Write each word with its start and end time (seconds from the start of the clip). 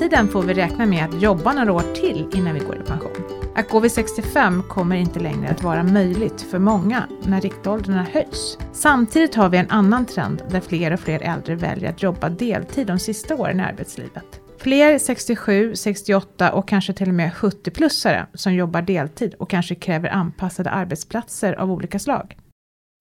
framtiden 0.00 0.28
får 0.28 0.42
vi 0.42 0.54
räkna 0.54 0.86
med 0.86 1.04
att 1.04 1.22
jobba 1.22 1.52
några 1.52 1.72
år 1.72 1.94
till 1.94 2.26
innan 2.34 2.54
vi 2.54 2.60
går 2.60 2.76
i 2.76 2.82
pension. 2.86 3.12
Att 3.54 3.68
gå 3.68 3.80
vid 3.80 3.92
65 3.92 4.62
kommer 4.62 4.96
inte 4.96 5.20
längre 5.20 5.48
att 5.48 5.62
vara 5.62 5.82
möjligt 5.82 6.42
för 6.42 6.58
många 6.58 7.04
när 7.22 7.40
riktåldrarna 7.40 8.06
höjs. 8.12 8.58
Samtidigt 8.72 9.34
har 9.34 9.48
vi 9.48 9.58
en 9.58 9.70
annan 9.70 10.06
trend 10.06 10.42
där 10.50 10.60
fler 10.60 10.92
och 10.92 11.00
fler 11.00 11.22
äldre 11.22 11.54
väljer 11.54 11.90
att 11.90 12.02
jobba 12.02 12.28
deltid 12.28 12.86
de 12.86 12.98
sista 12.98 13.36
åren 13.36 13.60
i 13.60 13.62
arbetslivet. 13.62 14.40
Fler 14.58 14.98
67, 14.98 15.74
68 15.74 16.52
och 16.52 16.68
kanske 16.68 16.92
till 16.92 17.08
och 17.08 17.14
med 17.14 17.32
70-plussare 17.32 18.26
som 18.34 18.54
jobbar 18.54 18.82
deltid 18.82 19.34
och 19.34 19.50
kanske 19.50 19.74
kräver 19.74 20.08
anpassade 20.08 20.70
arbetsplatser 20.70 21.52
av 21.52 21.72
olika 21.72 21.98
slag. 21.98 22.36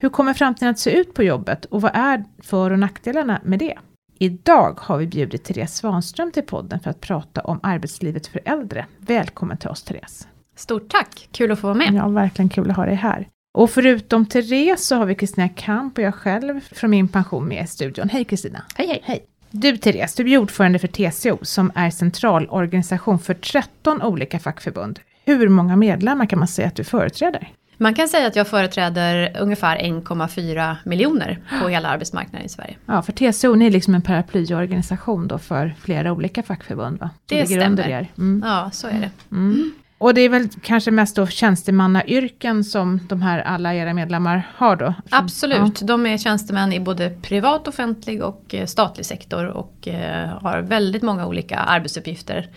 Hur 0.01 0.09
kommer 0.09 0.33
framtiden 0.33 0.69
att 0.69 0.79
se 0.79 0.91
ut 0.91 1.13
på 1.13 1.23
jobbet 1.23 1.65
och 1.65 1.81
vad 1.81 1.91
är 1.93 2.23
för 2.43 2.71
och 2.71 2.79
nackdelarna 2.79 3.41
med 3.43 3.59
det? 3.59 3.77
Idag 4.21 4.79
har 4.79 4.97
vi 4.97 5.07
bjudit 5.07 5.43
Therese 5.43 5.75
Svanström 5.75 6.31
till 6.31 6.43
podden 6.43 6.79
för 6.79 6.89
att 6.89 7.01
prata 7.01 7.41
om 7.41 7.59
arbetslivet 7.63 8.27
för 8.27 8.41
äldre. 8.45 8.85
Välkommen 8.97 9.57
till 9.57 9.69
oss 9.69 9.83
Therese! 9.83 10.27
Stort 10.55 10.89
tack! 10.89 11.29
Kul 11.31 11.51
att 11.51 11.59
få 11.59 11.67
vara 11.67 11.77
med. 11.77 11.93
Ja, 11.93 12.07
verkligen 12.07 12.49
kul 12.49 12.69
att 12.69 12.75
ha 12.75 12.85
dig 12.85 12.95
här. 12.95 13.27
Och 13.53 13.69
förutom 13.69 14.25
Therese 14.25 14.85
så 14.85 14.95
har 14.95 15.05
vi 15.05 15.15
Kristina 15.15 15.49
Kamp 15.49 15.97
och 15.97 16.03
jag 16.03 16.15
själv 16.15 16.59
från 16.59 16.89
Min 16.89 17.07
Pension 17.07 17.47
med 17.47 17.63
i 17.63 17.67
studion. 17.67 18.09
Hej 18.09 18.25
Kristina! 18.25 18.63
Hej 18.75 18.87
hej! 18.87 19.01
Hej! 19.03 19.25
Du 19.51 19.77
Therese, 19.77 20.15
du 20.15 20.31
är 20.31 20.37
ordförande 20.37 20.79
för 20.79 20.87
TCO 20.87 21.37
som 21.41 21.71
är 21.75 21.89
centralorganisation 21.89 23.19
för 23.19 23.33
13 23.33 24.01
olika 24.01 24.39
fackförbund. 24.39 24.99
Hur 25.25 25.49
många 25.49 25.75
medlemmar 25.75 26.25
kan 26.25 26.39
man 26.39 26.47
säga 26.47 26.67
att 26.67 26.75
du 26.75 26.83
företräder? 26.83 27.53
Man 27.81 27.93
kan 27.93 28.07
säga 28.07 28.27
att 28.27 28.35
jag 28.35 28.47
företräder 28.47 29.37
ungefär 29.39 29.77
1,4 29.77 30.75
miljoner 30.85 31.39
på 31.61 31.67
hela 31.67 31.89
arbetsmarknaden 31.89 32.45
i 32.45 32.49
Sverige. 32.49 32.75
Ja, 32.85 33.01
för 33.01 33.11
TCO 33.11 33.55
ni 33.55 33.65
är 33.65 33.71
liksom 33.71 33.95
en 33.95 34.01
paraplyorganisation 34.01 35.27
då 35.27 35.37
för 35.37 35.75
flera 35.81 36.11
olika 36.11 36.43
fackförbund 36.43 36.99
va? 36.99 37.09
Som 37.29 37.37
det 37.37 37.45
stämmer. 37.45 38.07
Mm. 38.17 38.43
Ja, 38.45 38.69
så 38.73 38.87
är 38.87 38.99
det. 38.99 39.35
Mm. 39.35 39.71
Och 39.97 40.13
det 40.13 40.21
är 40.21 40.29
väl 40.29 40.49
kanske 40.61 40.91
mest 40.91 41.15
då 41.15 41.27
tjänstemannayrken 41.27 42.63
som 42.63 42.99
de 43.09 43.21
här 43.21 43.39
alla 43.39 43.75
era 43.75 43.93
medlemmar 43.93 44.47
har 44.55 44.75
då? 44.75 44.93
Absolut, 45.09 45.81
ja. 45.81 45.87
de 45.87 46.05
är 46.05 46.17
tjänstemän 46.17 46.73
i 46.73 46.79
både 46.79 47.09
privat, 47.09 47.67
offentlig 47.67 48.23
och 48.23 48.55
eh, 48.55 48.65
statlig 48.65 49.05
sektor 49.05 49.45
och 49.45 49.87
eh, 49.87 50.29
har 50.41 50.61
väldigt 50.61 51.01
många 51.01 51.27
olika 51.27 51.57
arbetsuppgifter 51.57 52.49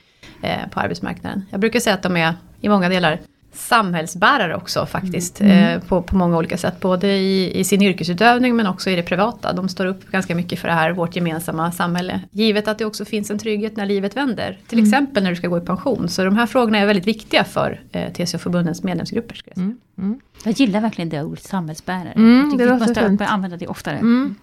eh, 0.42 0.68
på 0.70 0.80
arbetsmarknaden. 0.80 1.44
Jag 1.50 1.60
brukar 1.60 1.80
säga 1.80 1.94
att 1.94 2.02
de 2.02 2.16
är 2.16 2.34
i 2.60 2.68
många 2.68 2.88
delar 2.88 3.18
samhällsbärare 3.52 4.56
också 4.56 4.86
faktiskt. 4.86 5.40
Mm. 5.40 5.76
Eh, 5.76 5.82
på, 5.82 6.02
på 6.02 6.16
många 6.16 6.38
olika 6.38 6.58
sätt. 6.58 6.80
Både 6.80 7.08
i, 7.08 7.60
i, 7.60 7.64
sin 7.64 7.82
yrkesutövning 7.82 8.56
men 8.56 8.66
också 8.66 8.90
i 8.90 8.96
det 8.96 9.02
privata. 9.02 9.52
De 9.52 9.68
står 9.68 9.86
upp 9.86 10.10
ganska 10.10 10.34
mycket 10.34 10.58
för 10.58 10.68
det 10.68 10.74
här, 10.74 10.92
vårt 10.92 11.16
gemensamma 11.16 11.72
samhälle. 11.72 12.20
Givet 12.30 12.68
att 12.68 12.78
det 12.78 12.84
också 12.84 13.04
finns 13.04 13.30
en 13.30 13.38
trygghet 13.38 13.76
när 13.76 13.86
livet 13.86 14.16
vänder. 14.16 14.58
Till 14.66 14.78
mm. 14.78 14.88
exempel 14.88 15.22
när 15.22 15.30
du 15.30 15.36
ska 15.36 15.48
gå 15.48 15.58
i 15.58 15.60
pension. 15.60 16.08
Så 16.08 16.24
de 16.24 16.36
här 16.36 16.46
frågorna 16.46 16.78
är 16.78 16.86
väldigt 16.86 17.06
viktiga 17.06 17.44
för 17.44 17.80
eh, 17.92 18.12
TCO-förbundens 18.12 18.82
medlemsgrupper. 18.82 19.34
Ska 19.34 19.50
jag. 19.50 19.58
Mm. 19.58 19.78
mm. 19.98 20.20
jag 20.44 20.52
gillar 20.52 20.80
verkligen 20.80 21.08
det 21.08 21.22
ordet 21.22 21.44
samhällsbärare. 21.44 22.12
Mm, 22.12 22.40
jag 22.40 22.50
tycker 22.50 22.64
vi 22.64 22.78
måste 22.78 23.10
börja 23.10 23.30
använda 23.30 23.56
det 23.56 23.66
oftare. 23.66 23.96
Mm. 23.96 24.34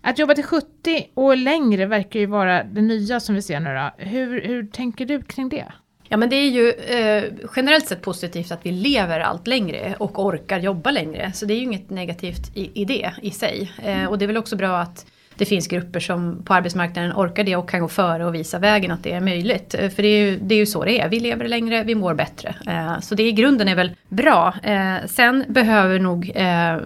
Att 0.00 0.18
jobba 0.18 0.34
till 0.34 0.44
70 0.44 0.66
och 1.14 1.36
längre 1.36 1.86
verkar 1.86 2.20
ju 2.20 2.26
vara 2.26 2.64
det 2.64 2.80
nya 2.82 3.20
som 3.20 3.34
vi 3.34 3.42
ser 3.42 3.60
nu 3.60 3.74
då. 3.74 4.04
Hur, 4.04 4.40
hur 4.40 4.66
tänker 4.66 5.06
du 5.06 5.22
kring 5.22 5.48
det? 5.48 5.72
Ja 6.08 6.16
men 6.16 6.30
det 6.30 6.36
är 6.36 6.50
ju 6.50 6.70
eh, 6.70 7.24
generellt 7.56 7.86
sett 7.86 8.02
positivt 8.02 8.52
att 8.52 8.66
vi 8.66 8.72
lever 8.72 9.20
allt 9.20 9.46
längre 9.46 9.94
och 9.98 10.24
orkar 10.24 10.60
jobba 10.60 10.90
längre. 10.90 11.32
Så 11.34 11.46
det 11.46 11.54
är 11.54 11.56
ju 11.56 11.62
inget 11.62 11.90
negativt 11.90 12.56
i, 12.56 12.82
i 12.82 12.84
det 12.84 13.12
i 13.22 13.30
sig. 13.30 13.72
Eh, 13.84 14.04
och 14.04 14.18
det 14.18 14.24
är 14.24 14.26
väl 14.26 14.36
också 14.36 14.56
bra 14.56 14.78
att 14.78 15.06
det 15.38 15.44
finns 15.44 15.68
grupper 15.68 16.00
som 16.00 16.42
på 16.44 16.54
arbetsmarknaden 16.54 17.12
orkar 17.12 17.44
det 17.44 17.56
och 17.56 17.68
kan 17.68 17.80
gå 17.80 17.88
före 17.88 18.26
och 18.26 18.34
visa 18.34 18.58
vägen 18.58 18.90
att 18.90 19.02
det 19.02 19.12
är 19.12 19.20
möjligt. 19.20 19.74
Eh, 19.74 19.88
för 19.90 20.02
det 20.02 20.08
är 20.08 20.26
ju, 20.26 20.38
det 20.38 20.54
är 20.54 20.58
ju 20.58 20.66
så 20.66 20.84
det 20.84 21.00
är, 21.00 21.08
vi 21.08 21.20
lever 21.20 21.48
längre, 21.48 21.84
vi 21.84 21.94
mår 21.94 22.14
bättre. 22.14 22.54
Eh, 22.66 23.00
så 23.00 23.14
det 23.14 23.22
i 23.22 23.32
grunden 23.32 23.68
är 23.68 23.74
väl 23.74 23.90
bra. 24.08 24.54
Eh, 24.62 24.96
sen 25.06 25.44
behöver 25.48 25.98
nog, 25.98 26.32
eh, 26.34 26.76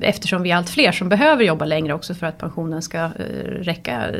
eftersom 0.00 0.42
vi 0.42 0.50
är 0.50 0.56
allt 0.56 0.70
fler 0.70 0.92
som 0.92 1.08
behöver 1.08 1.44
jobba 1.44 1.64
längre 1.64 1.94
också 1.94 2.14
för 2.14 2.26
att 2.26 2.38
pensionen 2.38 2.82
ska 2.82 2.98
eh, 2.98 3.10
räcka 3.60 4.10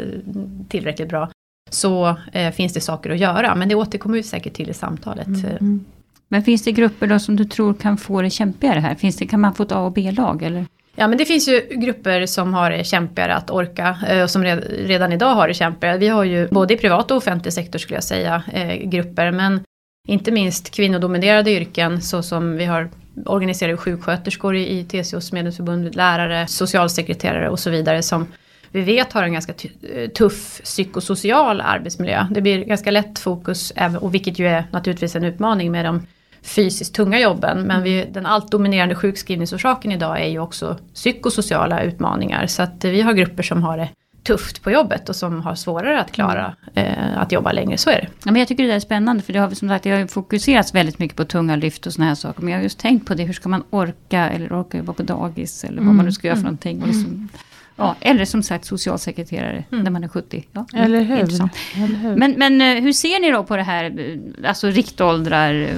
tillräckligt 0.69 1.09
bra, 1.09 1.31
så 1.71 2.17
eh, 2.33 2.53
finns 2.53 2.73
det 2.73 2.81
saker 2.81 3.11
att 3.11 3.19
göra. 3.19 3.55
Men 3.55 3.69
det 3.69 3.75
återkommer 3.75 4.17
vi 4.17 4.23
säkert 4.23 4.55
till 4.55 4.71
i 4.71 4.75
samtalet. 4.75 5.27
Mm. 5.27 5.45
mm. 5.61 5.85
Men 6.29 6.43
finns 6.43 6.63
det 6.63 6.73
grupper 6.73 7.07
då 7.07 7.19
som 7.19 7.37
du 7.37 7.45
tror 7.45 7.75
kan 7.75 7.97
få 7.97 8.23
det 8.23 8.31
kämpigare 8.31 8.81
här? 8.81 8.95
Finns 8.95 9.17
det, 9.17 9.27
kan 9.27 9.41
man 9.41 9.55
få 9.55 9.63
ett 9.63 9.73
A 9.73 9.79
och 9.79 9.93
B-lag 9.93 10.43
eller? 10.43 10.67
Ja 10.97 11.09
men 11.09 11.19
det 11.19 11.25
finns 11.25 11.49
ju 11.49 11.63
grupper 11.71 12.27
som 12.27 12.55
har 12.55 12.71
det 12.71 12.85
kämpigare 12.85 13.35
att 13.35 13.51
orka 13.51 13.99
eh, 14.09 14.23
och 14.23 14.31
som 14.31 14.45
redan 14.69 15.13
idag 15.13 15.35
har 15.35 15.49
det 15.49 15.55
kämpigare. 15.55 15.99
Vi 15.99 16.09
har 16.09 16.25
ju 16.25 16.49
både 16.49 16.75
i 16.75 16.77
privat 16.77 17.11
och 17.11 17.17
offentlig 17.17 17.53
sektor 17.53 17.79
skulle 17.79 17.97
jag 17.97 18.05
säga 18.05 18.43
eh, 18.53 18.75
grupper 18.75 19.31
men 19.31 19.61
inte 20.09 20.31
minst 20.31 20.71
kvinnodominerade 20.71 21.51
yrken 21.51 22.03
så 22.03 22.23
som 22.23 22.57
vi 22.57 22.65
har 22.65 22.91
organiserade 23.27 23.77
sjuksköterskor 23.77 24.57
i 24.57 24.85
TCOs 24.85 25.33
medlemsförbund, 25.33 25.95
lärare, 25.95 26.47
socialsekreterare 26.47 27.49
och 27.49 27.59
så 27.59 27.71
vidare 27.71 28.03
som 28.03 28.27
vi 28.73 28.81
vet 28.81 29.13
har 29.13 29.23
en 29.23 29.33
ganska 29.33 29.53
eh, 29.95 30.11
tuff 30.11 30.61
psykosocial 30.65 31.61
arbetsmiljö. 31.61 32.27
Det 32.31 32.41
blir 32.41 32.65
ganska 32.65 32.91
lätt 32.91 33.19
fokus, 33.19 33.73
och 34.01 34.15
vilket 34.15 34.39
ju 34.39 34.47
är 34.47 34.65
naturligtvis 34.73 35.17
en 35.17 35.25
utmaning 35.25 35.73
med 35.73 35.85
de 35.85 36.07
fysiskt 36.43 36.95
tunga 36.95 37.21
jobben. 37.21 37.63
Men 37.63 37.83
vi, 37.83 38.09
den 38.13 38.27
allt 38.27 38.51
dominerande 38.51 38.95
sjukskrivningsorsaken 38.95 39.93
idag 39.93 40.21
är 40.21 40.29
ju 40.29 40.39
också 40.39 40.79
psykosociala 40.95 41.83
utmaningar. 41.83 42.47
Så 42.47 42.63
att 42.63 42.85
vi 42.85 43.01
har 43.01 43.13
grupper 43.13 43.43
som 43.43 43.63
har 43.63 43.79
det 43.79 43.89
tufft 44.23 44.63
på 44.63 44.71
jobbet 44.71 45.09
och 45.09 45.17
som 45.17 45.43
har 45.43 45.55
svårare 45.55 46.01
att 46.01 46.13
klara 46.13 46.57
eh, 46.75 47.19
att 47.19 47.33
jobba 47.33 47.53
längre. 47.53 47.79
Så 47.79 47.91
är 47.91 48.01
det. 48.01 48.09
Ja, 48.25 48.33
men 48.33 48.37
jag 48.37 48.49
tycker 48.49 48.67
det 48.67 48.75
är 48.75 48.81
spännande 48.81 49.23
för 49.23 49.33
det 49.33 49.39
har 49.39 49.51
som 49.51 49.69
sagt 49.69 49.85
det 49.85 49.91
har 49.91 50.07
fokuserats 50.07 50.75
väldigt 50.75 50.99
mycket 50.99 51.17
på 51.17 51.25
tunga 51.25 51.57
lyft 51.57 51.87
och 51.87 51.93
såna 51.93 52.09
här 52.09 52.15
saker. 52.15 52.43
Men 52.43 52.53
jag 52.53 52.59
har 52.59 52.63
just 52.63 52.79
tänkt 52.79 53.07
på 53.07 53.15
det, 53.15 53.25
hur 53.25 53.33
ska 53.33 53.49
man 53.49 53.65
orka 53.71 54.29
eller 54.29 54.53
orka 54.53 54.79
jobba 54.79 54.93
på 54.93 55.03
dagis 55.03 55.65
eller 55.65 55.83
vad 55.83 55.95
man 55.95 56.05
nu 56.05 56.13
ska 56.13 56.27
göra 56.27 56.37
för 56.37 56.41
mm. 56.41 56.45
någonting. 56.45 56.83
Och 56.83 56.89
liksom, 56.89 57.29
Ja, 57.79 57.97
eller 58.01 58.25
som 58.25 58.43
sagt 58.43 58.65
socialsekreterare 58.65 59.65
mm. 59.73 59.85
när 59.85 59.91
man 59.91 60.05
är 60.05 60.09
70. 60.09 60.45
Ja, 60.53 60.67
eller, 60.75 61.01
hur? 61.01 61.19
eller 61.19 61.97
hur? 61.97 62.17
Men, 62.17 62.33
men 62.33 62.61
eh, 62.61 62.83
hur 62.83 62.93
ser 62.93 63.21
ni 63.21 63.31
då 63.31 63.45
på 63.45 63.57
det 63.57 63.63
här, 63.63 64.19
alltså 64.45 64.67
riktåldrar 64.67 65.69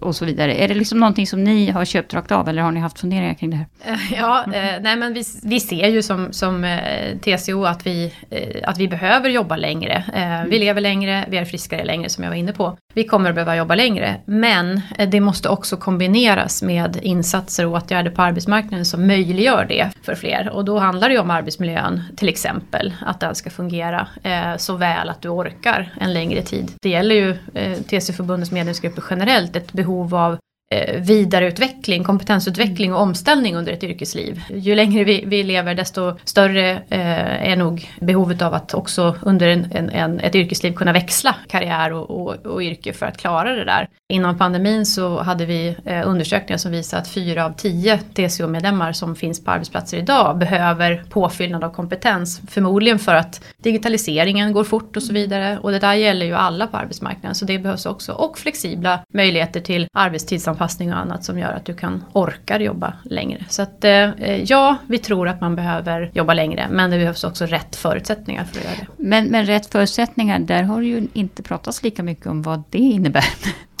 och 0.00 0.16
så 0.16 0.24
vidare. 0.24 0.54
Är 0.54 0.68
det 0.68 0.74
liksom 0.74 1.00
någonting 1.00 1.26
som 1.26 1.44
ni 1.44 1.70
har 1.70 1.84
köpt 1.84 2.14
rakt 2.14 2.32
av 2.32 2.48
eller 2.48 2.62
har 2.62 2.72
ni 2.72 2.80
haft 2.80 3.00
funderingar 3.00 3.34
kring 3.34 3.50
det 3.50 3.56
här? 3.56 3.66
Eh, 3.84 4.18
ja, 4.18 4.44
eh, 4.44 4.80
nej 4.80 4.96
men 4.96 5.14
vi, 5.14 5.22
vi 5.42 5.60
ser 5.60 5.88
ju 5.88 6.02
som, 6.02 6.32
som 6.32 6.64
eh, 6.64 7.18
TCO 7.18 7.64
att 7.64 7.86
vi, 7.86 8.12
eh, 8.30 8.68
att 8.68 8.78
vi 8.78 8.88
behöver 8.88 9.30
jobba 9.30 9.56
längre. 9.56 10.04
Vi 10.08 10.20
mm. 10.20 10.50
lever 10.50 10.80
längre, 10.80 11.24
vi 11.28 11.36
är 11.36 11.44
friskare 11.44 11.84
längre 11.84 12.08
som 12.08 12.24
jag 12.24 12.30
var 12.30 12.36
inne 12.36 12.52
på. 12.52 12.76
Vi 12.94 13.04
kommer 13.04 13.28
att 13.28 13.34
behöva 13.34 13.56
jobba 13.56 13.74
längre, 13.74 14.16
men 14.24 14.80
det 15.08 15.20
måste 15.20 15.48
också 15.48 15.76
kombineras 15.76 16.62
med 16.62 16.98
insatser 17.02 17.66
och 17.66 17.72
åtgärder 17.72 18.10
på 18.10 18.22
arbetsmarknaden 18.22 18.84
som 18.84 19.06
möjliggör 19.06 19.64
det 19.68 19.90
för 20.02 20.14
fler. 20.14 20.48
Och 20.48 20.64
då 20.64 20.78
handlar 20.78 21.08
det 21.08 21.14
ju 21.14 21.20
om 21.20 21.30
arbetsmiljön 21.30 22.02
till 22.16 22.28
exempel, 22.28 22.94
att 23.06 23.20
den 23.20 23.34
ska 23.34 23.50
fungera 23.50 24.08
så 24.56 24.76
väl 24.76 25.08
att 25.08 25.22
du 25.22 25.28
orkar 25.28 25.92
en 26.00 26.12
längre 26.12 26.42
tid. 26.42 26.72
Det 26.82 26.88
gäller 26.88 27.14
ju 27.14 27.34
TCO-förbundets 27.82 28.52
medlemsgrupper 28.52 29.04
generellt, 29.10 29.56
ett 29.56 29.72
behov 29.72 29.87
behov 29.88 30.14
av 30.14 30.38
eh, 30.70 31.00
vidareutveckling, 31.00 32.04
kompetensutveckling 32.04 32.94
och 32.94 33.00
omställning 33.00 33.56
under 33.56 33.72
ett 33.72 33.84
yrkesliv. 33.84 34.42
Ju 34.50 34.74
längre 34.74 35.04
vi, 35.04 35.24
vi 35.26 35.42
lever 35.42 35.74
desto 35.74 36.18
större 36.24 36.70
eh, 36.70 37.50
är 37.50 37.56
nog 37.56 37.90
behovet 38.00 38.42
av 38.42 38.54
att 38.54 38.74
också 38.74 39.16
under 39.22 39.48
en, 39.48 39.72
en, 39.72 39.90
en, 39.90 40.20
ett 40.20 40.34
yrkesliv 40.34 40.72
kunna 40.72 40.92
växla 40.92 41.34
karriär 41.48 41.92
och, 41.92 42.10
och, 42.10 42.46
och, 42.46 42.62
yrke 42.62 42.92
för 42.92 43.06
att 43.06 43.18
klara 43.18 43.54
det 43.54 43.64
där. 43.64 43.88
Innan 44.12 44.38
pandemin 44.38 44.86
så 44.86 45.22
hade 45.22 45.46
vi 45.46 45.76
eh, 45.84 46.08
undersökningar 46.08 46.58
som 46.58 46.72
visar 46.72 46.98
att 46.98 47.08
fyra 47.08 47.44
av 47.44 47.52
tio 47.52 47.98
TCO-medlemmar 47.98 48.92
som 48.92 49.16
finns 49.16 49.44
på 49.44 49.50
arbetsplatser 49.50 49.98
idag 49.98 50.38
behöver 50.38 51.04
påfyllnad 51.10 51.64
av 51.64 51.70
kompetens. 51.70 52.40
Förmodligen 52.48 52.98
för 52.98 53.14
att 53.14 53.44
digitaliseringen 53.62 54.52
går 54.52 54.64
fort 54.64 54.96
och 54.96 55.02
så 55.02 55.12
vidare. 55.12 55.58
Och 55.58 55.70
det 55.70 55.78
där 55.78 55.94
gäller 55.94 56.26
ju 56.26 56.34
alla 56.34 56.66
på 56.66 56.76
arbetsmarknaden 56.76 57.34
så 57.34 57.44
det 57.44 57.58
behövs 57.58 57.86
också. 57.86 58.12
Och 58.12 58.38
flexibla 58.38 59.00
möjligheter 59.14 59.60
till 59.60 59.88
arbetstidsanpassning 59.92 60.92
och 60.92 60.98
annat 60.98 61.24
som 61.24 61.38
gör 61.38 61.52
att 61.52 61.64
du 61.64 61.74
kan 61.74 62.04
orka 62.12 62.60
jobba 62.60 62.92
längre. 63.04 63.44
Så 63.48 63.62
att 63.62 63.84
eh, 63.84 63.92
eh, 63.92 64.42
ja, 64.44 64.76
vi 64.86 64.98
tror 64.98 65.28
att 65.28 65.40
man 65.40 65.56
behöver 65.56 66.10
jobba 66.14 66.34
längre 66.34 66.66
men 66.70 66.90
det 66.90 66.98
behövs 66.98 67.24
också 67.24 67.46
rätt 67.46 67.76
förutsättningar 67.76 68.44
för 68.44 68.58
att 68.58 68.64
göra 68.64 68.74
det. 68.80 68.86
Men, 68.96 69.26
men 69.26 69.46
rätt 69.46 69.66
förutsättningar, 69.66 70.38
där 70.38 70.62
har 70.62 70.80
det 70.80 70.86
ju 70.86 71.08
inte 71.12 71.42
pratats 71.42 71.82
lika 71.82 72.02
mycket 72.02 72.26
om 72.26 72.42
vad 72.42 72.62
det 72.70 72.78
innebär. 72.78 73.24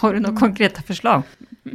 Har 0.00 0.14
du 0.14 0.20
några 0.20 0.30
mm. 0.30 0.40
konkreta 0.40 0.82
förslag? 0.82 1.22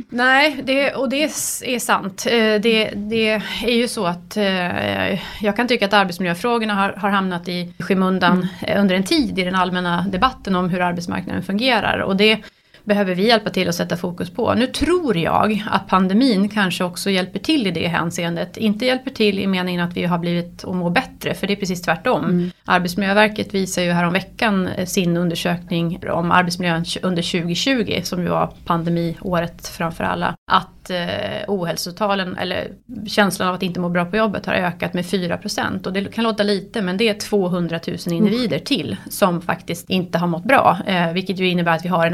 Nej, 0.10 0.62
det, 0.64 0.94
och 0.94 1.10
det 1.10 1.24
är 1.24 1.80
sant. 1.80 2.26
Eh, 2.28 2.62
det, 2.62 2.94
det, 2.96 3.30
är 3.64 3.76
ju 3.76 3.88
så 3.88 4.06
att 4.06 4.38
eh, 4.38 5.44
jag 5.44 5.56
kan 5.56 5.68
tycka 5.68 5.86
att 5.86 5.94
arbetsmiljöfrågorna 5.94 6.74
har, 6.74 6.90
har 6.90 7.10
hamnat 7.10 7.48
i 7.48 7.74
skymundan 7.80 8.48
mm. 8.62 8.82
Under 8.82 8.96
en 8.96 9.04
tid 9.04 9.40
i 9.40 9.44
den 9.44 9.56
allmänna 9.56 10.06
debatten 10.08 10.56
om 10.56 10.70
hur 10.70 10.82
arbetsmarknaden 10.82 11.44
fungerar. 11.44 12.00
Och 12.00 12.16
det 12.16 12.40
behöver 12.84 13.16
vi 13.16 13.28
hjälpa 13.28 13.50
till 13.50 13.70
att 13.70 13.76
sätta 13.76 13.98
fokus 13.98 14.30
på. 14.30 14.54
Nu 14.54 14.68
tror 14.68 15.18
jag 15.18 15.64
att 15.72 15.88
pandemin 15.88 16.50
kanske 16.50 16.84
också 16.84 17.10
hjälper 17.10 17.40
till 17.40 17.68
i 17.68 17.72
det 17.72 17.88
hänseendet. 17.88 18.58
Inte 18.58 18.86
hjälper 18.86 19.12
till 19.12 19.40
i 19.40 19.48
meningen 19.48 19.82
att 19.82 19.98
vi 19.98 20.04
har 20.04 20.18
blivit 20.18 20.64
och 20.64 20.76
mår 20.76 20.90
bättre, 20.90 21.34
för 21.34 21.48
det 21.48 21.54
är 21.54 21.58
precis 21.58 21.82
tvärtom. 21.82 22.26
Mm. 22.26 22.52
Arbetsmiljöverket 22.66 23.54
visar 23.54 23.82
ju 23.82 23.92
häromveckan 23.92 24.68
eh, 24.68 24.86
sin 24.86 25.18
undersökning 25.18 26.00
om 26.10 26.32
arbetsmiljön 26.32 26.86
under 27.02 27.42
2020 27.42 28.02
som 28.04 28.22
ju 28.22 28.28
var 28.28 28.54
pandemiåret 28.66 29.68
framför 29.68 30.04
alla. 30.04 30.36
Att 30.52 30.90
eh, 30.90 30.98
ohälsotalen 31.48 32.38
eller 32.38 32.68
känslan 33.08 33.50
av 33.50 33.56
att 33.56 33.64
inte 33.64 33.80
må 33.80 33.90
bra 33.90 34.06
på 34.06 34.18
jobbet 34.18 34.46
har 34.46 34.54
ökat 34.54 34.94
med 34.94 35.06
4% 35.06 35.88
och 35.88 35.94
det 35.94 36.14
kan 36.14 36.24
låta 36.24 36.44
lite 36.44 36.82
men 36.82 36.98
det 36.98 37.10
är 37.10 37.14
200 37.14 37.80
000 37.88 37.98
individer 38.06 38.60
till 38.60 38.98
som 39.10 39.42
faktiskt 39.42 39.90
inte 39.90 40.18
har 40.18 40.28
mått 40.28 40.44
bra. 40.44 40.78
Eh, 40.86 41.14
vilket 41.14 41.40
ju 41.40 41.50
innebär 41.50 41.76
att 41.76 41.86
vi 41.86 41.90
har 41.90 42.08
en 42.08 42.14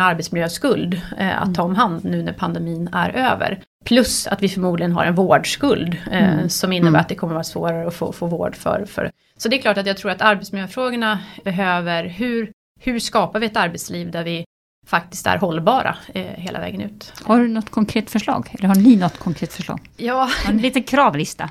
arbetsmiljöskuld 0.59 1.01
eh, 1.17 1.41
att 1.41 1.55
ta 1.55 1.63
om 1.63 1.75
hand 1.75 2.05
nu 2.05 2.23
när 2.23 2.33
pandemin 2.33 2.89
är 2.93 3.09
över. 3.09 3.63
Plus 3.85 4.27
att 4.27 4.43
vi 4.43 4.49
förmodligen 4.49 4.91
har 4.91 5.05
en 5.05 5.15
vårdskuld 5.15 5.97
eh, 6.11 6.33
mm. 6.33 6.49
som 6.49 6.73
innebär 6.73 6.89
mm. 6.89 7.01
att 7.01 7.09
det 7.09 7.15
kommer 7.15 7.33
vara 7.33 7.43
svårare 7.43 7.87
att 7.87 7.93
få, 7.93 8.11
få 8.11 8.27
vård 8.27 8.55
för, 8.55 8.85
för. 8.85 9.11
Så 9.37 9.49
det 9.49 9.57
är 9.57 9.61
klart 9.61 9.77
att 9.77 9.87
jag 9.87 9.97
tror 9.97 10.11
att 10.11 10.21
arbetsmiljöfrågorna 10.21 11.19
behöver, 11.43 12.03
hur, 12.03 12.51
hur 12.79 12.99
skapar 12.99 13.39
vi 13.39 13.45
ett 13.45 13.57
arbetsliv 13.57 14.11
där 14.11 14.23
vi 14.23 14.45
faktiskt 14.87 15.27
är 15.27 15.37
hållbara 15.37 15.97
eh, 16.13 16.23
hela 16.23 16.59
vägen 16.59 16.81
ut. 16.81 17.13
Har 17.25 17.39
du 17.39 17.47
något 17.47 17.69
konkret 17.69 18.09
förslag? 18.09 18.55
Eller 18.59 18.67
har 18.67 18.75
ni 18.75 18.95
något 18.95 19.17
konkret 19.17 19.53
förslag? 19.53 19.79
Ja. 19.97 20.29
En 20.47 20.57
liten 20.57 20.83
kravlista. 20.83 21.49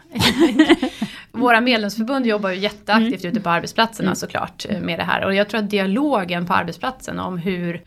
Våra 1.33 1.61
medlemsförbund 1.61 2.27
jobbar 2.27 2.51
ju 2.51 2.57
jätteaktivt 2.57 3.25
mm. 3.25 3.33
ute 3.33 3.41
på 3.41 3.51
arbetsplatserna 3.51 4.09
mm. 4.09 4.17
såklart 4.17 4.67
eh, 4.69 4.81
med 4.81 4.99
det 4.99 5.03
här. 5.03 5.25
Och 5.25 5.35
jag 5.35 5.49
tror 5.49 5.61
att 5.61 5.71
dialogen 5.71 6.47
på 6.47 6.55
arbetsplatsen 6.55 7.19
om 7.19 7.39
hur 7.39 7.83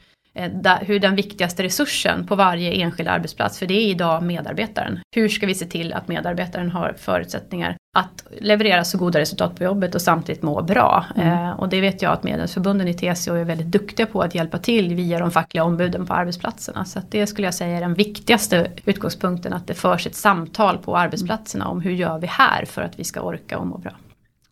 hur 0.81 1.00
den 1.00 1.16
viktigaste 1.16 1.63
resursen 1.63 2.28
på 2.28 2.36
varje 2.36 2.72
enskild 2.72 3.10
arbetsplats, 3.10 3.60
för 3.60 3.66
det 3.66 3.74
är 3.74 3.88
idag 3.88 4.24
medarbetaren. 4.24 5.00
Hur 5.16 5.30
ska 5.30 5.48
vi 5.48 5.56
se 5.56 5.66
till 5.66 5.94
att 5.94 6.07
medarbetaren 6.07 6.72
har 6.72 6.94
förutsättningar 6.98 7.75
att 7.98 8.25
leverera 8.39 8.83
så 8.83 8.98
goda 8.98 9.19
resultat 9.19 9.56
på 9.56 9.63
jobbet 9.63 9.95
och 9.95 10.01
samtidigt 10.01 10.42
må 10.42 10.62
bra. 10.62 11.06
Mm. 11.16 11.28
Eh, 11.28 11.51
och 11.51 11.69
det 11.69 11.81
vet 11.81 12.01
jag 12.01 12.13
att 12.13 12.24
medlemsförbunden 12.24 12.88
i 12.88 12.94
TCO 12.94 13.33
är 13.33 13.44
väldigt 13.44 13.72
duktiga 13.72 14.06
på 14.06 14.22
att 14.22 14.36
hjälpa 14.36 14.57
till 14.57 14.95
via 14.95 15.19
de 15.19 15.31
fackliga 15.31 15.63
ombuden 15.63 16.06
på 16.06 16.13
arbetsplatserna. 16.13 16.86
Så 16.86 17.01
det 17.10 17.28
skulle 17.28 17.48
jag 17.48 17.54
säga 17.54 17.78
är 17.78 17.81
den 17.81 17.94
viktigaste 17.94 18.72
utgångspunkten, 18.86 19.54
att 19.54 19.68
det 19.68 19.74
förs 19.74 20.07
ett 20.07 20.16
samtal 20.16 20.78
på 20.78 20.98
arbetsplatserna 20.98 21.68
om 21.68 21.81
hur 21.81 21.92
gör 21.92 22.19
vi 22.19 22.28
här 22.28 22.66
för 22.66 22.81
att 22.81 23.00
vi 23.00 23.04
ska 23.04 23.22
orka 23.22 23.57
och 23.57 23.68
må 23.68 23.78
bra. 23.78 23.92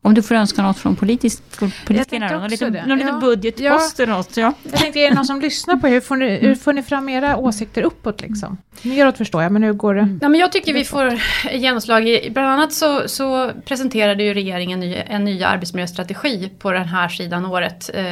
Om 0.02 0.14
du 0.14 0.22
får 0.24 0.36
önska 0.36 0.62
något 0.62 0.78
från 0.78 0.96
politikerna, 0.96 2.30
någon 2.32 2.50
liten, 2.50 2.74
någon 2.74 2.98
liten 2.98 3.14
ja. 3.14 3.20
budgetpost 3.20 4.00
eller 4.00 4.14
något. 4.14 4.38
Ja. 4.38 4.54
Jag 4.64 4.74
tänkte, 4.74 5.00
är 5.00 5.10
det 5.10 5.16
någon 5.16 5.26
som 5.26 5.42
lyssnar 5.42 5.76
på 5.76 5.88
hur 5.88 6.02
får 6.02 6.16
ni, 6.16 6.38
hur 6.38 6.56
får 6.56 6.74
ni 6.74 6.84
fram 6.84 7.10
era 7.10 7.38
åsikter 7.38 7.82
uppåt 7.82 8.22
liksom? 8.22 8.58
Neråt 8.82 9.18
förstår 9.18 9.44
jag, 9.44 9.52
men 9.52 9.64
hur 9.64 9.74
går 9.74 9.96
det? 9.96 10.18
Ja, 10.22 10.30
men 10.30 10.40
jag 10.40 10.52
tycker 10.52 10.74
vi 10.74 10.86
får 10.86 11.20
genomslag 11.52 12.08
i, 12.08 12.30
bland 12.34 12.48
annat 12.48 12.74
så, 12.74 13.08
så 13.08 13.52
presenterade 13.66 14.24
ju 14.24 14.34
regeringen 14.34 14.80
ny, 14.80 14.96
en 14.96 15.24
ny 15.24 15.44
arbetsmiljöstrategi 15.44 16.52
på 16.60 16.72
den 16.72 16.86
här 16.86 17.10
sidan 17.10 17.46
året. 17.46 17.90
Eh, 17.94 18.04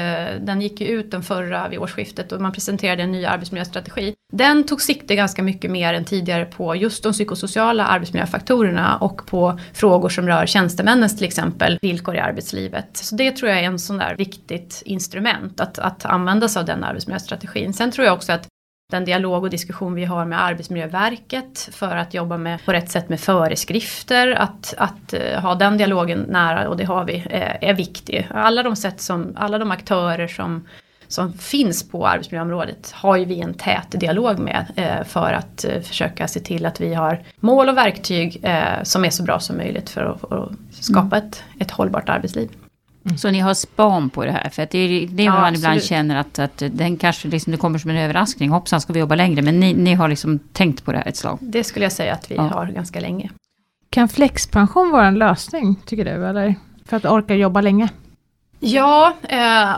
den 0.42 0.62
gick 0.62 0.82
ju 0.82 0.88
ut 0.88 1.12
den 1.12 1.24
förra 1.24 1.68
vid 1.68 1.80
årsskiftet 1.80 2.32
och 2.32 2.42
man 2.42 2.52
presenterade 2.52 3.04
en 3.04 3.12
ny 3.12 3.26
arbetsmiljöstrategi. 3.26 4.14
Den 4.34 4.64
tog 4.64 4.82
sikte 4.82 5.16
ganska 5.16 5.44
mycket 5.44 5.72
mer 5.72 5.94
än 5.94 6.06
tidigare 6.06 6.46
på 6.46 6.76
just 6.76 7.04
de 7.04 7.14
psykosociala 7.14 7.86
arbetsmiljöfaktorerna 7.86 8.98
och 8.98 9.26
på 9.26 9.60
frågor 9.74 10.10
som 10.10 10.28
rör 10.28 10.46
tjänstemännens 10.46 11.18
till 11.18 11.26
exempel 11.26 11.77
villkor 11.82 12.16
i 12.16 12.20
arbetslivet. 12.20 12.98
Så 12.98 13.16
det 13.16 13.32
tror 13.32 13.52
jag 13.52 13.60
är 13.60 13.64
en 13.64 13.80
sån 13.80 13.98
där 13.98 14.16
viktigt 14.16 14.82
instrument 14.86 15.60
att, 15.60 15.80
att 15.80 16.06
använda 16.06 16.50
sig 16.50 16.60
av 16.60 16.66
den 16.66 16.84
arbetsmiljöstrategin. 16.84 17.74
Sen 17.74 17.92
tror 17.92 18.06
jag 18.06 18.16
också 18.16 18.32
att 18.32 18.48
den 18.92 19.06
dialog 19.06 19.44
och 19.44 19.50
diskussion 19.50 19.94
vi 19.94 20.06
har 20.06 20.26
med 20.26 20.44
Arbetsmiljöverket 20.44 21.70
för 21.72 21.96
att 21.96 22.14
jobba 22.14 22.38
med, 22.38 22.66
på 22.66 22.74
rätt 22.74 22.92
sätt 22.92 23.10
med 23.10 23.20
föreskrifter, 23.20 24.32
att, 24.32 24.74
att 24.78 25.14
eh, 25.14 25.42
ha 25.42 25.56
den 25.56 25.78
dialogen 25.78 26.20
nära, 26.20 26.70
och 26.70 26.78
det 26.78 26.84
har 26.84 27.06
vi, 27.06 27.28
är, 27.30 27.58
är 27.62 27.74
viktig. 27.74 28.28
Alla 28.32 28.64
de 28.64 28.76
sätt 28.76 29.02
som, 29.02 29.34
alla 29.38 29.58
de 29.58 29.72
aktörer 29.72 30.28
som 30.28 30.68
som 31.08 31.34
finns 31.34 31.90
på 31.90 32.08
arbetsmiljöområdet 32.08 32.92
har 32.92 33.18
ju 33.18 33.26
vi 33.26 33.42
en 33.42 33.54
tät 33.54 33.92
dialog 33.92 34.40
med 34.40 34.66
eh, 34.76 35.04
för 35.04 35.34
att 35.34 35.66
eh, 35.66 35.82
försöka 35.82 36.28
se 36.28 36.40
till 36.40 36.66
att 36.66 36.82
vi 36.82 36.94
har 36.94 37.24
mål 37.40 37.70
och 37.70 37.78
verktyg 37.78 38.40
eh, 38.44 38.84
som 38.84 39.06
är 39.06 39.10
så 39.10 39.24
bra 39.24 39.40
som 39.40 39.58
möjligt 39.58 39.90
för 39.90 40.02
att, 40.02 40.20
för 40.20 40.44
att 40.44 40.84
skapa 40.84 41.18
mm. 41.18 41.28
ett, 41.28 41.44
ett 41.60 41.72
hållbart 41.72 42.10
arbetsliv. 42.10 42.50
Mm. 43.06 43.18
Så 43.18 43.32
ni 43.32 43.40
har 43.40 43.54
span 43.54 44.10
på 44.10 44.26
det 44.26 44.32
här? 44.32 44.50
För 44.50 44.64
att 44.64 44.70
det 44.70 44.78
är 44.78 45.08
det 45.08 45.24
ja, 45.24 45.32
man 45.32 45.44
absolut. 45.44 45.60
ibland 45.60 45.84
känner 45.84 46.16
att, 46.16 46.40
att 46.40 46.64
den 46.72 46.98
kanske 46.98 47.28
liksom, 47.28 47.52
det 47.52 47.58
kommer 47.58 47.80
som 47.80 47.90
en 47.90 47.98
överraskning. 47.98 48.50
Hoppsan 48.50 48.82
ska 48.82 48.94
vi 48.94 49.00
jobba 49.00 49.16
längre. 49.16 49.42
Men 49.42 49.60
ni, 49.60 49.74
ni 49.74 49.94
har 49.94 50.08
liksom 50.08 50.40
tänkt 50.40 50.86
på 50.86 50.92
det 50.92 50.98
här 50.98 51.08
ett 51.08 51.18
slag? 51.18 51.38
Det 51.42 51.64
skulle 51.64 51.86
jag 51.86 51.92
säga 51.92 52.14
att 52.14 52.32
vi 52.32 52.36
ja. 52.36 52.42
har 52.42 52.66
ganska 52.66 53.00
länge. 53.00 53.30
Kan 53.90 54.10
flexpension 54.10 54.92
vara 54.92 55.08
en 55.08 55.16
lösning, 55.16 55.76
tycker 55.86 56.06
du? 56.06 56.28
Eller? 56.28 56.56
För 56.86 56.98
att 56.98 57.06
orka 57.06 57.36
jobba 57.36 57.62
länge? 57.62 57.90
Ja, 58.60 59.14
eh, 59.24 59.76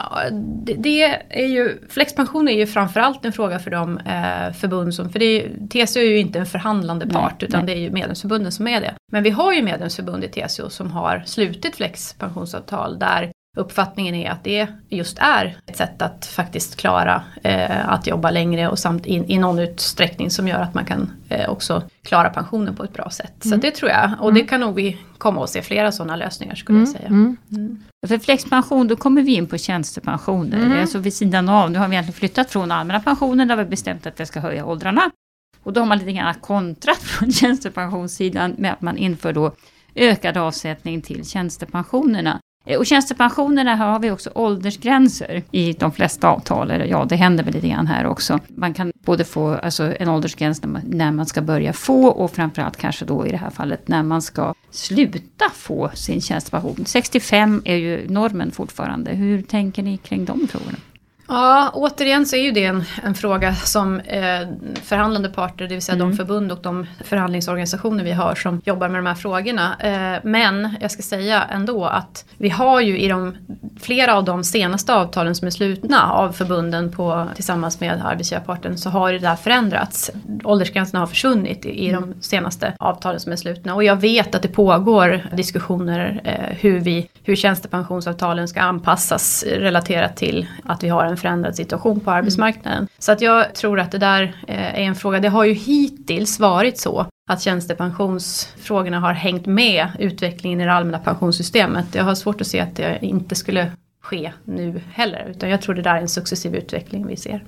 det, 0.77 1.03
är 1.29 1.47
ju, 1.47 1.77
flexpension 1.89 2.47
är 2.47 2.53
ju 2.53 2.67
framförallt 2.67 3.25
en 3.25 3.33
fråga 3.33 3.59
för 3.59 3.71
de 3.71 3.97
eh, 3.97 4.53
förbund 4.53 4.95
som, 4.95 5.09
för 5.09 5.19
det 5.19 5.25
är, 5.25 5.49
TCO 5.69 5.99
är 5.99 6.03
ju 6.03 6.19
inte 6.19 6.39
en 6.39 6.45
förhandlande 6.45 7.07
part 7.07 7.35
nej, 7.39 7.47
utan 7.49 7.65
nej. 7.65 7.75
det 7.75 7.81
är 7.81 7.83
ju 7.83 7.91
medlemsförbunden 7.91 8.51
som 8.51 8.67
är 8.67 8.81
det. 8.81 8.93
Men 9.11 9.23
vi 9.23 9.29
har 9.29 9.53
ju 9.53 9.61
medlemsförbund 9.61 10.23
i 10.23 10.27
TCO 10.27 10.69
som 10.69 10.91
har 10.91 11.23
slutit 11.25 11.75
flexpensionsavtal 11.75 12.99
där 12.99 13.31
uppfattningen 13.59 14.15
är 14.15 14.31
att 14.31 14.43
det 14.43 14.67
just 14.89 15.17
är 15.19 15.57
ett 15.65 15.77
sätt 15.77 16.01
att 16.01 16.25
faktiskt 16.25 16.75
klara 16.75 17.23
eh, 17.43 17.89
att 17.89 18.07
jobba 18.07 18.31
längre 18.31 18.69
och 18.69 18.79
samt 18.79 19.05
in, 19.05 19.25
i 19.25 19.37
någon 19.37 19.59
utsträckning 19.59 20.31
som 20.31 20.47
gör 20.47 20.59
att 20.59 20.73
man 20.73 20.85
kan 20.85 21.11
eh, 21.29 21.49
också 21.49 21.83
klara 22.03 22.29
pensionen 22.29 22.75
på 22.75 22.83
ett 22.83 22.93
bra 22.93 23.09
sätt. 23.09 23.45
Mm. 23.45 23.59
Så 23.61 23.67
det 23.67 23.71
tror 23.71 23.91
jag, 23.91 24.11
och 24.19 24.33
det 24.33 24.39
mm. 24.39 24.47
kan 24.47 24.59
nog 24.59 24.75
vi 24.75 24.97
komma 25.17 25.43
att 25.43 25.49
se 25.49 25.61
flera 25.61 25.91
sådana 25.91 26.15
lösningar 26.15 26.55
skulle 26.55 26.77
mm. 26.77 26.91
jag 26.91 26.97
säga. 26.97 27.07
Mm. 27.07 27.37
mm. 27.51 27.83
För 28.07 28.19
flexpension, 28.19 28.87
då 28.87 28.95
kommer 28.95 29.21
vi 29.21 29.33
in 29.33 29.47
på 29.47 29.57
tjänstepensioner. 29.57 30.57
Mm. 30.57 30.81
Alltså 30.81 30.97
vid 30.97 31.13
sidan 31.13 31.49
av, 31.49 31.71
nu 31.71 31.79
har 31.79 31.87
vi 31.87 31.93
egentligen 31.93 32.19
flyttat 32.19 32.51
från 32.51 32.71
allmänna 32.71 32.99
pensionen 32.99 33.47
där 33.47 33.55
vi 33.55 33.65
bestämt 33.65 34.07
att 34.07 34.15
det 34.15 34.25
ska 34.25 34.39
höja 34.39 34.65
åldrarna. 34.65 35.11
Och 35.63 35.73
då 35.73 35.81
har 35.81 35.85
man 35.85 35.97
lite 35.97 36.11
grann 36.11 36.33
kontrat 36.33 36.97
från 37.01 37.31
tjänstepensionssidan 37.31 38.55
med 38.57 38.73
att 38.73 38.81
man 38.81 38.97
inför 38.97 39.33
då 39.33 39.51
ökad 39.95 40.37
avsättning 40.37 41.01
till 41.01 41.25
tjänstepensionerna. 41.25 42.39
Eh, 42.65 42.77
och 42.77 42.85
tjänstepensionerna 42.85 43.75
har 43.75 43.99
vi 43.99 44.11
också 44.11 44.31
åldersgränser 44.35 45.43
i 45.51 45.73
de 45.73 45.91
flesta 45.91 46.29
avtal. 46.29 46.71
Eller 46.71 46.85
ja, 46.85 47.05
det 47.05 47.15
händer 47.15 47.43
väl 47.43 47.53
lite 47.53 47.67
grann 47.67 47.87
här 47.87 48.05
också. 48.05 48.39
Man 48.47 48.73
kan 48.73 48.91
både 49.05 49.25
få 49.25 49.55
alltså, 49.55 49.93
en 49.99 50.09
åldersgräns 50.09 50.63
när 50.63 50.69
man, 50.69 50.81
när 50.85 51.11
man 51.11 51.25
ska 51.25 51.41
börja 51.41 51.73
få 51.73 52.07
och 52.07 52.31
framförallt 52.31 52.77
kanske 52.77 53.05
då 53.05 53.27
i 53.27 53.29
det 53.29 53.37
här 53.37 53.49
fallet 53.49 53.87
när 53.87 54.03
man 54.03 54.21
ska 54.21 54.53
sluta 54.71 55.45
få 55.53 55.91
sin 55.93 56.21
tjänstepension. 56.21 56.83
65 56.85 57.61
är 57.65 57.75
ju 57.75 58.09
normen 58.09 58.51
fortfarande. 58.51 59.11
Hur 59.11 59.41
tänker 59.41 59.83
ni 59.83 59.97
kring 59.97 60.25
de 60.25 60.47
frågorna? 60.47 60.77
Ja, 61.31 61.71
återigen 61.73 62.25
så 62.25 62.35
är 62.35 62.43
ju 62.43 62.51
det 62.51 62.65
en, 62.65 62.83
en 63.03 63.15
fråga 63.15 63.55
som 63.55 63.99
eh, 63.99 64.47
förhandlande 64.83 65.29
parter, 65.29 65.67
det 65.67 65.73
vill 65.73 65.81
säga 65.81 65.95
mm. 65.95 66.09
de 66.09 66.17
förbund 66.17 66.51
och 66.51 66.59
de 66.61 66.87
förhandlingsorganisationer 67.03 68.03
vi 68.03 68.11
har 68.11 68.35
som 68.35 68.61
jobbar 68.65 68.89
med 68.89 68.97
de 68.99 69.05
här 69.05 69.15
frågorna. 69.15 69.75
Eh, 69.79 70.19
men 70.23 70.75
jag 70.81 70.91
ska 70.91 71.01
säga 71.01 71.43
ändå 71.43 71.85
att 71.85 72.25
vi 72.37 72.49
har 72.49 72.81
ju 72.81 72.99
i 72.99 73.07
de, 73.07 73.35
flera 73.81 74.15
av 74.15 74.23
de 74.23 74.43
senaste 74.43 74.93
avtalen 74.93 75.35
som 75.35 75.47
är 75.47 75.51
slutna 75.51 76.11
av 76.11 76.31
förbunden 76.31 76.91
på, 76.91 77.27
tillsammans 77.35 77.79
med 77.79 78.01
arbetsgivarparten 78.05 78.77
så 78.77 78.89
har 78.89 79.11
det 79.11 79.19
där 79.19 79.35
förändrats. 79.35 80.11
Åldersgränserna 80.43 80.99
har 80.99 81.07
försvunnit 81.07 81.65
i, 81.65 81.85
i 81.85 81.89
mm. 81.89 82.01
de 82.01 82.21
senaste 82.21 82.73
avtalen 82.79 83.19
som 83.19 83.31
är 83.31 83.35
slutna 83.35 83.75
och 83.75 83.83
jag 83.83 83.95
vet 83.95 84.35
att 84.35 84.41
det 84.41 84.47
pågår 84.47 85.21
diskussioner 85.35 86.21
eh, 86.23 86.57
hur, 86.59 86.79
vi, 86.79 87.09
hur 87.23 87.35
tjänstepensionsavtalen 87.35 88.47
ska 88.47 88.61
anpassas 88.61 89.43
relaterat 89.43 90.17
till 90.17 90.47
att 90.65 90.83
vi 90.83 90.89
har 90.89 91.05
en 91.05 91.17
förändrad 91.19 91.55
situation 91.55 91.99
på 91.99 92.11
arbetsmarknaden. 92.11 92.77
Mm. 92.77 92.87
Så 92.97 93.11
att 93.11 93.21
jag 93.21 93.55
tror 93.55 93.79
att 93.79 93.91
det 93.91 93.97
där 93.97 94.23
eh, 94.47 94.75
är 94.75 94.81
en 94.81 94.95
fråga, 94.95 95.19
det 95.19 95.29
har 95.29 95.43
ju 95.43 95.53
hittills 95.53 96.39
varit 96.39 96.77
så 96.79 97.05
att 97.29 97.41
tjänstepensionsfrågorna 97.41 98.99
har 98.99 99.13
hängt 99.13 99.45
med 99.45 99.87
utvecklingen 99.99 100.61
i 100.61 100.65
det 100.65 100.73
allmänna 100.73 100.99
pensionssystemet. 100.99 101.95
Jag 101.95 102.03
har 102.03 102.15
svårt 102.15 102.41
att 102.41 102.47
se 102.47 102.59
att 102.59 102.75
det 102.75 102.99
inte 103.01 103.35
skulle 103.35 103.71
ske 104.01 104.31
nu 104.43 104.81
heller, 104.93 105.27
utan 105.29 105.49
jag 105.49 105.61
tror 105.61 105.75
det 105.75 105.81
där 105.81 105.95
är 105.95 106.01
en 106.01 106.09
successiv 106.09 106.55
utveckling 106.55 107.07
vi 107.07 107.17
ser. 107.17 107.43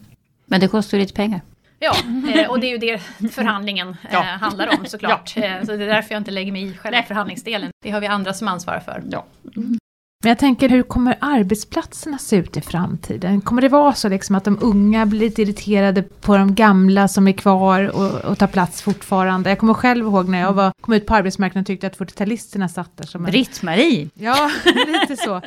Men 0.46 0.60
det 0.60 0.68
kostar 0.68 0.98
ju 0.98 1.02
lite 1.02 1.14
pengar. 1.14 1.42
Ja, 1.80 1.96
eh, 2.34 2.50
och 2.50 2.60
det 2.60 2.68
är 2.68 2.72
ju 2.72 2.78
det 2.78 2.98
förhandlingen 3.32 3.98
ja. 4.12 4.22
handlar 4.22 4.80
om 4.80 4.86
såklart. 4.86 5.34
Ja. 5.42 5.66
Så 5.66 5.72
det 5.72 5.84
är 5.84 5.88
därför 5.88 6.14
jag 6.14 6.20
inte 6.20 6.32
lägger 6.32 6.52
mig 6.52 6.64
i 6.64 6.78
själva 6.78 6.98
Nej. 6.98 7.08
förhandlingsdelen. 7.08 7.70
Det 7.84 7.92
har 7.92 8.02
vi 8.02 8.08
andra 8.08 8.34
som 8.34 8.48
ansvarar 8.48 8.80
för. 8.80 9.04
Ja. 9.12 9.26
Mm. 9.56 9.78
Men 10.24 10.30
jag 10.30 10.40
tänker, 10.40 10.70
hur 10.70 10.84
kommer 10.84 11.18
arbetsplatserna 11.22 12.18
se 12.18 12.36
ut 12.36 12.58
i 12.58 12.62
framtiden? 12.62 13.42
Kommer 13.42 13.62
det 13.62 13.70
vara 13.70 13.94
så 13.94 14.10
liksom 14.10 14.36
att 14.36 14.44
de 14.44 14.58
unga 14.62 15.06
blir 15.06 15.20
lite 15.20 15.42
irriterade 15.42 16.04
på 16.04 16.38
de 16.38 16.56
gamla 16.56 17.08
som 17.08 17.28
är 17.28 17.32
kvar 17.32 17.84
och, 17.88 18.32
och 18.32 18.38
tar 18.38 18.48
plats 18.48 18.82
fortfarande? 18.82 19.50
Jag 19.50 19.60
kommer 19.60 19.74
själv 19.74 20.06
ihåg 20.06 20.30
när 20.30 20.40
jag 20.40 20.54
var, 20.54 20.72
kom 20.82 20.94
ut 20.94 21.06
på 21.06 21.16
arbetsmarknaden 21.16 21.62
och 21.62 21.68
tyckte 21.68 21.88
att 21.88 21.98
40-talisterna 21.98 22.68
satt 22.68 22.98
där 22.98 23.06
som 23.06 23.24
Britt-Marie! 23.24 24.10
Ja, 24.14 24.52
lite 24.88 25.18
så. 25.24 25.42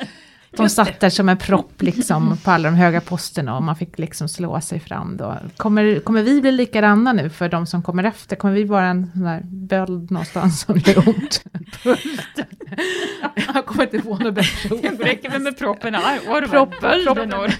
De 0.56 0.62
Just 0.62 0.76
satt 0.76 1.00
där 1.00 1.10
som 1.10 1.28
en 1.28 1.36
propp 1.36 1.82
liksom 1.82 2.36
på 2.44 2.50
alla 2.50 2.70
de 2.70 2.76
höga 2.76 3.00
posterna 3.00 3.56
och 3.56 3.62
man 3.62 3.76
fick 3.76 3.98
liksom 3.98 4.28
slå 4.28 4.60
sig 4.60 4.80
fram 4.80 5.16
då. 5.16 5.36
Kommer, 5.56 6.00
kommer 6.00 6.22
vi 6.22 6.40
bli 6.40 6.52
likadana 6.52 7.12
nu 7.12 7.30
för 7.30 7.48
de 7.48 7.66
som 7.66 7.82
kommer 7.82 8.04
efter? 8.04 8.36
Kommer 8.36 8.54
vi 8.54 8.64
vara 8.64 8.86
en 8.86 9.10
sån 9.12 9.22
där 9.22 9.40
böld 9.44 10.10
någonstans 10.10 10.60
som 10.60 10.78
gör 10.78 11.08
ont? 11.08 11.44
Jag 13.54 13.66
kommer 13.66 13.82
inte 13.82 13.98
på 13.98 14.16
något 14.16 14.34
bättre 14.34 14.74
ord. 14.74 14.80
Det 14.82 15.04
räcker 15.04 15.30
väl 15.30 15.42
med 15.42 15.58
proppen 15.58 15.96
Bölden 16.80 17.30
proppen. 17.30 17.50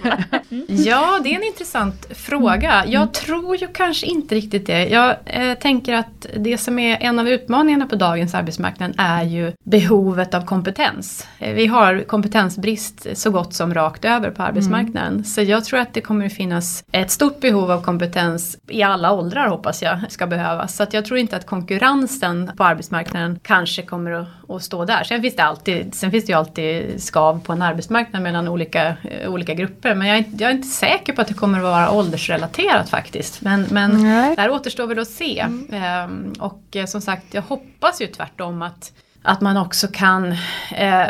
Ja, 0.69 1.21
det 1.23 1.33
är 1.33 1.37
en 1.37 1.45
intressant 1.45 2.07
fråga. 2.11 2.85
Jag 2.87 3.15
tror 3.15 3.57
ju 3.57 3.67
kanske 3.67 4.07
inte 4.07 4.35
riktigt 4.35 4.67
det. 4.67 4.89
Jag 4.89 5.17
eh, 5.25 5.55
tänker 5.55 5.95
att 5.95 6.27
det 6.37 6.59
som 6.59 6.79
är 6.79 6.99
en 7.01 7.19
av 7.19 7.29
utmaningarna 7.29 7.87
på 7.87 7.97
dagens 7.97 8.35
arbetsmarknad 8.35 8.95
är 8.99 9.23
ju 9.23 9.53
behovet 9.65 10.35
av 10.35 10.45
kompetens. 10.45 11.27
Eh, 11.39 11.55
vi 11.55 11.67
har 11.67 12.03
kompetensbrist 12.03 12.84
så 13.15 13.31
gott 13.31 13.55
som 13.55 13.75
rakt 13.75 14.05
över 14.05 14.31
på 14.31 14.43
arbetsmarknaden. 14.43 15.25
Så 15.25 15.43
jag 15.43 15.65
tror 15.65 15.81
att 15.81 15.95
det 15.95 16.01
kommer 16.01 16.27
att 16.27 16.33
finnas 16.33 16.85
ett 16.93 17.11
stort 17.11 17.41
behov 17.41 17.71
av 17.71 17.83
kompetens 17.83 18.59
i 18.69 18.83
alla 18.83 19.13
åldrar 19.13 19.49
hoppas 19.49 19.83
jag 19.83 19.99
ska 20.09 20.27
behövas. 20.27 20.77
Så 20.77 20.83
att 20.83 20.93
jag 20.95 21.05
tror 21.05 21.19
inte 21.19 21.37
att 21.37 21.47
konkurrensen 21.47 22.51
på 22.57 22.65
arbetsmarknaden 22.65 23.39
kanske 23.43 23.83
kommer 23.83 24.11
att, 24.11 24.27
att 24.49 24.63
stå 24.63 24.85
där. 24.85 25.05
Sen 25.05 25.23
finns, 25.23 25.37
det 25.37 25.43
alltid, 25.43 25.95
sen 25.95 26.11
finns 26.11 26.25
det 26.27 26.33
ju 26.33 26.39
alltid 26.39 27.03
skav 27.03 27.41
på 27.45 27.53
en 27.53 27.63
arbetsmarknad 27.63 28.23
mellan 28.23 28.49
olika, 28.49 28.97
eh, 29.03 29.31
olika 29.31 29.55
grupper. 29.55 29.95
Men 29.95 30.09
jag 30.09 30.15
är, 30.17 30.19
inte- 30.19 30.43
jag 30.43 30.51
är 30.51 30.55
inte 30.55 30.69
säker 30.69 31.13
på 31.13 31.21
att 31.21 31.29
det 31.29 31.35
kommer 31.35 31.59
att 31.59 31.65
vara 31.65 31.91
åldersrelaterat 31.91 32.89
faktiskt. 32.91 33.41
Men, 33.41 33.67
men 33.71 34.03
Nej. 34.03 34.37
där 34.37 34.51
återstår 34.51 34.87
väl 34.87 34.99
att 34.99 35.09
se. 35.09 35.47
Ehm, 35.73 36.33
och 36.39 36.63
eh, 36.77 36.87
som 36.87 37.01
sagt, 37.01 37.35
jag 37.35 37.43
hoppas 37.43 38.01
ju 38.01 38.07
tvärtom 38.07 38.63
att 38.63 38.93
att 39.25 39.41
man 39.41 39.57
också 39.57 39.89
kan 39.89 40.33
eh, 40.77 41.07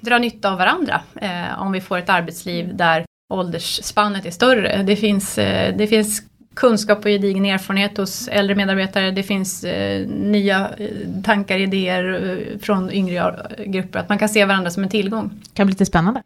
dra 0.00 0.18
nytta 0.18 0.50
av 0.50 0.58
varandra 0.58 1.00
eh, 1.14 1.62
om 1.62 1.72
vi 1.72 1.80
får 1.80 1.98
ett 1.98 2.08
arbetsliv 2.08 2.76
där 2.76 3.04
åldersspannet 3.34 4.26
är 4.26 4.30
större. 4.30 4.82
Det 4.82 4.96
finns, 4.96 5.38
eh, 5.38 5.76
det 5.76 5.86
finns 5.86 6.22
kunskap 6.56 6.98
och 6.98 7.04
gedigen 7.04 7.46
erfarenhet 7.46 7.96
hos 7.96 8.28
äldre 8.28 8.56
medarbetare. 8.56 9.10
Det 9.10 9.22
finns 9.22 9.64
eh, 9.64 10.06
nya 10.08 10.70
eh, 10.78 10.88
tankar, 11.24 11.58
idéer 11.58 12.30
eh, 12.30 12.58
från 12.58 12.90
yngre 12.90 13.46
grupper. 13.66 13.98
Att 13.98 14.08
man 14.08 14.18
kan 14.18 14.28
se 14.28 14.44
varandra 14.44 14.70
som 14.70 14.82
en 14.82 14.88
tillgång. 14.88 15.30
kan 15.54 15.66
bli 15.66 15.72
lite 15.72 15.86
spännande. 15.86 16.22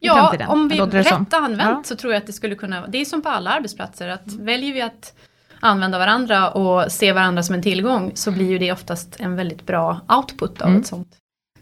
Ja, 0.00 0.14
framtiden, 0.14 0.48
om 0.48 0.68
vi 0.68 0.76
det 0.78 1.04
som. 1.04 1.24
rätt 1.24 1.34
använt 1.34 1.60
Ja. 1.60 1.82
så 1.84 1.96
tror 1.96 2.12
jag 2.12 2.20
att 2.20 2.26
det 2.26 2.32
skulle 2.32 2.54
kunna, 2.54 2.86
det 2.86 2.98
är 2.98 3.04
som 3.04 3.22
på 3.22 3.28
alla 3.28 3.50
arbetsplatser, 3.50 4.08
att 4.08 4.32
väljer 4.32 4.72
vi 4.72 4.82
att 4.82 5.12
använda 5.60 5.98
varandra 5.98 6.50
och 6.50 6.92
se 6.92 7.12
varandra 7.12 7.42
som 7.42 7.54
en 7.54 7.62
tillgång 7.62 8.12
så 8.14 8.30
blir 8.30 8.50
ju 8.50 8.58
det 8.58 8.72
oftast 8.72 9.16
en 9.18 9.36
väldigt 9.36 9.66
bra 9.66 10.00
output 10.08 10.60
av 10.62 10.68
Mm. 10.68 10.80
ett 10.80 10.86
sånt. 10.86 11.08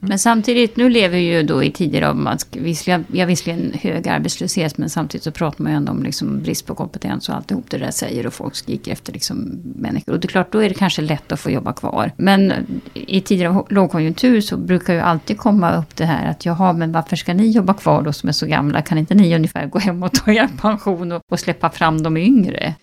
Men 0.05 0.19
samtidigt, 0.19 0.77
nu 0.77 0.89
lever 0.91 1.19
vi 1.19 1.25
ju 1.25 1.43
då 1.43 1.63
i 1.63 1.71
tider 1.71 2.03
av 2.03 2.27
att 2.29 2.57
visserligen, 2.57 3.05
ja, 3.13 3.27
visserligen 3.27 3.73
hög 3.83 4.09
arbetslöshet, 4.09 4.79
men 4.79 4.91
samtidigt 4.91 5.25
så 5.25 5.31
pratar 5.31 5.63
man 5.63 5.73
ju 5.73 5.77
ändå 5.77 5.93
om 5.93 6.03
liksom 6.03 6.43
brist 6.43 6.67
på 6.67 6.75
kompetens 6.75 7.29
och 7.29 7.35
alltihop 7.35 7.65
det 7.71 7.79
där 7.79 7.91
säger 7.91 8.27
och 8.27 8.35
folk 8.35 8.55
skriker 8.55 8.93
efter 8.93 9.13
liksom 9.13 9.61
människor. 9.77 10.13
Och 10.13 10.21
det 10.21 10.27
är 10.27 10.29
klart, 10.29 10.53
då 10.53 10.59
är 10.59 10.69
det 10.69 10.75
kanske 10.75 11.03
lätt 11.03 11.33
att 11.33 11.41
få 11.41 11.51
jobba 11.51 11.73
kvar. 11.73 12.13
Men 12.17 12.53
i 12.95 13.21
tider 13.21 13.47
av 13.47 13.67
lågkonjunktur 13.71 14.41
så 14.41 14.57
brukar 14.57 14.95
ju 14.95 15.01
alltid 15.01 15.39
komma 15.39 15.77
upp 15.77 15.97
det 15.97 16.05
här 16.05 16.31
att 16.31 16.47
jaha, 16.47 16.73
men 16.73 16.93
varför 16.93 17.17
ska 17.17 17.35
ni 17.35 17.51
jobba 17.51 17.75
kvar 17.75 18.03
då 18.03 18.13
som 18.13 18.29
är 18.29 18.33
så 18.33 18.47
gamla? 18.47 18.83
Kan 18.83 18.99
inte 18.99 19.15
ni 19.15 19.37
ungefär 19.37 19.67
gå 19.67 19.79
hem 19.79 20.03
och 20.03 20.13
ta 20.13 20.33
er 20.33 20.49
pension 20.61 21.13
och, 21.13 21.23
och 21.31 21.41
släppa 21.41 21.71
fram 21.71 22.03
de 22.03 22.17
yngre? 22.17 22.75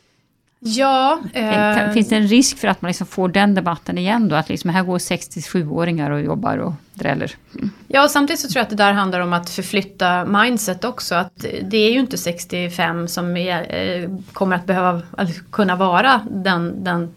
Ja, 0.60 1.20
eh, 1.34 1.92
Finns 1.92 2.10
det 2.10 2.16
en 2.16 2.28
risk 2.28 2.58
för 2.58 2.68
att 2.68 2.82
man 2.82 2.90
liksom 2.90 3.08
får 3.08 3.30
den 3.30 3.56
debatten 3.56 3.98
igen 3.98 4.30
då? 4.30 4.36
Att 4.36 4.50
liksom 4.50 4.70
här 4.70 4.84
går 4.84 4.98
67-åringar 4.98 6.12
och 6.12 6.22
jobbar 6.22 6.58
och 6.58 6.74
dräller. 6.94 7.36
ja, 7.88 8.04
och 8.04 8.12
samtidigt 8.12 8.40
så 8.40 8.48
tror 8.48 8.60
jag 8.60 8.64
att 8.64 8.70
det 8.70 8.76
där 8.76 8.94
handlar 8.94 9.20
om 9.20 9.34
att 9.34 9.50
förflytta 9.50 10.26
mindset 10.26 10.84
också. 10.84 11.16
Att 11.16 11.46
det 11.62 11.78
är 11.78 11.92
ju 11.92 12.00
inte 12.00 12.18
65 12.18 13.08
som 13.08 13.38
är, 13.38 13.76
eh, 13.76 14.10
kommer 14.34 14.56
att 14.56 14.66
behöva 14.66 15.02
kunna 15.52 15.76
vara 15.76 16.22
den, 16.32 16.84
den 16.84 17.14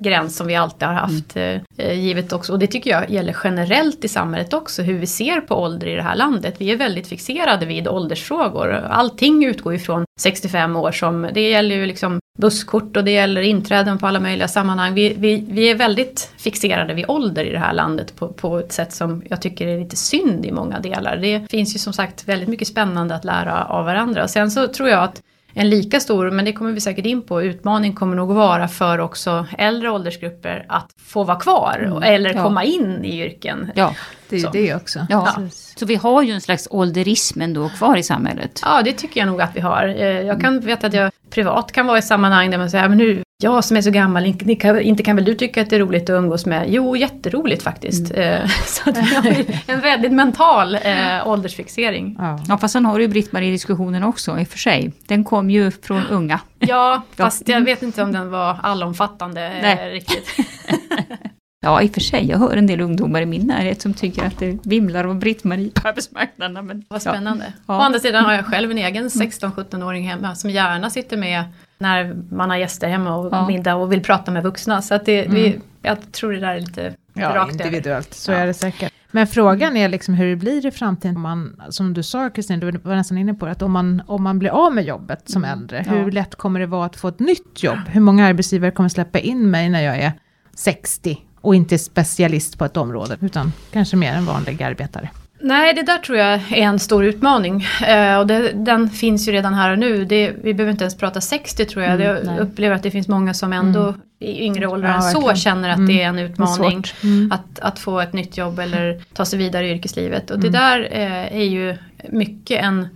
gräns 0.00 0.36
som 0.36 0.46
vi 0.46 0.56
alltid 0.56 0.88
har 0.88 0.94
haft. 0.94 1.36
Mm. 1.36 1.60
Eh, 1.76 2.00
givet 2.00 2.32
också, 2.32 2.52
och 2.52 2.58
det 2.58 2.66
tycker 2.66 2.90
jag 2.90 3.10
gäller 3.10 3.36
generellt 3.44 4.04
i 4.04 4.08
samhället 4.08 4.52
också, 4.52 4.82
hur 4.82 4.98
vi 4.98 5.06
ser 5.06 5.40
på 5.40 5.54
ålder 5.54 5.86
i 5.86 5.94
det 5.94 6.02
här 6.02 6.16
landet. 6.16 6.54
Vi 6.58 6.72
är 6.72 6.76
väldigt 6.76 7.06
fixerade 7.06 7.66
vid 7.66 7.88
åldersfrågor. 7.88 8.72
Allting 8.72 9.44
utgår 9.44 9.74
ifrån 9.74 10.04
65 10.20 10.76
år 10.76 10.92
som, 10.92 11.28
det 11.34 11.48
gäller 11.48 11.76
ju 11.76 11.86
liksom 11.86 12.20
busskort 12.38 12.96
och 12.96 13.04
det 13.04 13.10
gäller 13.10 13.40
inträden 13.40 13.98
på 13.98 14.06
alla 14.06 14.20
möjliga 14.20 14.48
sammanhang. 14.48 14.94
Vi, 14.94 15.14
vi, 15.18 15.44
vi 15.48 15.70
är 15.70 15.74
väldigt 15.74 16.32
fixerade 16.36 16.94
vid 16.94 17.04
ålder 17.08 17.44
i 17.44 17.52
det 17.52 17.58
här 17.58 17.72
landet 17.72 18.16
på, 18.16 18.28
på 18.28 18.58
ett 18.58 18.72
sätt 18.72 18.92
som 18.92 19.22
jag 19.28 19.42
tycker 19.42 19.66
är 19.66 19.78
lite 19.78 19.96
synd 19.96 20.46
i 20.46 20.52
många 20.52 20.80
delar. 20.80 21.16
Det 21.16 21.50
finns 21.50 21.74
ju 21.74 21.78
som 21.78 21.92
sagt 21.92 22.28
väldigt 22.28 22.48
mycket 22.48 22.68
spännande 22.68 23.14
att 23.14 23.24
lära 23.24 23.64
av 23.64 23.84
varandra. 23.84 24.28
Sen 24.28 24.50
så 24.50 24.68
tror 24.68 24.88
jag 24.88 25.04
att 25.04 25.22
en 25.54 25.70
lika 25.70 26.00
stor, 26.00 26.30
men 26.30 26.44
det 26.44 26.52
kommer 26.52 26.72
vi 26.72 26.80
säkert 26.80 27.06
in 27.06 27.22
på, 27.22 27.42
utmaning 27.42 27.92
kommer 27.94 28.16
nog 28.16 28.32
vara 28.34 28.68
för 28.68 28.98
också 28.98 29.46
äldre 29.58 29.90
åldersgrupper 29.90 30.66
att 30.68 30.90
få 31.06 31.24
vara 31.24 31.38
kvar 31.40 32.00
eller 32.04 32.34
ja. 32.34 32.42
komma 32.42 32.64
in 32.64 33.04
i 33.04 33.20
yrken. 33.22 33.70
Ja, 33.74 33.94
Det 34.28 34.36
är 34.36 34.40
ju 34.40 34.44
Så. 34.46 34.50
det 34.52 34.74
också. 34.74 35.06
Ja. 35.08 35.32
Precis. 35.36 35.74
så 35.78 35.86
vi 35.86 35.94
har 35.94 36.22
ju 36.22 36.32
en 36.32 36.40
slags 36.40 36.68
ålderism 36.70 37.40
ändå 37.40 37.68
kvar 37.68 37.96
i 37.96 38.02
samhället. 38.02 38.60
Ja, 38.64 38.82
det 38.82 38.92
tycker 38.92 39.20
jag 39.20 39.26
nog 39.26 39.42
att 39.42 39.56
vi 39.56 39.60
har. 39.60 39.88
Eh, 39.88 40.04
Jag 40.20 40.40
kan 40.40 40.60
veta 40.60 40.86
att 40.86 40.94
jag 40.94 41.12
privat 41.30 41.72
kan 41.72 41.86
vara 41.86 41.98
i 41.98 42.02
sammanhang 42.02 42.50
där 42.50 42.58
man 42.58 42.70
säger, 42.70 42.88
men 42.88 42.98
nu, 42.98 43.22
jag 43.42 43.64
som 43.64 43.76
är 43.76 43.80
så 43.82 43.90
gammal, 43.90 44.26
inte 44.26 44.54
kan, 44.54 44.80
inte 44.80 45.02
kan 45.02 45.16
väl 45.16 45.24
du 45.24 45.34
tycka 45.34 45.62
att 45.62 45.70
det 45.70 45.76
är 45.76 45.80
roligt 45.80 46.02
att 46.02 46.14
umgås 46.14 46.46
med? 46.46 46.64
Jo, 46.68 46.96
jätteroligt 46.96 47.62
faktiskt. 47.62 48.14
Eh, 48.14 48.46
Så 48.66 48.90
att 48.90 48.96
vi 48.96 49.14
har 49.14 49.44
en 49.66 49.80
väldigt 49.80 50.12
mental 50.12 50.74
eh, 50.74 51.28
åldersfixering. 51.28 52.16
Ja. 52.18 52.40
Ja, 52.48 52.58
fast 52.58 52.72
sen 52.72 52.84
har 52.84 52.98
du 52.98 53.04
ju 53.04 53.08
Britt-Marie-diskussionen 53.08 54.04
också 54.04 54.38
i 54.38 54.44
och 54.44 54.48
för 54.48 54.58
sig. 54.58 54.92
Den 55.06 55.24
kom 55.24 55.50
ju 55.50 55.70
från 55.70 56.06
unga. 56.06 56.40
Ja, 56.58 57.02
fast 57.16 57.48
jag 57.48 57.60
vet 57.60 57.82
inte 57.82 58.02
om 58.02 58.12
den 58.12 58.30
var 58.30 58.58
allomfattande 58.62 59.46
eh, 59.46 59.92
riktigt. 59.92 60.28
Ja, 61.62 61.82
i 61.82 61.88
och 61.88 61.94
för 61.94 62.00
sig. 62.00 62.26
Jag 62.30 62.38
hör 62.38 62.56
en 62.56 62.66
del 62.66 62.80
ungdomar 62.80 63.20
i 63.22 63.26
min 63.26 63.46
närhet 63.46 63.82
som 63.82 63.94
tycker 63.94 64.24
att 64.24 64.38
det 64.38 64.58
vimlar 64.66 65.04
om 65.06 65.18
Britt-Marie 65.20 65.70
på 65.70 65.88
arbetsmarknaden. 65.88 66.66
Men, 66.66 66.84
Vad 66.88 67.02
spännande. 67.02 67.52
Ja. 67.66 67.76
Å 67.78 67.80
andra 67.80 67.98
sidan 67.98 68.24
har 68.24 68.32
jag 68.32 68.46
själv 68.46 68.70
en 68.70 68.78
egen 68.78 69.08
16-17-åring 69.08 70.08
hemma 70.08 70.34
som 70.34 70.50
gärna 70.50 70.90
sitter 70.90 71.16
med 71.16 71.44
när 71.78 72.16
man 72.34 72.50
har 72.50 72.56
gäster 72.56 72.88
hemma 72.88 73.16
och 73.16 73.32
Ja. 73.32 73.46
middag 73.46 73.74
och 73.74 73.92
vill 73.92 74.02
prata 74.02 74.30
med 74.30 74.42
vuxna. 74.42 74.82
Så 74.82 74.94
att 74.94 75.06
det, 75.06 75.26
vi, 75.28 75.58
jag 75.82 76.12
tror 76.12 76.32
det 76.32 76.40
där 76.40 76.54
är 76.54 76.60
lite 76.60 76.94
Ja, 77.14 77.28
rakt 77.34 77.54
över. 77.54 77.64
individuellt, 77.66 78.14
så 78.14 78.32
Ja. 78.32 78.38
är 78.38 78.46
det 78.46 78.54
säkert. 78.54 78.92
Men 79.10 79.26
frågan 79.26 79.76
är 79.76 79.88
liksom 79.88 80.14
hur 80.14 80.30
det 80.30 80.36
blir 80.36 80.66
i 80.66 80.70
framtiden, 80.70 81.16
om 81.16 81.22
man, 81.22 81.62
som 81.68 81.94
du 81.94 82.02
sa 82.02 82.30
Kristin, 82.30 82.60
du 82.60 82.70
var 82.70 82.94
nästan 82.96 83.18
inne 83.18 83.34
på 83.34 83.46
det, 83.46 83.52
att 83.52 83.62
om 83.62 83.72
man, 83.72 84.02
om 84.06 84.22
man 84.22 84.38
blir 84.38 84.50
av 84.50 84.74
med 84.74 84.84
jobbet 84.84 85.22
som 85.30 85.44
äldre, 85.44 85.84
Ja. 85.86 85.92
hur 85.92 86.10
lätt 86.10 86.34
kommer 86.34 86.60
det 86.60 86.66
vara 86.66 86.86
att 86.86 86.96
få 86.96 87.08
ett 87.08 87.18
nytt 87.20 87.62
jobb? 87.62 87.78
Hur 87.88 88.00
många 88.00 88.26
arbetsgivare 88.26 88.70
kommer 88.70 88.88
släppa 88.88 89.18
in 89.18 89.50
mig 89.50 89.68
när 89.68 89.80
jag 89.82 89.98
är 89.98 90.12
60 90.54 91.18
och 91.40 91.54
inte 91.54 91.74
är 91.74 91.78
specialist 91.78 92.58
på 92.58 92.64
ett 92.64 92.76
område, 92.76 93.16
utan 93.20 93.52
kanske 93.72 93.96
mer 93.96 94.12
en 94.12 94.26
vanlig 94.26 94.62
arbetare? 94.62 95.10
Nej, 95.42 95.74
det 95.74 95.82
där 95.82 95.98
tror 95.98 96.18
jag 96.18 96.28
är 96.34 96.56
en 96.56 96.78
stor 96.78 97.04
utmaning. 97.04 97.66
Eh, 97.86 98.18
och 98.18 98.26
det, 98.26 98.52
den 98.52 98.90
finns 98.90 99.28
ju 99.28 99.32
redan 99.32 99.54
här 99.54 99.70
och 99.72 99.78
nu. 99.78 100.04
Det, 100.04 100.32
vi 100.42 100.54
behöver 100.54 100.70
inte 100.72 100.84
ens 100.84 100.96
prata 100.96 101.20
60 101.20 101.64
tror 101.64 101.84
jag. 101.84 102.00
Mm, 102.00 102.26
jag 102.36 102.38
upplever 102.38 102.76
att 102.76 102.82
det 102.82 102.90
finns 102.90 103.08
många 103.08 103.34
som 103.34 103.52
ändå 103.52 103.80
Mm. 103.82 104.00
i 104.18 104.44
yngre 104.44 104.66
åldrar 104.66 104.88
Ja, 104.88 104.94
än 104.96 105.02
så 105.02 105.08
verkligen. 105.20 105.36
känner 105.36 105.68
att 105.70 105.76
Mm. 105.76 105.88
det 105.88 106.02
är 106.02 106.06
en 106.08 106.18
är 106.18 106.24
utmaning. 106.24 106.84
svårt. 106.84 106.94
Mm. 107.02 107.32
Att, 107.32 107.58
att 107.60 107.78
få 107.78 108.00
ett 108.00 108.12
nytt 108.12 108.36
jobb 108.36 108.58
eller 108.58 109.00
ta 109.14 109.24
sig 109.24 109.38
vidare 109.38 109.68
i 109.68 109.70
yrkeslivet. 109.72 110.30
Och 110.30 110.38
det 110.40 110.48
Mm. 110.48 110.60
där 110.60 110.88
eh, 110.90 111.36
är 111.40 111.44
ju 111.44 111.76
mycket 112.08 112.64
en, 112.64 112.88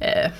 eh, 0.00 0.30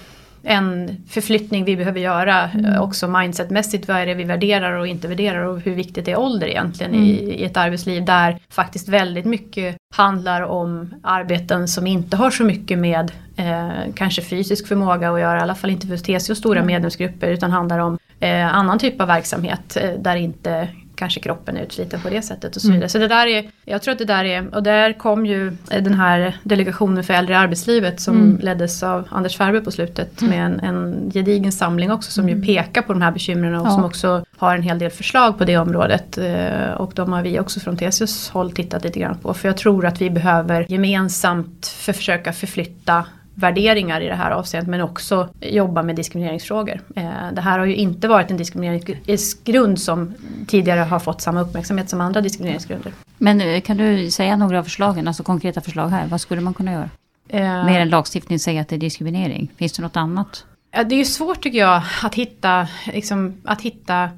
en 0.44 0.96
förflyttning 1.08 1.64
vi 1.64 1.76
behöver 1.76 2.00
göra. 2.00 2.50
Mm. 2.50 2.64
Eh, 2.64 2.82
också 2.82 3.08
mindsetmässigt, 3.08 3.88
vad 3.88 3.96
är 3.96 4.06
det 4.06 4.14
vi 4.14 4.24
värderar 4.24 4.72
och 4.72 4.86
inte 4.86 5.08
värderar 5.08 5.44
och 5.44 5.60
hur 5.60 5.74
viktigt 5.74 6.08
är 6.08 6.18
ålder 6.18 6.46
egentligen 6.46 6.94
Mm. 6.94 7.04
i, 7.04 7.10
i 7.12 7.44
ett 7.44 7.56
arbetsliv 7.56 8.04
där 8.04 8.38
faktiskt 8.50 8.88
väldigt 8.88 9.24
mycket 9.24 9.76
handlar 9.94 10.42
om 10.42 10.94
arbeten 11.02 11.68
som 11.68 11.86
inte 11.86 12.16
har 12.16 12.30
så 12.30 12.44
mycket 12.44 12.78
med 12.78 13.12
eh, 13.36 13.68
kanske 13.94 14.22
fysisk 14.22 14.68
förmåga 14.68 15.10
att 15.10 15.20
göra, 15.20 15.38
i 15.38 15.42
alla 15.42 15.54
fall 15.54 15.70
inte 15.70 15.86
för 15.86 15.96
TCO 15.96 16.34
stora 16.34 16.58
Mm. 16.58 16.66
medlemsgrupper 16.66 17.30
utan 17.30 17.50
handlar 17.50 17.78
om 17.78 17.98
eh, 18.20 18.54
annan 18.54 18.78
typ 18.78 19.00
av 19.00 19.06
verksamhet 19.06 19.76
eh, 19.80 19.90
där 19.98 20.16
inte 20.16 20.68
kanske 20.94 21.20
kroppen 21.20 21.56
är 21.56 21.62
utsliten 21.62 22.00
på 22.00 22.08
det 22.10 22.22
sättet 22.22 22.56
och 22.56 22.62
så 22.62 22.68
Mm. 22.68 22.74
vidare. 22.76 22.88
Så 22.88 22.98
det 22.98 23.08
där 23.08 23.26
är, 23.26 23.50
jag 23.64 23.82
tror 23.82 23.92
att 23.92 23.98
det 23.98 24.04
där 24.04 24.24
är, 24.24 24.54
och 24.54 24.62
där 24.62 24.92
kom 24.92 25.26
ju 25.26 25.46
eh, 25.70 25.82
den 25.82 25.94
här 25.94 26.36
delegationen 26.42 27.04
för 27.04 27.14
äldre 27.14 27.34
i 27.34 27.36
arbetslivet 27.36 28.00
som 28.00 28.16
Mm. 28.16 28.38
leddes 28.42 28.82
av 28.82 29.08
Anders 29.10 29.36
Färber 29.36 29.60
på 29.60 29.70
slutet 29.70 30.20
med 30.22 30.44
en, 30.46 30.60
en 30.60 31.10
gedigen 31.14 31.52
samling 31.52 31.90
också 31.92 32.10
som 32.10 32.24
Mm. 32.28 32.38
ju 32.38 32.46
pekar 32.46 32.82
på 32.82 32.92
de 32.92 33.02
här 33.02 33.10
bekymren 33.12 33.54
och 33.54 33.66
Ja. 33.66 33.70
som 33.70 33.84
också 33.84 34.24
har 34.36 34.54
en 34.54 34.62
hel 34.62 34.78
del 34.78 34.90
förslag 34.90 35.38
på 35.38 35.44
det 35.44 35.56
området. 35.58 36.18
Eh, 36.18 36.70
Och 36.76 36.92
de 36.94 37.12
har 37.12 37.22
vi 37.22 37.40
också 37.40 37.60
från 37.60 37.76
TCOs 37.76 38.30
håll 38.30 38.52
tittat 38.52 38.84
lite 38.84 39.00
grann 39.00 39.18
på. 39.18 39.34
För 39.34 39.48
jag 39.48 39.56
tror 39.56 39.86
att 39.86 40.00
vi 40.00 40.10
behöver 40.10 40.66
gemensamt 40.72 41.66
för 41.66 41.92
försöka 41.92 42.32
förflytta 42.32 43.04
värderingar 43.34 44.00
i 44.00 44.08
det 44.08 44.14
här 44.14 44.30
avseendet 44.30 44.70
men 44.70 44.80
också 44.80 45.28
jobba 45.40 45.82
med 45.82 45.96
diskrimineringsfrågor. 45.96 46.80
Eh, 46.96 47.04
Det 47.32 47.40
här 47.40 47.58
har 47.58 47.66
ju 47.66 47.74
inte 47.76 48.08
varit 48.08 48.30
en 48.30 48.36
diskrimineringsgrund 48.36 49.80
som 49.80 50.14
tidigare 50.46 50.80
har 50.80 50.98
fått 50.98 51.20
samma 51.20 51.40
uppmärksamhet 51.40 51.90
som 51.90 52.00
andra 52.00 52.20
diskrimineringsgrunder. 52.20 52.92
Men 53.18 53.40
eh, 53.40 53.60
kan 53.60 53.76
du 53.76 54.10
säga 54.10 54.36
några 54.36 54.58
av 54.58 54.62
förslagen, 54.62 55.08
alltså 55.08 55.22
konkreta 55.22 55.60
förslag 55.60 55.88
här? 55.88 56.06
Vad 56.06 56.20
skulle 56.20 56.40
man 56.40 56.54
kunna 56.54 56.72
göra? 56.72 56.90
Eh, 57.28 57.64
Mer 57.66 57.80
än 57.80 57.88
lagstiftning 57.88 58.38
säger 58.38 58.60
att 58.60 58.68
det 58.68 58.74
är 58.76 58.78
diskriminering. 58.78 59.50
Finns 59.56 59.72
det 59.72 59.82
något 59.82 59.96
annat? 59.96 60.44
Det 60.70 60.94
är 60.94 60.98
ju 60.98 61.04
svårt 61.04 61.42
tycker 61.42 61.58
jag 61.58 61.82
att 62.02 62.14
hitta, 62.14 62.68
liksom, 62.92 63.34
att 63.44 63.60
hitta 63.62 64.08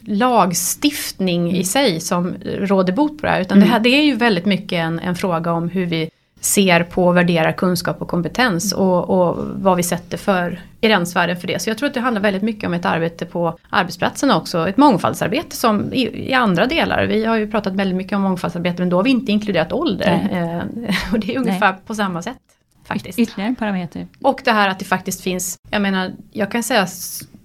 lagstiftning 0.00 1.52
i 1.56 1.64
sig 1.64 2.00
som 2.00 2.34
råder 2.44 2.92
bot 2.92 3.18
på 3.20 3.26
det 3.26 3.32
här. 3.32 3.40
Utan 3.40 3.60
det, 3.60 3.66
här, 3.66 3.80
det 3.80 3.88
är 3.88 4.02
ju 4.02 4.14
väldigt 4.16 4.46
mycket 4.46 4.72
en, 4.72 4.98
en 4.98 5.14
fråga 5.14 5.52
om 5.52 5.68
hur 5.68 5.86
vi 5.86 6.10
ser 6.44 6.82
på 6.84 7.06
och 7.06 7.16
värderar 7.16 7.52
kunskap 7.52 8.02
och 8.02 8.08
kompetens 8.08 8.72
och, 8.72 9.10
och 9.10 9.36
vad 9.54 9.76
vi 9.76 9.82
sätter 9.82 10.18
för 10.18 10.60
gränsvärden 10.80 11.36
för 11.36 11.46
det. 11.46 11.62
Så 11.62 11.70
jag 11.70 11.78
tror 11.78 11.88
att 11.88 11.94
det 11.94 12.00
handlar 12.00 12.22
väldigt 12.22 12.42
mycket 12.42 12.66
om 12.66 12.74
ett 12.74 12.84
arbete 12.84 13.26
på 13.26 13.58
arbetsplatserna 13.70 14.36
också. 14.36 14.68
Ett 14.68 14.76
mångfaldsarbete 14.76 15.56
som 15.56 15.92
i, 15.92 16.28
i 16.30 16.32
andra 16.32 16.66
delar. 16.66 17.04
Vi 17.04 17.24
har 17.24 17.36
ju 17.36 17.50
pratat 17.50 17.74
väldigt 17.74 17.96
mycket 17.96 18.12
om 18.12 18.22
mångfaldsarbete 18.22 18.82
men 18.82 18.88
då 18.88 18.96
har 18.96 19.04
vi 19.04 19.10
inte 19.10 19.32
inkluderat 19.32 19.72
ålder. 19.72 20.28
Eh, 20.32 20.94
och 21.12 21.18
det 21.20 21.34
är 21.34 21.38
ungefär 21.38 21.72
Nej. 21.72 21.80
på 21.86 21.94
samma 21.94 22.22
sätt. 22.22 22.38
Faktiskt. 22.84 23.18
Ytterligare 23.18 23.48
en 23.48 23.56
parameter. 23.56 24.06
Och 24.22 24.40
det 24.44 24.52
här 24.52 24.68
att 24.68 24.78
det 24.78 24.84
faktiskt 24.84 25.22
finns, 25.22 25.58
jag 25.70 25.82
menar, 25.82 26.12
jag 26.32 26.50
kan 26.50 26.62
säga 26.62 26.86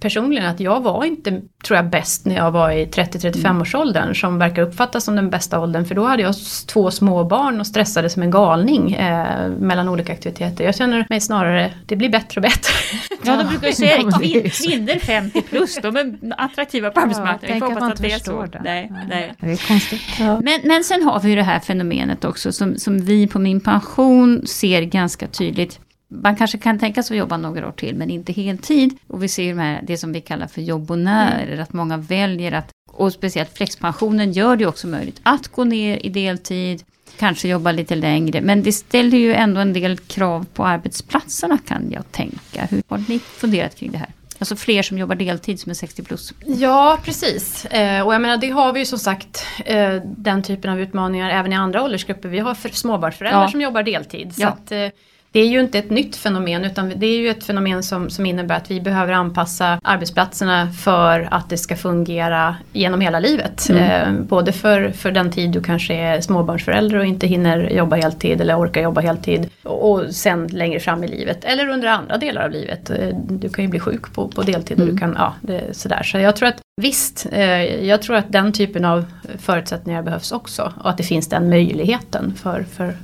personligen 0.00 0.46
att 0.46 0.60
jag 0.60 0.80
var 0.82 1.04
inte, 1.04 1.30
tror 1.64 1.76
jag, 1.76 1.90
bäst 1.90 2.26
när 2.26 2.36
jag 2.36 2.50
var 2.50 2.70
i 2.70 2.86
30-35 2.86 3.60
års 3.60 3.74
åldern 3.74 4.14
som 4.14 4.38
verkar 4.38 4.62
uppfattas 4.62 5.04
som 5.04 5.16
den 5.16 5.30
bästa 5.30 5.60
åldern. 5.60 5.84
För 5.84 5.94
då 5.94 6.04
hade 6.06 6.22
jag 6.22 6.34
två 6.66 6.90
små 6.90 7.24
barn 7.24 7.60
och 7.60 7.66
stressade 7.66 8.10
som 8.10 8.22
en 8.22 8.30
galning 8.30 8.92
eh, 8.94 9.48
mellan 9.50 9.88
olika 9.88 10.12
aktiviteter. 10.12 10.64
Jag 10.64 10.74
känner 10.76 11.06
mig 11.10 11.20
snarare, 11.20 11.72
det 11.86 11.96
blir 11.96 12.08
bättre 12.08 12.38
och 12.38 12.42
bättre. 12.42 12.72
Ja, 13.22 13.36
de 13.36 13.48
brukar 13.48 13.66
ju 13.66 13.72
säga 13.74 13.96
Ja, 13.96 14.02
kvin- 14.10 14.50
så. 14.50 14.68
kvinnor 14.68 14.98
50 14.98 15.42
plus, 15.42 15.78
de 15.82 15.96
är 15.96 16.16
attraktiva 16.38 16.90
på 16.90 17.00
arbetsmarknaden. 17.00 17.40
tänk 17.48 17.62
Jag 17.62 17.66
att 17.66 17.68
hoppas 17.68 17.80
man 17.80 17.92
att 17.92 17.98
inte 17.98 18.02
det 18.02 18.12
är 18.14 18.18
förstår 18.18 18.46
så. 18.46 18.52
det. 18.52 18.60
Nej, 18.64 18.92
nej. 19.08 19.34
Det 19.40 19.46
är 19.52 19.68
konstigt. 19.68 20.00
Men, 20.18 20.60
men 20.64 20.84
sen 20.84 21.02
har 21.02 21.20
vi 21.20 21.28
ju 21.30 21.36
det 21.36 21.42
här 21.42 21.60
fenomenet 21.60 22.24
också 22.24 22.52
som, 22.52 22.76
som 22.76 22.98
vi 22.98 23.26
på 23.26 23.38
Min 23.38 23.60
Pension 23.60 24.46
ser 24.46 24.82
ganska 24.82 25.26
tydligt. 25.26 25.80
Man 26.10 26.36
kanske 26.36 26.58
kan 26.58 26.78
tänka 26.78 27.02
sig 27.02 27.14
att 27.14 27.18
jobba 27.18 27.36
några 27.36 27.68
år 27.68 27.72
till 27.72 27.94
men 27.96 28.10
inte 28.10 28.32
heltid. 28.32 28.98
Och 29.06 29.22
vi 29.22 29.28
ser 29.28 29.42
ju 29.42 29.50
de 29.52 29.58
här, 29.58 29.80
det 29.86 29.98
som 29.98 30.12
vi 30.12 30.20
kallar 30.20 30.46
för 30.46 30.60
jobbonärer, 30.62 31.58
att 31.58 31.72
många 31.72 31.96
väljer 31.96 32.52
att, 32.52 32.70
och 32.92 33.12
speciellt 33.12 33.56
flexpensionen 33.56 34.32
gör 34.32 34.56
det 34.56 34.66
också 34.66 34.86
möjligt 34.86 35.20
att 35.22 35.48
gå 35.48 35.64
ner 35.64 36.06
i 36.06 36.08
deltid, 36.08 36.82
kanske 37.18 37.48
jobba 37.48 37.72
lite 37.72 37.94
längre. 37.94 38.40
Men 38.40 38.62
det 38.62 38.72
ställer 38.72 39.18
ju 39.18 39.34
ändå 39.34 39.60
en 39.60 39.72
del 39.72 39.98
krav 39.98 40.46
på 40.54 40.64
arbetsplatserna 40.66 41.58
kan 41.66 41.90
jag 41.90 42.12
tänka. 42.12 42.64
Hur 42.70 42.82
har 42.88 43.04
ni 43.08 43.18
funderat 43.18 43.76
kring 43.76 43.90
det 43.92 43.98
här? 43.98 44.08
Alltså 44.40 44.56
fler 44.56 44.82
som 44.82 44.98
jobbar 44.98 45.14
deltid 45.14 45.60
som 45.60 45.70
är 45.70 45.74
60 45.74 46.02
plus. 46.02 46.32
Ja, 46.46 46.98
precis. 47.04 47.64
Eh, 47.64 48.06
och 48.06 48.14
jag 48.14 48.22
menar, 48.22 48.36
det 48.36 48.50
har 48.50 48.72
vi 48.72 48.78
ju 48.80 48.86
som 48.86 48.98
sagt 48.98 49.44
eh, 49.64 49.94
den 50.04 50.42
typen 50.42 50.70
av 50.72 50.80
utmaningar 50.80 51.30
även 51.30 51.52
i 51.52 51.56
andra 51.56 51.82
åldersgrupper. 51.82 52.28
Vi 52.28 52.38
har 52.38 52.54
för 52.54 52.68
småbarnsföräldrar 52.68 53.42
Ja. 53.42 53.48
som 53.48 53.60
jobbar 53.60 53.82
deltid. 53.82 54.34
Så 54.34 54.42
Ja. 54.42 54.48
att, 54.48 54.72
eh, 54.72 54.86
det 55.32 55.40
är 55.40 55.46
ju 55.46 55.60
inte 55.60 55.78
ett 55.78 55.90
nytt 55.90 56.16
fenomen 56.16 56.64
utan 56.64 56.92
det 56.96 57.06
är 57.06 57.18
ju 57.18 57.28
ett 57.28 57.44
fenomen 57.44 57.82
som, 57.82 58.10
som 58.10 58.26
innebär 58.26 58.56
att 58.56 58.70
vi 58.70 58.80
behöver 58.80 59.12
anpassa 59.12 59.80
arbetsplatserna 59.82 60.72
för 60.72 61.28
att 61.30 61.50
det 61.50 61.58
ska 61.58 61.76
fungera 61.76 62.56
genom 62.72 63.00
hela 63.00 63.20
livet. 63.20 63.70
Eh, 63.70 64.12
både 64.12 64.52
för, 64.52 64.90
för 64.90 65.10
den 65.10 65.30
tid 65.30 65.50
du 65.50 65.62
kanske 65.62 65.94
är 65.94 66.20
småbarnsförälder 66.20 66.98
och 66.98 67.04
inte 67.04 67.26
hinner 67.26 67.70
jobba 67.70 67.96
heltid 67.96 68.40
eller 68.40 68.58
orkar 68.58 68.82
jobba 68.82 69.00
heltid. 69.00 69.50
Och, 69.62 69.90
och 69.90 70.14
sen 70.14 70.46
längre 70.46 70.80
fram 70.80 71.04
i 71.04 71.08
livet 71.08 71.44
eller 71.44 71.68
under 71.68 71.88
andra 71.88 72.18
delar 72.18 72.44
av 72.44 72.50
livet. 72.50 72.90
Eh, 72.90 73.08
du 73.28 73.48
kan 73.48 73.64
ju 73.64 73.70
bli 73.70 73.80
sjuk 73.80 74.14
på, 74.14 74.28
på 74.28 74.42
deltid 74.42 74.80
och 74.80 74.86
du 74.86 74.96
kan, 74.96 75.14
ja, 75.18 75.34
det, 75.40 75.58
är 75.58 75.72
sådär. 75.72 76.02
Så 76.02 76.18
jag 76.18 76.36
tror 76.36 76.48
att 76.48 76.60
visst, 76.80 77.26
eh, 77.32 77.86
jag 77.86 78.02
tror 78.02 78.16
att 78.16 78.32
den 78.32 78.52
typen 78.52 78.84
av 78.84 79.04
förutsättningar 79.38 80.02
behövs 80.02 80.32
också. 80.32 80.72
Och 80.80 80.90
att 80.90 80.96
det 80.96 81.04
finns 81.04 81.28
den 81.28 81.48
möjligheten 81.48 82.34
för, 82.42 82.62
för 82.62 82.94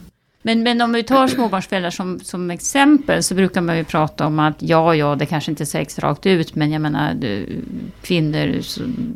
men, 0.47 0.63
men 0.63 0.81
om 0.81 0.93
vi 0.93 1.03
tar 1.03 1.29
småbarnsföräldrar 1.29 1.91
som, 1.91 2.21
som 2.21 2.51
exempel 2.51 3.23
så 3.23 3.35
brukar 3.35 3.61
man 3.61 3.77
ju 3.77 3.85
prata 3.85 4.27
om 4.27 4.39
att 4.39 4.63
ja, 4.63 4.95
ja, 4.95 5.15
det 5.15 5.27
kanske 5.27 5.51
inte 5.51 5.67
sägs 5.67 5.99
rakt 5.99 6.27
ut, 6.27 6.55
men 6.55 6.73
jag 6.73 6.83
menar 6.83 7.15
du, 7.15 7.63
kvinnor 8.03 8.61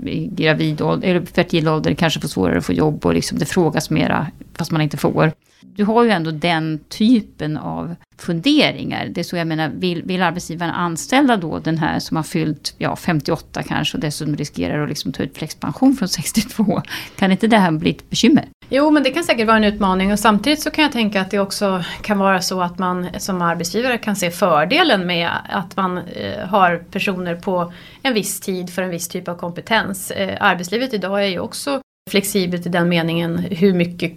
i 0.06 0.30
gravid 0.32 0.80
ålder, 0.80 1.08
eller 1.08 1.26
fertil 1.26 1.68
ålder 1.68 1.94
kanske 1.94 2.20
får 2.20 2.28
svårare 2.28 2.58
att 2.58 2.66
få 2.66 2.72
jobb 2.72 3.06
och 3.06 3.14
liksom 3.14 3.38
det 3.38 3.44
frågas 3.44 3.90
mera 3.90 4.26
fast 4.54 4.70
man 4.70 4.80
inte 4.80 4.96
får. 4.96 5.32
Du 5.60 5.84
har 5.84 6.04
ju 6.04 6.10
ändå 6.10 6.30
den 6.30 6.80
typen 6.88 7.56
av 7.56 7.94
funderingar. 8.18 9.06
Det 9.06 9.20
är 9.20 9.24
så 9.24 9.36
jag 9.36 9.46
menar, 9.46 9.68
vill, 9.68 10.02
vill 10.02 10.22
arbetsgivaren 10.22 10.74
anställa 10.74 11.36
då 11.36 11.58
den 11.58 11.78
här 11.78 11.98
som 11.98 12.16
har 12.16 12.24
fyllt 12.24 12.74
ja, 12.78 12.96
58 12.96 13.62
kanske 13.62 13.96
och 13.96 14.00
dessutom 14.00 14.36
riskerar 14.36 14.82
att 14.82 14.88
liksom 14.88 15.12
ta 15.12 15.22
ut 15.22 15.38
flexpension 15.38 15.96
från 15.96 16.08
62. 16.08 16.82
Kan 17.16 17.32
inte 17.32 17.46
det 17.46 17.58
här 17.58 17.70
bli 17.70 17.90
ett 17.90 18.10
bekymmer? 18.10 18.44
Jo 18.68 18.90
men 18.90 19.02
det 19.02 19.10
kan 19.10 19.24
säkert 19.24 19.46
vara 19.46 19.56
en 19.56 19.64
utmaning 19.64 20.12
och 20.12 20.18
samtidigt 20.18 20.62
så 20.62 20.70
kan 20.70 20.82
jag 20.82 20.92
tänka 20.92 21.20
att 21.20 21.30
det 21.30 21.38
också 21.38 21.84
kan 22.02 22.18
vara 22.18 22.40
så 22.40 22.60
att 22.60 22.78
man 22.78 23.06
som 23.18 23.42
arbetsgivare 23.42 23.98
kan 23.98 24.16
se 24.16 24.30
fördelen 24.30 25.06
med 25.06 25.30
att 25.50 25.76
man 25.76 25.98
eh, 25.98 26.46
har 26.46 26.84
personer 26.90 27.34
på 27.34 27.72
en 28.02 28.14
viss 28.14 28.40
tid 28.40 28.70
för 28.70 28.82
en 28.82 28.90
viss 28.90 29.08
typ 29.08 29.28
av 29.28 29.34
kompetens. 29.34 30.10
Eh, 30.10 30.36
arbetslivet 30.40 30.94
idag 30.94 31.24
är 31.24 31.28
ju 31.28 31.38
också 31.38 31.80
flexibelt 32.08 32.66
i 32.66 32.68
den 32.68 32.88
meningen 32.88 33.38
hur 33.38 33.74
mycket, 33.74 34.12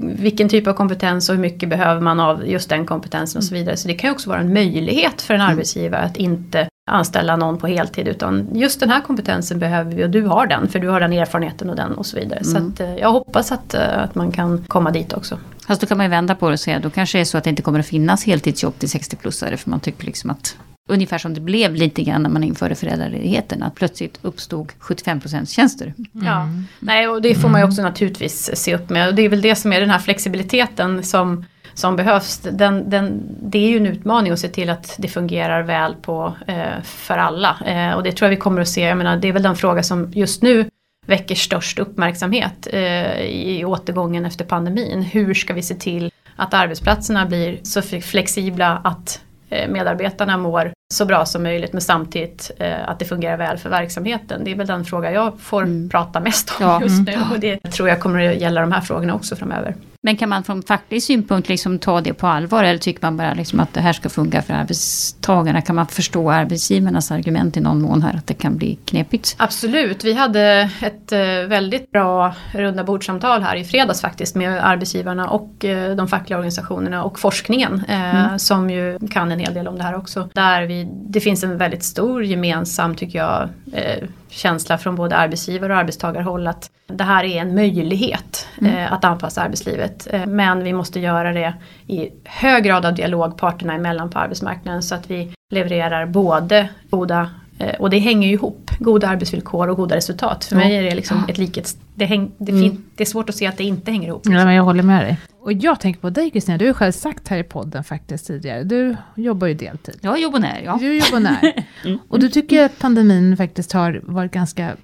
vilken 0.00 0.48
typ 0.48 0.66
av 0.66 0.72
kompetens 0.72 1.28
och 1.28 1.34
hur 1.34 1.42
mycket 1.42 1.68
behöver 1.68 2.00
man 2.00 2.20
av 2.20 2.46
just 2.46 2.68
den 2.68 2.86
kompetensen 2.86 3.38
och 3.38 3.44
så 3.44 3.54
vidare. 3.54 3.76
Så 3.76 3.88
det 3.88 3.94
kan 3.94 4.08
ju 4.10 4.14
också 4.14 4.30
vara 4.30 4.40
en 4.40 4.52
möjlighet 4.52 5.22
för 5.22 5.34
en 5.34 5.40
arbetsgivare 5.40 6.02
att 6.02 6.16
inte 6.16 6.68
anställa 6.90 7.36
någon 7.36 7.58
på 7.58 7.66
heltid 7.66 8.08
utan 8.08 8.48
just 8.52 8.80
den 8.80 8.90
här 8.90 9.00
kompetensen 9.00 9.58
behöver 9.58 9.92
vi 9.94 10.04
och 10.04 10.10
du 10.10 10.22
har 10.22 10.46
den 10.46 10.68
för 10.68 10.78
du 10.78 10.88
har 10.88 11.00
den 11.00 11.12
erfarenheten 11.12 11.70
och 11.70 11.76
den 11.76 11.92
och 11.92 12.06
så 12.06 12.16
vidare. 12.16 12.44
Så 12.44 12.58
att, 12.58 12.80
eh, 12.80 12.94
jag 12.94 13.12
hoppas 13.12 13.52
att, 13.52 13.74
eh, 13.74 13.98
att 13.98 14.14
man 14.14 14.32
kan 14.32 14.64
komma 14.68 14.90
dit 14.90 15.12
också. 15.12 15.38
Fast 15.66 15.80
då 15.80 15.86
kan 15.86 15.96
man 15.96 16.06
ju 16.06 16.10
vända 16.10 16.34
på 16.34 16.48
det 16.48 16.52
och 16.52 16.60
säga 16.60 16.78
då 16.78 16.90
kanske 16.90 17.18
det 17.18 17.22
är 17.22 17.24
så 17.24 17.38
att 17.38 17.44
det 17.44 17.50
inte 17.50 17.62
kommer 17.62 17.80
att 17.80 17.86
finnas 17.86 18.24
heltidsjobb 18.24 18.78
till 18.78 18.88
60-plussare. 18.88 19.56
För 19.56 19.70
man 19.70 19.80
tycker 19.80 20.06
liksom 20.06 20.30
att 20.30 20.56
ungefär 20.88 21.18
som 21.18 21.34
det 21.34 21.40
blev 21.40 21.74
lite 21.74 22.02
grann 22.02 22.22
när 22.22 22.30
man 22.30 22.44
införde 22.44 22.74
föräldraledigheten. 22.74 23.62
Att 23.62 23.74
plötsligt 23.74 24.18
uppstod 24.22 24.72
75% 24.80 25.46
tjänster. 25.54 25.94
Ja, 26.12 26.48
nej 26.80 27.08
och 27.08 27.22
det 27.22 27.34
får 27.34 27.48
man 27.48 27.60
ju 27.60 27.66
också 27.66 27.82
naturligtvis 27.82 28.50
se 28.54 28.74
upp 28.74 28.90
med. 28.90 29.08
Och 29.08 29.14
det 29.14 29.22
är 29.22 29.28
väl 29.28 29.40
det 29.40 29.56
som 29.56 29.72
är 29.72 29.80
den 29.80 29.90
här 29.90 29.98
flexibiliteten 29.98 31.02
som, 31.02 31.44
som 31.74 31.96
behövs. 31.96 32.38
Den, 32.38 32.90
den, 32.90 33.22
det 33.42 33.58
är 33.58 33.68
ju 33.68 33.76
en 33.76 33.86
utmaning 33.86 34.32
att 34.32 34.38
se 34.38 34.48
till 34.48 34.70
att 34.70 34.94
det 34.98 35.08
fungerar 35.08 35.62
väl 35.62 35.94
på, 35.94 36.34
eh, 36.46 36.82
för 36.82 37.18
alla. 37.18 37.56
Eh, 37.66 37.92
och 37.92 38.02
det 38.02 38.12
tror 38.12 38.26
jag 38.26 38.36
vi 38.36 38.40
kommer 38.40 38.60
att 38.60 38.68
se, 38.68 38.80
jag 38.80 38.98
menar 38.98 39.16
det 39.16 39.28
är 39.28 39.32
väl 39.32 39.42
den 39.42 39.56
fråga 39.56 39.82
som 39.82 40.12
just 40.12 40.42
nu 40.42 40.70
väcker 41.06 41.34
störst 41.34 41.78
uppmärksamhet 41.78 42.68
eh, 42.72 43.20
i 43.20 43.64
återgången 43.64 44.24
efter 44.24 44.44
pandemin. 44.44 45.02
Hur 45.02 45.34
ska 45.34 45.54
vi 45.54 45.62
se 45.62 45.74
till 45.74 46.10
att 46.36 46.54
arbetsplatserna 46.54 47.26
blir 47.26 47.58
så 47.62 47.82
flexibla 47.82 48.80
att 48.84 49.20
eh, 49.50 49.68
medarbetarna 49.68 50.36
mår 50.36 50.72
så 50.94 51.04
bra 51.04 51.24
som 51.26 51.42
möjligt 51.42 51.72
men 51.72 51.82
samtidigt 51.82 52.50
eh, 52.58 52.88
att 52.88 52.98
det 52.98 53.04
fungerar 53.04 53.36
väl 53.36 53.58
för 53.58 53.70
verksamheten. 53.70 54.44
Det 54.44 54.50
är 54.50 54.56
väl 54.56 54.66
den 54.66 54.84
fråga 54.84 55.12
jag 55.12 55.40
får 55.40 55.88
prata 55.90 56.20
mest 56.20 56.50
om 56.50 56.66
Ja. 56.66 56.82
just 56.82 57.06
nu 57.06 57.18
och 57.32 57.40
det 57.40 57.58
tror 57.58 57.88
jag 57.88 58.00
kommer 58.00 58.28
att 58.30 58.36
gälla 58.40 58.60
de 58.60 58.72
här 58.72 58.80
frågorna 58.80 59.14
också 59.14 59.36
framöver. 59.36 59.74
Men 60.04 60.16
kan 60.16 60.28
man 60.28 60.44
från 60.44 60.62
facklig 60.62 61.02
synpunkt 61.02 61.48
liksom 61.48 61.78
ta 61.78 62.00
det 62.00 62.14
på 62.14 62.26
allvar? 62.26 62.64
Eller 62.64 62.78
tycker 62.78 63.02
man 63.02 63.16
bara 63.16 63.34
liksom 63.34 63.60
att 63.60 63.74
det 63.74 63.80
här 63.80 63.92
ska 63.92 64.08
funka 64.08 64.42
för 64.42 64.54
arbetstagarna? 64.54 65.60
Kan 65.60 65.76
man 65.76 65.86
förstå 65.86 66.30
arbetsgivarnas 66.30 67.10
argument 67.10 67.56
i 67.56 67.60
någon 67.60 67.82
mån 67.82 68.02
här? 68.02 68.16
Att 68.16 68.26
det 68.26 68.34
kan 68.34 68.56
bli 68.56 68.78
knepigt? 68.84 69.36
Absolut, 69.38 70.04
vi 70.04 70.12
hade 70.12 70.70
ett 70.82 71.12
eh, 71.12 71.18
väldigt 71.48 71.90
bra 71.90 72.34
runda 72.52 72.84
bordsamtal 72.84 73.42
här 73.42 73.56
i 73.56 73.64
fredags 73.64 74.00
faktiskt 74.00 74.34
med 74.34 74.66
arbetsgivarna 74.66 75.28
och 75.28 75.64
eh, 75.64 75.96
de 75.96 76.08
fackliga 76.08 76.38
organisationerna 76.38 77.04
och 77.04 77.18
forskningen 77.18 77.84
eh, 77.88 78.36
som 78.36 78.70
ju 78.70 78.98
kan 79.10 79.32
en 79.32 79.38
hel 79.38 79.54
del 79.54 79.68
om 79.68 79.78
det 79.78 79.84
här 79.84 79.96
också. 79.96 80.28
Där 80.32 80.62
vi, 80.62 80.88
det 80.90 81.20
finns 81.20 81.44
en 81.44 81.58
väldigt 81.58 81.84
stor 81.84 82.24
gemensam, 82.24 82.94
tycker 82.94 83.18
jag, 83.18 83.48
eh, 83.74 84.08
känsla 84.28 84.78
från 84.78 84.96
både 84.96 85.16
arbetsgivare 85.16 85.72
och 85.72 85.78
arbetstagarhåll 85.78 86.46
att 86.46 86.70
det 86.86 87.04
här 87.04 87.24
är 87.24 87.40
en 87.40 87.54
möjlighet 87.54 88.48
eh, 88.62 88.92
att 88.92 89.04
anpassa 89.04 89.42
arbetslivet. 89.42 90.06
Eh, 90.10 90.26
men 90.26 90.64
vi 90.64 90.72
måste 90.72 91.00
göra 91.00 91.32
det 91.32 91.54
i 91.86 92.10
hög 92.24 92.64
grad 92.64 92.86
av 92.86 92.94
dialog 92.94 93.38
parterna 93.38 93.74
emellan 93.74 94.10
på 94.10 94.18
arbetsmarknaden 94.18 94.82
så 94.82 94.94
att 94.94 95.10
vi 95.10 95.32
levererar 95.50 96.06
både 96.06 96.68
goda 96.90 97.30
Och 97.78 97.90
det 97.90 97.98
hänger 97.98 98.28
ju 98.28 98.34
ihop, 98.34 98.70
goda 98.78 99.08
arbetsvillkor 99.08 99.68
och 99.68 99.76
goda 99.76 99.96
resultat. 99.96 100.44
För 100.44 100.56
mig 100.56 100.76
är 100.76 100.82
det 100.82 100.94
liksom 100.94 101.24
ett 101.28 101.38
likhets... 101.38 101.76
Det, 101.94 102.04
häng, 102.04 102.32
det, 102.38 102.52
fin, 102.52 102.84
det 102.94 103.02
är 103.02 103.06
svårt 103.06 103.28
att 103.28 103.36
se 103.36 103.46
att 103.46 103.56
det 103.56 103.64
inte 103.64 103.90
hänger 103.90 104.08
ihop. 104.08 104.22
Ja, 104.24 104.44
men 104.44 104.54
jag 104.54 104.64
håller 104.64 104.82
med 104.82 105.04
dig. 105.04 105.18
Och 105.40 105.52
jag 105.52 105.80
tänker 105.80 106.00
på 106.00 106.10
dig 106.10 106.30
Kristina, 106.30 106.58
du 106.58 106.66
har 106.66 106.72
själv 106.72 106.92
sagt 106.92 107.28
här 107.28 107.38
i 107.38 107.42
podden 107.42 107.84
faktiskt 107.84 108.26
tidigare, 108.26 108.64
du 108.64 108.96
jobbar 109.14 109.46
ju 109.46 109.54
deltid. 109.54 109.98
Ja, 110.00 110.18
jobbonär, 110.18 110.62
ja. 110.64 110.76
Du 110.80 110.94
jobbar 110.94 111.20
när. 111.20 111.64
Och 112.08 112.18
du 112.18 112.28
tycker 112.28 112.64
att 112.64 112.78
pandemin 112.78 113.36
faktiskt 113.36 113.72
har 113.72 114.00
varit 114.04 114.32
ganska 114.32 114.76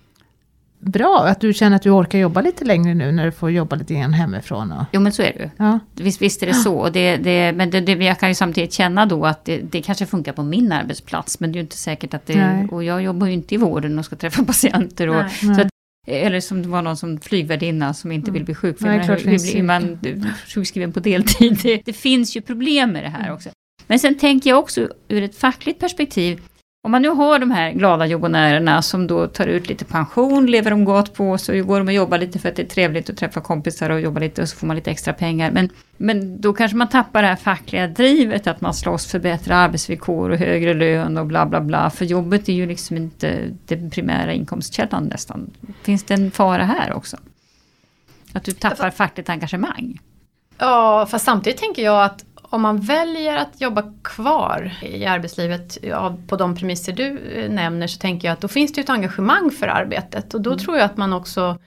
bra, 0.81 1.25
att 1.29 1.41
du 1.41 1.53
känner 1.55 1.77
att 1.77 1.83
du 1.83 1.91
orkar 1.91 2.19
jobba 2.19 2.41
lite 2.41 2.65
längre 2.65 2.95
nu 2.95 3.13
när 3.13 3.25
du 3.25 3.33
får 3.33 3.51
jobba 3.51 3.77
lite 3.77 3.95
grann 3.95 4.13
hemifrån. 4.13 4.73
Och, 4.73 4.85
Jo, 4.93 5.01
men 5.01 5.13
så 5.13 5.23
är 5.23 5.33
det 5.33 5.39
ju. 5.39 5.51
ja. 5.57 5.79
Visst, 5.95 6.23
visst 6.23 6.43
är 6.43 6.47
det 6.47 6.55
så. 6.55 6.75
Och 6.75 6.93
det, 6.93 7.17
det, 7.17 7.53
men 7.53 7.71
det, 7.71 7.81
det, 7.81 7.93
jag 7.93 8.19
kan 8.21 8.29
ju 8.29 8.35
samtidigt 8.35 8.73
känna 8.73 9.07
då 9.07 9.27
att 9.27 9.45
det, 9.45 9.59
det 9.59 9.83
kanske 9.83 10.07
funkar 10.07 10.33
på 10.33 10.43
min 10.43 10.73
arbetsplats. 10.73 11.41
Men 11.41 11.53
det 11.53 11.57
är 11.57 11.59
ju 11.61 11.63
inte 11.65 11.77
säkert 11.77 12.15
att 12.15 12.27
det... 12.27 12.47
Nej. 12.47 12.69
Och 12.71 12.85
jag 12.85 13.03
jobbar 13.03 13.27
ju 13.27 13.33
inte 13.33 13.55
i 13.55 13.59
vården 13.59 13.99
och 13.99 14.05
ska 14.05 14.17
träffa 14.17 14.45
patienter. 14.47 15.09
Och, 15.09 15.15
Nej. 15.43 15.55
så 15.57 15.61
att 15.61 15.69
Eller 16.07 16.41
som 16.41 16.63
det 16.63 16.69
var 16.69 16.83
någon 16.83 16.97
som 16.97 17.21
flygvärdinna 17.21 17.95
som 17.95 18.13
inte 18.13 18.31
Mm. 18.31 18.35
vill 18.35 18.45
bli 18.45 18.55
Nej, 18.55 18.61
sjukskriven. 18.61 19.05
klart 19.05 19.21
hur, 19.27 19.31
hur 19.31 19.53
blir 19.53 19.63
man 19.63 19.99
sjukskriven 20.55 20.93
på 20.93 21.01
deltid? 21.01 21.59
Det, 21.63 21.83
det 21.85 21.93
finns 21.93 22.37
ju 22.37 22.41
problem 22.41 22.93
med 22.93 23.03
det 23.05 23.09
här 23.09 23.33
också. 23.33 23.49
Men 23.87 23.99
sen 23.99 24.19
tänker 24.19 24.51
jag 24.51 24.59
också 24.59 24.89
ur 25.09 25.23
ett 25.23 25.37
fackligt 25.37 25.81
perspektiv. 25.81 26.41
Om 26.83 26.91
man 26.91 27.03
nu 27.03 27.09
har 27.09 27.39
de 27.39 27.51
här 27.51 27.73
glada 27.73 28.07
jobbonärerna 28.07 28.83
som 28.83 29.07
då 29.07 29.27
tar 29.27 29.47
ut 29.47 29.69
lite 29.69 29.85
pension, 29.85 30.47
lever 30.47 30.71
de 30.71 30.85
gott 30.85 31.15
på, 31.15 31.39
så 31.39 31.53
går 31.63 31.79
de 31.79 31.89
och 31.89 31.93
jobbar 31.95 32.19
lite 32.19 32.39
för 32.39 32.49
att 32.49 32.57
det 32.57 32.63
är 32.63 32.67
trevligt 32.67 33.11
att 33.11 33.17
träffa 33.17 33.41
kompisar 33.41 33.91
och 33.91 34.01
jobba 34.01 34.21
lite 34.21 34.43
och 34.43 34.49
så 34.49 34.57
får 34.57 34.67
man 34.67 34.77
lite 34.77 34.91
extra 34.91 35.13
pengar. 35.13 35.51
Men, 35.51 35.69
men 35.97 36.41
då 36.41 36.53
kanske 36.53 36.77
man 36.77 36.89
tappar 36.89 37.23
det 37.23 37.29
här 37.29 37.37
fackliga 37.37 37.87
drivet, 37.87 38.47
att 38.47 38.61
man 38.61 38.75
slåss 38.75 39.07
för 39.07 39.19
bättre 39.19 39.57
arbetsvillkor 39.57 40.31
och 40.31 40.39
högre 40.39 40.75
lön 40.75 41.19
och 41.19 41.27
bla 41.27 41.47
bla 41.47 41.61
bla. 41.61 41.91
För 41.91 42.05
jobbet 42.05 42.49
är 42.49 42.53
ju 42.53 42.67
liksom 42.67 42.97
inte 42.97 43.57
den 43.67 43.91
primära 43.91 44.33
inkomstkällan 44.33 45.05
nästan. 45.05 45.51
Finns 45.83 46.05
det 46.05 46.15
en 46.15 46.31
fara 46.31 46.65
här 46.65 46.93
också? 46.93 47.17
Att 48.33 48.45
du 48.45 48.53
tappar 48.53 48.91
fackligt 48.91 49.29
engagemang? 49.29 50.01
Ja, 50.59 51.07
fast 51.11 51.25
samtidigt 51.25 51.61
tänker 51.61 51.83
jag 51.83 52.05
att 52.05 52.25
om 52.51 52.63
man 52.63 52.81
väljer 52.81 53.37
att 53.37 53.61
jobba 53.61 53.83
kvar 54.03 54.73
i 54.83 55.07
arbetslivet 55.07 55.79
på 56.27 56.37
de 56.37 56.57
premisser 56.57 56.93
du 56.93 57.19
eh, 57.19 57.51
nämner 57.51 57.87
så 57.87 57.99
tänker 57.99 58.29
jag 58.29 58.33
att 58.33 58.41
då 58.41 58.49
finns 58.49 58.73
det 58.73 58.81
ett 58.81 58.91
engagemang 58.91 59.51
för 59.51 59.69
arbetet. 59.69 60.35
Och 60.35 60.41
då 60.41 60.59
tror 60.59 60.77
jag 60.77 60.85
att 60.85 60.97
man 60.97 61.13
också 61.13 61.59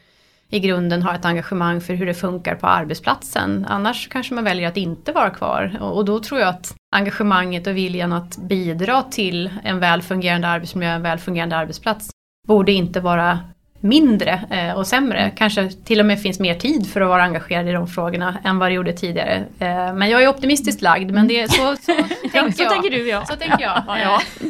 i 0.49 0.59
grunden 0.59 1.01
har 1.01 1.13
ett 1.13 1.25
engagemang 1.25 1.81
för 1.81 1.93
hur 1.93 2.05
det 2.05 2.13
funkar 2.13 2.55
på 2.55 2.67
arbetsplatsen. 2.67 3.65
Annars 3.69 4.07
kanske 4.07 4.33
man 4.33 4.43
väljer 4.43 4.67
att 4.67 4.77
inte 4.77 5.11
vara 5.11 5.29
kvar. 5.29 5.77
Och, 5.81 5.97
och 5.97 6.05
då 6.05 6.19
tror 6.19 6.39
jag 6.39 6.49
att 6.49 6.75
engagemanget 6.95 7.67
och 7.67 7.77
viljan 7.77 8.13
att 8.13 8.37
bidra 8.37 9.03
till 9.03 9.49
en 9.63 9.79
väl 9.79 10.01
fungerande 10.01 10.47
arbetsmiljö, 10.47 10.91
en 10.91 11.01
väl 11.01 11.17
fungerande 11.17 11.57
arbetsplats 11.57 12.09
borde 12.47 12.71
inte 12.71 12.99
vara 12.99 13.39
mindre 13.83 14.41
eh, 14.49 14.77
och 14.77 14.87
sämre. 14.87 15.31
Kanske 15.35 15.69
till 15.85 15.99
och 15.99 16.05
med 16.05 16.21
finns 16.21 16.39
mer 16.39 16.55
tid 16.55 16.89
för 16.89 17.01
att 17.01 17.07
vara 17.09 17.23
engagerad 17.23 17.67
i 17.69 17.71
de 17.71 17.87
frågorna 17.87 18.37
än 18.43 18.59
vad 18.59 18.69
det 18.69 18.73
gjorde 18.73 18.93
tidigare. 18.93 19.35
Eh, 19.59 19.93
men 19.93 20.09
jag 20.09 20.23
är 20.23 20.27
optimistiskt 20.27 20.81
lagd, 20.81 21.11
men 21.11 21.27
det 21.27 21.39
är 21.41 21.47
så, 21.47 21.75
så 21.81 21.93
tänker 22.31 22.51
så 22.51 22.63
jag. 22.63 22.71
tänker 22.71 22.89
du 22.89 23.07
ja. 23.09 23.25
Så 23.25 23.35
tänker 23.35 23.61
jag. 23.61 23.83
Ja, 23.87 23.99
ja. 23.99 24.21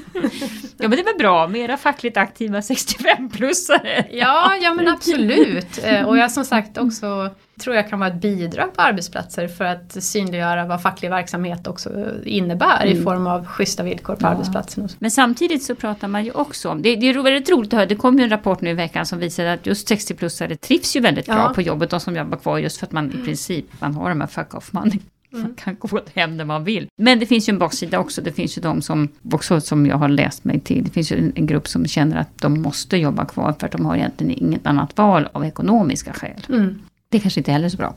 ja 0.78 0.88
men 0.88 0.92
det 0.92 1.00
är 1.00 1.06
väl 1.06 1.18
bra, 1.20 1.48
mera 1.48 1.78
fackligt 1.78 2.18
aktiva 2.18 2.60
65-plussare. 2.60 4.06
Ja, 4.12 4.56
ja 4.62 4.74
men 4.74 4.88
absolut. 4.88 5.80
Eh, 5.84 6.04
Och 6.04 6.18
jag 6.18 6.32
som 6.32 6.46
sagt 6.46 6.78
också 6.78 7.30
tror 7.60 7.76
jag 7.76 7.90
kan 7.90 8.00
vara 8.00 8.10
ett 8.10 8.22
bidrag 8.22 8.74
på 8.74 8.82
arbetsplatser 8.82 9.48
för 9.48 9.66
att 9.66 10.04
synliggöra 10.04 10.66
vad 10.66 10.82
facklig 10.82 11.10
verksamhet 11.10 11.68
också 11.68 11.90
innebär 12.26 12.86
i 12.86 13.02
form 13.04 13.28
av 13.28 13.46
schyssta 13.46 13.84
villkor 13.84 14.16
på 14.16 14.28
arbetsplatsen. 14.28 14.84
och 14.84 14.90
så. 14.92 14.98
Men 15.00 15.12
samtidigt 15.12 15.64
så 15.64 15.76
pratar 15.76 16.08
man 16.08 16.26
ju 16.26 16.32
också 16.32 16.70
om, 16.70 16.82
det, 16.82 16.96
det 16.96 17.10
är 17.10 17.24
väldigt 17.24 17.50
roligt 17.50 17.74
att 17.74 17.78
höra, 17.78 17.86
det 17.86 17.96
kom 17.96 18.18
ju 18.18 18.24
en 18.24 18.30
rapport 18.30 18.62
nu 18.62 18.70
i 18.70 18.74
veckan 18.74 19.06
som 19.06 19.20
visade 19.20 19.54
att 19.54 19.66
just 19.66 19.92
60-plussare 19.92 20.56
trivs 20.56 20.96
ju 20.96 21.00
väldigt 21.00 21.26
bra 21.26 21.36
Ja. 21.36 21.52
på 21.56 21.62
jobbet, 21.62 21.90
de 21.90 22.00
som 22.00 22.16
jobbar 22.16 22.38
kvar, 22.38 22.58
just 22.58 22.78
för 22.78 22.86
att 22.86 22.92
man 22.92 23.12
i 23.22 23.26
princip, 23.26 23.66
man 23.80 23.94
har 23.94 24.10
de 24.10 24.22
här 24.22 24.28
fuck 24.28 24.54
off 24.54 24.74
money. 24.74 25.00
Man 25.30 25.54
kan 25.64 25.76
gå 25.80 26.00
hem 26.14 26.38
när 26.38 26.46
man 26.46 26.64
vill. 26.64 26.88
Men 26.98 27.20
det 27.20 27.26
finns 27.26 27.50
ju 27.50 27.52
en 27.52 27.60
baksida 27.60 28.00
också. 28.00 28.22
Det 28.22 28.32
finns 28.32 28.58
ju 28.58 28.62
de 28.62 28.82
som, 28.82 29.08
också 29.32 29.62
som 29.62 29.86
jag 29.86 29.98
har 29.98 30.10
läst 30.10 30.44
mig 30.44 30.60
till, 30.60 30.84
det 30.84 30.90
finns 30.90 31.12
ju 31.12 31.18
en, 31.18 31.32
en 31.36 31.46
grupp 31.48 31.68
som 31.68 31.86
känner 31.86 32.18
att 32.18 32.38
de 32.42 32.62
måste 32.62 32.98
jobba 32.98 33.26
kvar 33.26 33.56
för 33.60 33.66
att 33.66 33.72
de 33.72 33.86
har 33.86 33.96
egentligen 33.96 34.44
inget 34.44 34.68
annat 34.68 34.98
val 34.98 35.28
av 35.32 35.46
ekonomiska 35.46 36.14
skäl. 36.14 36.46
Mm. 36.50 36.80
Det 37.14 37.20
kanske 37.20 37.40
inte 37.40 37.52
heller 37.52 37.66
är 37.66 37.70
så 37.70 37.78
bra. 37.78 37.96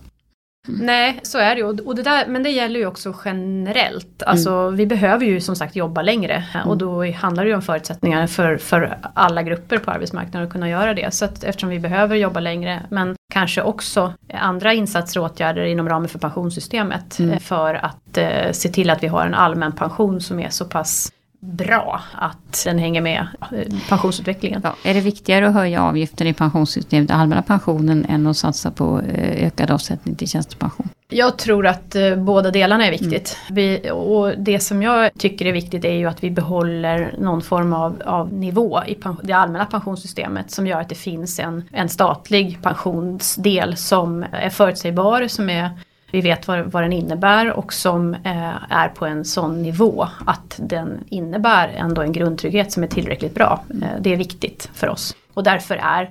Nej, 0.68 1.20
så 1.22 1.38
är 1.38 1.54
det 1.54 1.60
ju. 1.60 1.66
Och 1.66 1.94
det 1.96 2.02
där, 2.02 2.26
men 2.26 2.42
det 2.42 2.50
gäller 2.50 2.80
ju 2.80 2.86
också 2.86 3.14
generellt. 3.24 4.22
Alltså, 4.22 4.70
Vi 4.70 4.86
behöver 4.86 5.26
ju 5.26 5.40
som 5.40 5.56
sagt 5.56 5.76
jobba 5.76 6.02
längre 6.02 6.44
och 6.64 6.76
då 6.76 7.12
handlar 7.12 7.44
det 7.44 7.48
ju 7.50 7.56
om 7.56 7.62
förutsättningar 7.62 8.26
för, 8.26 8.56
för 8.56 8.98
alla 9.14 9.42
grupper 9.42 9.78
på 9.78 9.90
arbetsmarknaden 9.90 10.46
att 10.46 10.52
kunna 10.52 10.68
göra 10.68 10.94
det. 10.94 11.14
Så 11.14 11.24
att 11.24 11.44
eftersom 11.44 11.68
vi 11.70 11.78
behöver 11.78 12.16
jobba 12.16 12.40
längre, 12.40 12.82
men 12.90 13.16
kanske 13.32 13.62
också 13.62 14.12
andra 14.34 14.72
insatser 14.72 15.20
och 15.20 15.26
åtgärder 15.26 15.64
inom 15.64 15.88
ramen 15.88 16.08
för 16.08 16.18
pensionssystemet 16.18 17.18
Mm. 17.18 17.32
eh, 17.32 17.38
för 17.38 17.74
att 17.74 18.18
eh, 18.18 18.52
se 18.52 18.68
till 18.68 18.90
att 18.90 19.02
vi 19.02 19.06
har 19.06 19.26
en 19.26 19.34
allmän 19.34 19.72
pension 19.72 20.20
som 20.20 20.40
är 20.40 20.50
så 20.50 20.64
pass 20.64 21.12
bra 21.40 22.00
att 22.14 22.64
den 22.64 22.78
hänger 22.78 23.00
med 23.00 23.26
eh, 23.52 23.74
pensionsutvecklingen. 23.88 24.60
Ja, 24.64 24.74
är 24.84 24.94
det 24.94 25.00
viktigare 25.00 25.48
att 25.48 25.54
höja 25.54 25.82
avgiften 25.82 26.26
i 26.26 26.32
pensionssystemet, 26.32 27.10
allmänna 27.10 27.42
pensionen, 27.42 28.04
än 28.04 28.26
att 28.26 28.36
satsa 28.36 28.70
på 28.70 29.00
eh, 29.00 29.46
ökad 29.46 29.70
avsättning 29.70 30.14
till 30.14 30.28
tjänstepension? 30.28 30.88
Jag 31.08 31.38
tror 31.38 31.66
att 31.66 31.94
eh, 31.94 32.16
båda 32.16 32.50
delarna 32.50 32.86
är 32.86 32.90
viktigt. 32.90 33.38
Vi, 33.50 33.90
och 33.90 34.32
det 34.38 34.60
som 34.60 34.82
jag 34.82 35.10
tycker 35.18 35.46
är 35.46 35.52
viktigt 35.52 35.84
är 35.84 35.92
ju 35.92 36.06
att 36.06 36.24
vi 36.24 36.30
behåller 36.30 37.14
någon 37.18 37.42
form 37.42 37.72
av, 37.72 38.02
av 38.04 38.32
nivå 38.32 38.82
i 38.86 38.98
det 39.22 39.32
allmänna 39.32 39.66
pensionssystemet 39.66 40.50
som 40.50 40.66
gör 40.66 40.80
att 40.80 40.88
det 40.88 40.94
finns 40.94 41.38
en, 41.38 41.64
en 41.72 41.88
statlig 41.88 42.58
pensionsdel 42.62 43.76
som 43.76 44.24
är 44.32 44.50
förutsägbar, 44.50 45.28
som 45.28 45.50
är 45.50 45.70
vi 46.10 46.20
vet 46.20 46.48
vad, 46.48 46.72
vad 46.72 46.82
den 46.82 46.92
innebär 46.92 47.52
och 47.52 47.72
som 47.72 48.14
eh, 48.14 48.72
är 48.72 48.88
på 48.88 49.06
en 49.06 49.24
sån 49.24 49.62
nivå 49.62 50.08
att 50.26 50.60
den 50.62 51.04
innebär 51.08 51.68
ändå 51.68 52.02
en 52.02 52.12
grundtrygghet 52.12 52.72
som 52.72 52.82
är 52.82 52.86
tillräckligt 52.86 53.34
bra. 53.34 53.64
Eh, 53.82 53.88
det 54.00 54.12
är 54.12 54.16
viktigt 54.16 54.70
för 54.74 54.88
oss. 54.88 55.16
Och 55.34 55.42
därför 55.42 55.76
är 55.76 56.10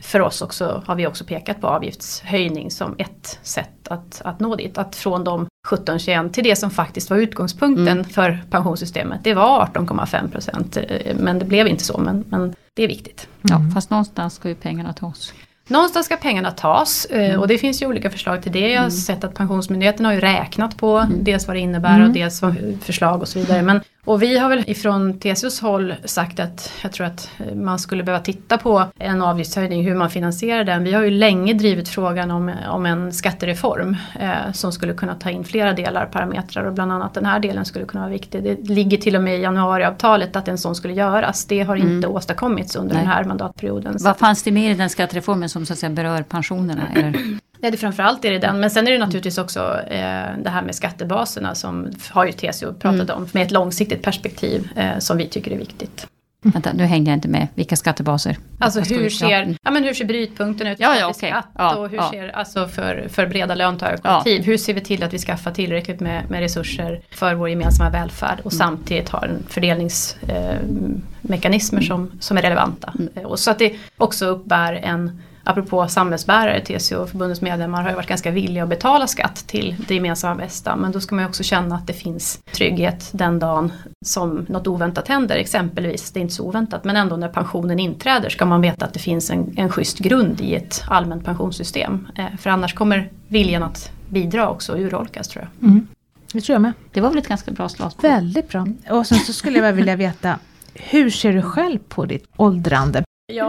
för 0.00 0.20
oss 0.20 0.42
också, 0.42 0.82
har 0.86 0.94
vi 0.94 1.06
också 1.06 1.24
pekat 1.24 1.60
på 1.60 1.66
avgiftshöjning 1.66 2.70
som 2.70 2.94
ett 2.98 3.38
sätt 3.42 3.88
att, 3.88 4.22
att 4.24 4.40
nå 4.40 4.56
dit. 4.56 4.78
Att 4.78 4.96
från 4.96 5.24
de 5.24 5.46
17-21 5.68 6.30
till 6.32 6.44
det 6.44 6.56
som 6.56 6.70
faktiskt 6.70 7.10
var 7.10 7.16
utgångspunkten 7.16 8.04
för 8.04 8.42
pensionssystemet. 8.50 9.20
Det 9.24 9.34
var 9.34 9.66
18,5 9.66 10.30
procent. 10.30 10.76
eh, 10.76 11.16
Men 11.16 11.38
det 11.38 11.44
blev 11.44 11.66
inte 11.68 11.84
så. 11.84 11.98
Men, 11.98 12.24
men 12.28 12.54
det 12.74 12.82
är 12.82 12.88
viktigt. 12.88 13.28
Ja, 13.42 13.60
fast 13.74 13.90
någonstans 13.90 14.34
ska 14.34 14.48
ju 14.48 14.54
pengarna 14.54 14.92
tas. 14.92 15.32
Någonstans 15.68 16.06
ska 16.06 16.16
pengarna 16.16 16.50
tas 16.50 17.04
eh, 17.04 17.40
och 17.40 17.48
det 17.48 17.58
finns 17.58 17.82
ju 17.82 17.86
olika 17.86 18.10
förslag 18.10 18.42
till 18.42 18.52
det. 18.52 18.68
Jag 18.68 18.82
har 18.82 18.90
sett 18.90 19.24
att 19.24 19.34
Pensionsmyndigheten 19.34 20.06
har 20.06 20.12
ju 20.12 20.20
räknat 20.20 20.76
på 20.76 21.06
dels 21.10 21.46
vad 21.46 21.56
det 21.56 21.60
innebär 21.60 22.04
och 22.04 22.10
dels 22.10 22.42
vad 22.42 22.78
förslag 22.82 23.20
och 23.20 23.28
så 23.28 23.38
vidare. 23.38 23.62
Men, 23.62 23.80
och 24.04 24.22
vi 24.22 24.38
har 24.38 24.48
väl 24.48 24.64
ifrån 24.66 25.18
TCOs 25.18 25.60
håll 25.60 25.94
sagt 26.04 26.40
att 26.40 26.72
jag 26.82 26.92
tror 26.92 27.06
att 27.06 27.30
man 27.54 27.78
skulle 27.78 28.02
behöva 28.02 28.24
titta 28.24 28.58
på 28.58 28.84
en 28.98 29.22
avgiftshöjning, 29.22 29.84
hur 29.84 29.94
man 29.94 30.10
finansierar 30.10 30.64
den. 30.64 30.84
Vi 30.84 30.92
har 30.92 31.02
ju 31.02 31.10
länge 31.10 31.54
drivit 31.54 31.88
frågan 31.88 32.30
om, 32.30 32.52
om 32.68 32.86
en 32.86 33.12
skattereform 33.12 33.96
eh, 34.20 34.52
som 34.52 34.72
skulle 34.72 34.94
kunna 34.94 35.14
ta 35.14 35.30
in 35.30 35.44
flera 35.44 35.72
delar, 35.72 36.06
parametrar 36.06 36.64
och 36.64 36.72
bland 36.72 36.92
annat 36.92 37.14
den 37.14 37.26
här 37.26 37.40
delen 37.40 37.64
skulle 37.64 37.84
kunna 37.84 38.00
vara 38.00 38.12
viktig. 38.12 38.42
Det 38.42 38.68
ligger 38.68 38.98
till 38.98 39.16
och 39.16 39.22
med 39.22 39.38
i 39.38 39.42
januariavtalet 39.42 40.36
att 40.36 40.48
en 40.48 40.58
sån 40.58 40.74
skulle 40.74 40.94
göras. 40.94 41.44
Det 41.44 41.62
har 41.62 41.76
inte 41.76 42.08
åstadkommits 42.08 42.76
under 42.76 42.94
Nej. 42.94 43.02
den 43.02 43.12
här 43.12 43.24
mandatperioden. 43.24 43.96
Vad 44.00 44.18
fanns 44.18 44.42
det 44.42 44.50
mer 44.50 44.70
i 44.70 44.74
den 44.74 44.90
skattereformen 44.90 45.48
som 45.48 45.66
så 45.66 45.72
att 45.72 45.78
säga 45.78 45.90
berör 45.90 46.22
pensionerna? 46.22 46.82
Eller? 46.94 47.38
Nej, 47.64 47.70
det 47.70 47.78
framförallt 47.78 48.24
är 48.24 48.30
det 48.30 48.38
den. 48.38 48.60
Men 48.60 48.70
sen 48.70 48.86
är 48.86 48.92
det 48.92 48.98
naturligtvis 48.98 49.38
också 49.38 49.80
eh, 49.86 50.24
det 50.42 50.50
här 50.50 50.62
med 50.62 50.74
skattebaserna 50.74 51.54
som 51.54 51.90
har 52.10 52.26
ju 52.26 52.32
TCO 52.32 52.74
pratat 52.74 53.10
om 53.10 53.28
med 53.32 53.42
ett 53.42 53.50
långsiktigt 53.50 54.02
perspektiv 54.02 54.68
eh, 54.76 54.98
som 54.98 55.16
vi 55.16 55.28
tycker 55.28 55.50
är 55.50 55.58
viktigt. 55.58 56.06
Vänta, 56.42 56.72
nu 56.72 56.84
hängde 56.84 57.10
jag 57.10 57.16
inte 57.16 57.28
med. 57.28 57.48
Vilka 57.54 57.76
skattebaser? 57.76 58.36
Alltså 58.58 58.80
hur? 58.80 59.02
Ja. 59.02 59.10
ser, 59.10 59.56
ja, 59.62 59.70
men 59.70 59.84
hur 59.84 59.94
ser 59.94 60.04
brytpunkten 60.04 60.66
ut 60.66 60.80
Ja, 60.80 60.96
ja, 60.98 61.08
okej. 61.08 61.30
skatt 61.30 61.48
Ja, 61.58 61.76
och 61.76 61.88
hur 61.88 61.96
ja. 61.96 62.10
ser, 62.10 62.28
alltså 62.28 62.68
för, 62.68 63.08
för 63.08 63.26
breda 63.26 63.54
löntagarkollektiv, 63.54 64.42
hur 64.44 64.56
ser 64.56 64.74
vi 64.74 64.80
till 64.80 65.02
att 65.02 65.14
vi 65.14 65.18
skaffar 65.18 65.50
tillräckligt 65.50 66.00
med, 66.00 66.30
med 66.30 66.40
resurser 66.40 67.00
för 67.10 67.34
vår 67.34 67.48
gemensamma 67.48 67.90
välfärd 67.90 68.40
och 68.42 68.52
samtidigt 68.52 69.08
har 69.08 69.26
en 69.26 69.42
fördelningsmekanismer 69.48 71.80
eh, 71.80 71.86
som, 71.86 72.10
som 72.20 72.38
är 72.38 72.42
relevanta. 72.42 72.92
Eh, 73.14 73.22
Och 73.22 73.38
så 73.38 73.50
att 73.50 73.58
det 73.58 73.72
också 73.96 74.26
uppbär 74.26 74.72
en 74.74 75.20
Apropå 75.44 75.88
samhällsbärare, 75.88 76.60
TCO 76.60 76.96
och 76.96 77.10
förbundets 77.10 77.40
medlemmar 77.40 77.82
har 77.82 77.90
ju 77.90 77.96
varit 77.96 78.08
ganska 78.08 78.30
villiga 78.30 78.62
att 78.62 78.68
betala 78.68 79.06
skatt 79.06 79.36
till 79.46 79.76
det 79.88 79.94
gemensamma 79.94 80.34
bästa. 80.34 80.76
Men 80.76 80.92
då 80.92 81.00
ska 81.00 81.14
man 81.14 81.24
ju 81.24 81.28
också 81.28 81.42
känna 81.42 81.76
att 81.76 81.86
det 81.86 81.92
finns 81.92 82.40
trygghet 82.52 83.10
den 83.12 83.38
dagen 83.38 83.72
som 84.04 84.46
något 84.48 84.66
oväntat 84.66 85.08
händer. 85.08 85.36
Exempelvis, 85.36 86.10
det 86.10 86.20
är 86.20 86.22
inte 86.22 86.34
så 86.34 86.44
oväntat, 86.44 86.84
men 86.84 86.96
ändå 86.96 87.16
när 87.16 87.28
pensionen 87.28 87.78
inträder 87.78 88.28
ska 88.28 88.44
man 88.44 88.60
veta 88.60 88.84
att 88.84 88.92
det 88.92 88.98
finns 88.98 89.30
en, 89.30 89.54
en 89.56 89.70
schysst 89.70 89.98
grund 89.98 90.40
i 90.40 90.54
ett 90.54 90.84
allmänt 90.88 91.24
pensionssystem. 91.24 92.08
Eh, 92.16 92.36
för 92.38 92.50
annars 92.50 92.74
kommer 92.74 93.10
viljan 93.28 93.62
att 93.62 93.90
bidra 94.08 94.50
också 94.50 94.78
urholkas 94.78 95.28
tror 95.28 95.44
jag. 95.44 95.68
Mm. 95.70 95.86
Det 96.32 96.40
tror 96.40 96.54
jag 96.54 96.62
med. 96.62 96.72
Det 96.92 97.00
var 97.00 97.08
väl 97.08 97.18
ett 97.18 97.28
ganska 97.28 97.50
bra 97.50 97.68
slagskott? 97.68 98.04
Väldigt 98.04 98.48
bra. 98.48 98.66
Och 98.90 99.06
sen 99.06 99.18
så 99.18 99.32
skulle 99.32 99.58
jag 99.58 99.64
bara 99.64 99.72
vilja 99.72 99.96
veta, 99.96 100.38
hur 100.74 101.10
ser 101.10 101.32
du 101.32 101.42
själv 101.42 101.78
på 101.88 102.04
ditt 102.04 102.24
åldrande? 102.36 103.04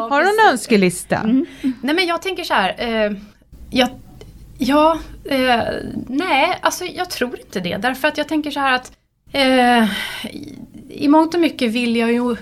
Har 0.09 0.23
du 0.23 0.29
en 0.29 0.51
önskelista? 0.51 1.21
Nej 1.81 1.95
men 1.95 2.05
jag 2.07 2.21
tänker 2.21 2.43
så 2.43 2.53
här. 2.53 2.75
Eh, 2.77 3.11
jag, 3.69 3.89
ja, 4.57 4.99
eh, 5.29 5.59
nej, 6.07 6.57
alltså 6.61 6.85
jag 6.85 7.09
tror 7.09 7.39
inte 7.39 7.59
det. 7.59 7.77
Därför 7.77 8.07
att 8.07 8.17
jag 8.17 8.27
tänker 8.27 8.51
så 8.51 8.59
här 8.59 8.73
att 8.73 8.91
eh, 9.31 9.83
i- 10.35 10.57
i 10.89 11.07
mångt 11.07 11.33
och 11.33 11.39
mycket 11.41 11.71
vill 11.71 11.95
jag 11.95 12.11
ju 12.13 12.35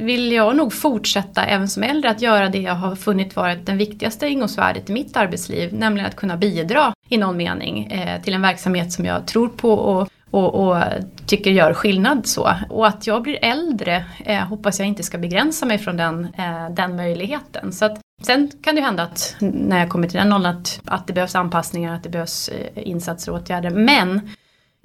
vill 0.00 0.32
jag 0.32 0.56
nog 0.56 0.72
fortsätta 0.72 1.44
även 1.44 1.68
som 1.68 1.82
äldre 1.82 2.10
att 2.10 2.22
göra 2.22 2.48
det 2.48 2.58
jag 2.58 2.74
har 2.74 2.96
funnit 2.96 3.36
varit 3.36 3.66
den 3.66 3.78
viktigaste 3.78 4.28
ingångsvärdet 4.28 4.90
i 4.90 4.92
mitt 4.92 5.16
arbetsliv. 5.16 5.74
Nämligen 5.74 6.08
att 6.08 6.16
kunna 6.16 6.36
bidra 6.36 6.92
i 7.08 7.16
någon 7.16 7.36
mening 7.36 7.86
eh, 7.86 8.22
till 8.22 8.34
en 8.34 8.42
verksamhet 8.42 8.92
som 8.92 9.04
jag 9.04 9.26
tror 9.26 9.48
på 9.48 9.72
och, 9.72 10.08
och, 10.34 10.54
och 10.54 10.82
tycker 11.26 11.50
gör 11.50 11.74
skillnad 11.74 12.26
så. 12.26 12.54
Och 12.70 12.86
att 12.86 13.06
jag 13.06 13.22
blir 13.22 13.38
äldre 13.42 14.04
eh, 14.24 14.38
hoppas 14.38 14.78
jag 14.78 14.88
inte 14.88 15.02
ska 15.02 15.18
begränsa 15.18 15.66
mig 15.66 15.78
från 15.78 15.96
den, 15.96 16.24
eh, 16.24 16.70
den 16.70 16.96
möjligheten. 16.96 17.72
Så 17.72 17.84
att, 17.84 18.00
sen 18.22 18.50
kan 18.62 18.74
det 18.74 18.80
hända 18.80 19.02
att 19.02 19.36
när 19.40 19.78
jag 19.78 19.88
kommer 19.88 20.08
till 20.08 20.18
den 20.18 20.32
åldern 20.32 20.56
att, 20.56 20.80
att 20.84 21.06
det 21.06 21.12
behövs 21.12 21.34
anpassningar, 21.34 21.94
att 21.94 22.02
det 22.02 22.08
behövs 22.08 22.48
eh, 22.48 22.88
insatser 22.88 23.32
och 23.32 23.38
åtgärder. 23.38 23.70
Men 23.70 24.30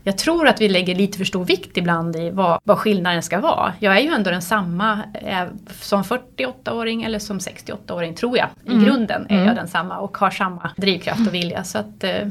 jag 0.10 0.18
tror 0.18 0.48
att 0.48 0.62
vi 0.62 0.70
lägger 0.70 0.96
lite 0.96 1.18
för 1.18 1.26
stor 1.26 1.46
vikt 1.46 1.78
ibland 1.78 2.16
i 2.16 2.30
vad, 2.30 2.60
vad 2.64 2.78
skillnaden 2.78 3.24
ska 3.24 3.40
vara. 3.40 3.74
Jag 3.80 3.98
är 3.98 4.00
ju 4.00 4.08
ändå 4.08 4.30
densamma 4.32 5.00
eh, 5.14 5.44
som 5.82 6.04
48-åring 6.04 7.04
eller 7.04 7.20
som 7.20 7.40
68-åring 7.40 8.16
tror 8.16 8.38
jag. 8.38 8.48
I 8.66 8.72
mm. 8.72 8.86
grunden 8.86 9.26
är 9.30 9.36
mm. 9.36 9.48
jag 9.48 9.56
densamma 9.56 9.98
och 9.98 10.18
har 10.18 10.30
samma 10.30 10.72
drivkraft 10.78 11.28
och 11.28 11.34
vilja. 11.34 11.64
Så 11.64 11.78
att, 11.78 12.04
eh, 12.04 12.12
eh, 12.12 12.28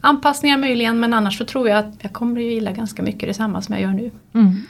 anpassningar 0.00 0.58
möjligen 0.58 1.00
men 1.00 1.14
annars 1.14 1.38
så 1.38 1.44
tror 1.44 1.68
jag 1.68 1.78
att 1.78 1.94
jag 2.00 2.12
kommer 2.12 2.40
att 2.40 2.46
gilla 2.46 2.72
ganska 2.72 3.02
mycket 3.02 3.28
detsamma 3.28 3.62
som 3.62 3.74
jag 3.74 3.82
gör 3.82 3.92
nu. 3.92 4.10
Mm. 4.34 4.62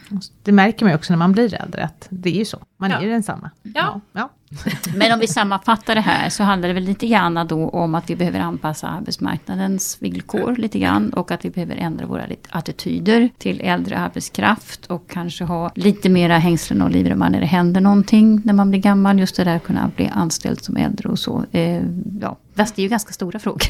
Det 0.43 0.53
märker 0.53 0.85
man 0.85 0.93
ju 0.93 0.97
också 0.97 1.13
när 1.13 1.19
man 1.19 1.33
blir 1.33 1.55
äldre 1.55 1.85
att 1.85 2.07
det 2.11 2.29
är 2.29 2.39
ju 2.39 2.45
så. 2.45 2.59
Man 2.77 2.91
ja. 2.91 3.01
är 3.01 3.09
densamma. 3.09 3.51
Ja. 3.63 4.01
ja. 4.13 4.31
Men 4.97 5.13
om 5.13 5.19
vi 5.21 5.27
sammanfattar 5.27 5.95
det 5.95 6.01
här 6.01 6.29
så 6.29 6.43
handlar 6.43 6.69
det 6.69 6.75
väl 6.75 6.85
lite 6.85 7.07
grann 7.07 7.47
då 7.49 7.69
om 7.69 7.95
att 7.95 8.11
vi 8.11 8.17
behöver 8.17 8.41
anpassa 8.41 8.89
arbetsmarknadens 8.89 9.97
villkor 10.01 10.57
lite 10.57 10.79
grann 10.79 11.11
och 11.11 11.31
att 11.31 11.45
vi 11.45 11.51
behöver 11.51 11.77
ändra 11.77 12.07
våra 12.07 12.27
attityder 12.51 13.31
till 13.39 13.61
äldre 13.61 13.99
arbetskraft 13.99 14.87
och 14.87 15.11
kanske 15.11 15.45
ha 15.45 15.71
lite 15.75 16.09
mera 16.09 16.39
hängslen 16.39 16.83
och 16.83 16.91
livremmar 16.91 17.31
när 17.31 17.41
det 17.41 17.47
händer 17.47 17.81
någonting 17.81 18.43
när 18.45 18.53
man 18.53 18.71
blir 18.71 18.81
gammal. 18.81 19.19
Just 19.19 19.37
det 19.37 19.45
där 19.45 19.57
att 19.57 19.65
kunna 19.65 19.91
bli 19.97 20.11
anställd 20.15 20.65
som 20.65 20.77
äldre 20.77 21.09
och 21.09 21.19
så. 21.19 21.45
Eh, 21.53 21.83
ja, 22.21 22.37
fast 22.57 22.77
det 22.77 22.81
är 22.81 22.85
ju 22.85 22.89
ganska 22.89 23.13
stora 23.13 23.39
frågor. 23.39 23.63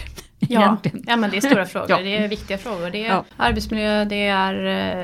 Ja, 0.48 0.78
ja 1.06 1.16
men 1.16 1.30
det 1.30 1.36
är 1.36 1.40
stora 1.40 1.66
frågor, 1.66 1.90
ja. 1.90 1.98
det 1.98 2.16
är 2.16 2.28
viktiga 2.28 2.58
frågor. 2.58 2.90
Det 2.90 3.04
är 3.04 3.08
ja. 3.08 3.24
arbetsmiljö, 3.36 4.04
det 4.04 4.26
är 4.26 4.54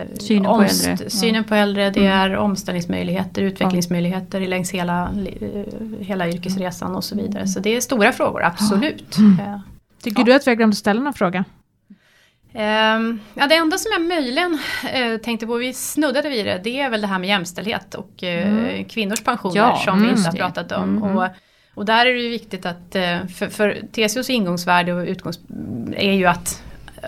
eh, 0.00 0.06
synen, 0.18 0.44
på 0.44 0.62
äldre. 0.62 1.10
synen 1.10 1.44
på 1.44 1.54
äldre, 1.54 1.90
det 1.90 2.06
mm. 2.06 2.12
är 2.12 2.36
omställningsmöjligheter, 2.36 3.42
utvecklingsmöjligheter 3.42 4.40
längs 4.40 4.70
hela, 4.70 5.02
eh, 5.40 5.64
hela 6.00 6.28
yrkesresan 6.28 6.96
och 6.96 7.04
så 7.04 7.16
vidare. 7.16 7.46
Så 7.46 7.60
det 7.60 7.76
är 7.76 7.80
stora 7.80 8.12
frågor, 8.12 8.42
absolut. 8.42 9.18
Mm. 9.18 9.60
Tycker 10.02 10.24
du 10.24 10.34
att 10.34 10.46
vi 10.46 10.50
har 10.50 10.56
glömt 10.56 10.74
att 10.74 10.78
ställa 10.78 11.00
någon 11.00 11.14
fråga? 11.14 11.44
Um, 12.54 13.20
ja, 13.34 13.46
det 13.48 13.54
enda 13.54 13.78
som 13.78 13.92
jag 13.92 14.02
möjligen 14.02 14.58
tänkte 15.22 15.46
på, 15.46 15.54
vi 15.54 15.72
snuddade 15.72 16.28
vid 16.28 16.46
det, 16.46 16.60
det 16.64 16.80
är 16.80 16.90
väl 16.90 17.00
det 17.00 17.06
här 17.06 17.18
med 17.18 17.28
jämställdhet 17.28 17.94
och 17.94 18.22
mm. 18.22 18.84
kvinnors 18.84 19.20
pensioner 19.20 19.56
ja, 19.56 19.82
som 19.84 20.02
vi 20.02 20.08
inte 20.08 20.30
har 20.30 20.36
pratat 20.36 20.72
om. 20.72 20.96
Mm. 20.96 21.16
Och, 21.16 21.26
och 21.74 21.85
där 21.85 22.06
är 22.06 22.14
det 22.14 22.20
ju 22.20 22.30
viktigt 22.30 22.66
att, 22.66 22.96
uh, 22.96 23.26
för, 23.26 23.48
för 23.48 23.83
TCOs 23.92 24.30
ingångsvärde 24.30 24.92
och 24.92 25.04
utgångs 25.06 25.40
är 25.96 26.12
ju 26.12 26.26
att 26.26 26.62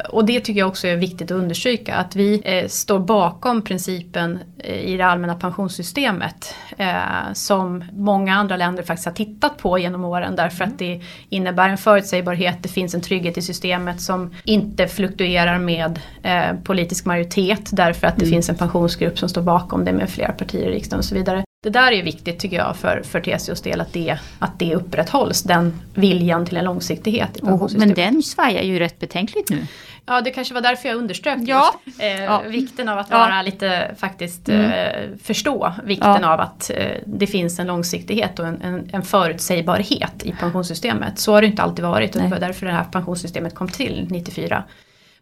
och 0.08 0.24
det 0.24 0.40
tycker 0.40 0.60
jag 0.60 0.68
också 0.68 0.86
är 0.86 0.96
viktigt 0.96 1.30
att 1.30 1.36
understryka, 1.36 1.94
att 1.94 2.16
vi 2.16 2.42
eh, 2.44 2.68
står 2.68 2.98
bakom 2.98 3.62
principen 3.62 4.38
eh, 4.58 4.80
i 4.80 4.96
det 4.96 5.06
allmänna 5.06 5.34
pensionssystemet 5.34 6.54
eh, 6.78 7.32
som 7.32 7.84
många 7.92 8.34
andra 8.34 8.56
länder 8.56 8.82
faktiskt 8.82 9.06
har 9.06 9.12
tittat 9.12 9.58
på 9.58 9.78
genom 9.78 10.04
åren 10.04 10.36
därför 10.36 10.64
att 10.64 10.78
det 10.78 11.00
innebär 11.28 11.68
en 11.68 11.78
förutsägbarhet, 11.78 12.56
det 12.62 12.68
finns 12.68 12.94
en 12.94 13.00
trygghet 13.00 13.38
i 13.38 13.42
systemet 13.42 14.00
som 14.00 14.34
inte 14.44 14.88
fluktuerar 14.88 15.58
med 15.58 16.00
eh, 16.22 16.56
politisk 16.64 17.04
majoritet 17.04 17.70
därför 17.72 18.06
att 18.06 18.16
det 18.16 18.24
mm. 18.24 18.32
finns 18.32 18.48
en 18.48 18.56
pensionsgrupp 18.56 19.18
som 19.18 19.28
står 19.28 19.42
bakom 19.42 19.84
det 19.84 19.92
med 19.92 20.10
flera 20.10 20.32
partier 20.32 20.68
i 20.68 20.72
riksdagen 20.72 20.98
och 20.98 21.04
så 21.04 21.14
vidare. 21.14 21.44
Det 21.62 21.70
där 21.70 21.92
är 21.92 22.02
viktigt 22.02 22.38
tycker 22.38 22.56
jag 22.56 22.76
för, 22.76 23.02
för 23.02 23.20
TCOs 23.20 23.60
del 23.60 23.80
att 23.80 23.92
det, 23.92 24.18
att 24.38 24.58
det 24.58 24.74
upprätthålls, 24.74 25.42
den 25.42 25.80
viljan 25.94 26.46
till 26.46 26.56
en 26.56 26.64
långsiktighet. 26.64 27.40
Oh, 27.42 27.68
men 27.76 27.94
den 27.94 28.22
svajar 28.22 28.62
ju 28.62 28.78
rätt 28.78 28.98
betänkligt 28.98 29.50
nu. 29.50 29.66
Ja 30.06 30.20
det 30.20 30.30
kanske 30.30 30.54
var 30.54 30.60
därför 30.60 30.88
jag 30.88 30.98
underströk 30.98 31.38
ja. 31.46 31.74
just, 31.84 32.00
eh, 32.00 32.24
ja. 32.24 32.42
vikten 32.46 32.88
av 32.88 32.98
att 32.98 33.10
vara 33.10 33.36
ja. 33.36 33.42
lite 33.42 33.94
faktiskt 33.98 34.48
mm. 34.48 34.70
eh, 34.70 35.18
förstå 35.22 35.72
vikten 35.84 36.24
av 36.24 36.40
att 36.40 36.70
eh, 36.74 36.86
det 37.06 37.26
finns 37.26 37.58
en 37.58 37.66
långsiktighet 37.66 38.38
och 38.38 38.46
en, 38.46 38.62
en, 38.62 38.88
en, 38.92 39.02
förutsägbarhet 39.02 40.22
i 40.22 40.32
pensionssystemet. 40.40 41.18
Så 41.18 41.32
har 41.32 41.40
det 41.40 41.46
inte 41.46 41.62
alltid 41.62 41.84
varit 41.84 42.16
och 42.16 42.22
det 42.22 42.28
var 42.28 42.40
därför 42.40 42.66
det 42.66 42.72
här 42.72 42.84
pensionssystemet 42.84 43.54
kom 43.54 43.68
till 43.68 44.06
94. 44.10 44.64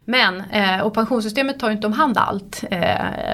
Men, 0.05 0.41
eh, 0.41 0.81
och 0.81 0.93
pensionssystemet 0.93 1.59
tar 1.59 1.69
ju 1.69 1.75
inte 1.75 1.87
om 1.87 1.93
hand 1.93 2.17
allt. 2.17 2.63
Eh, 2.71 2.81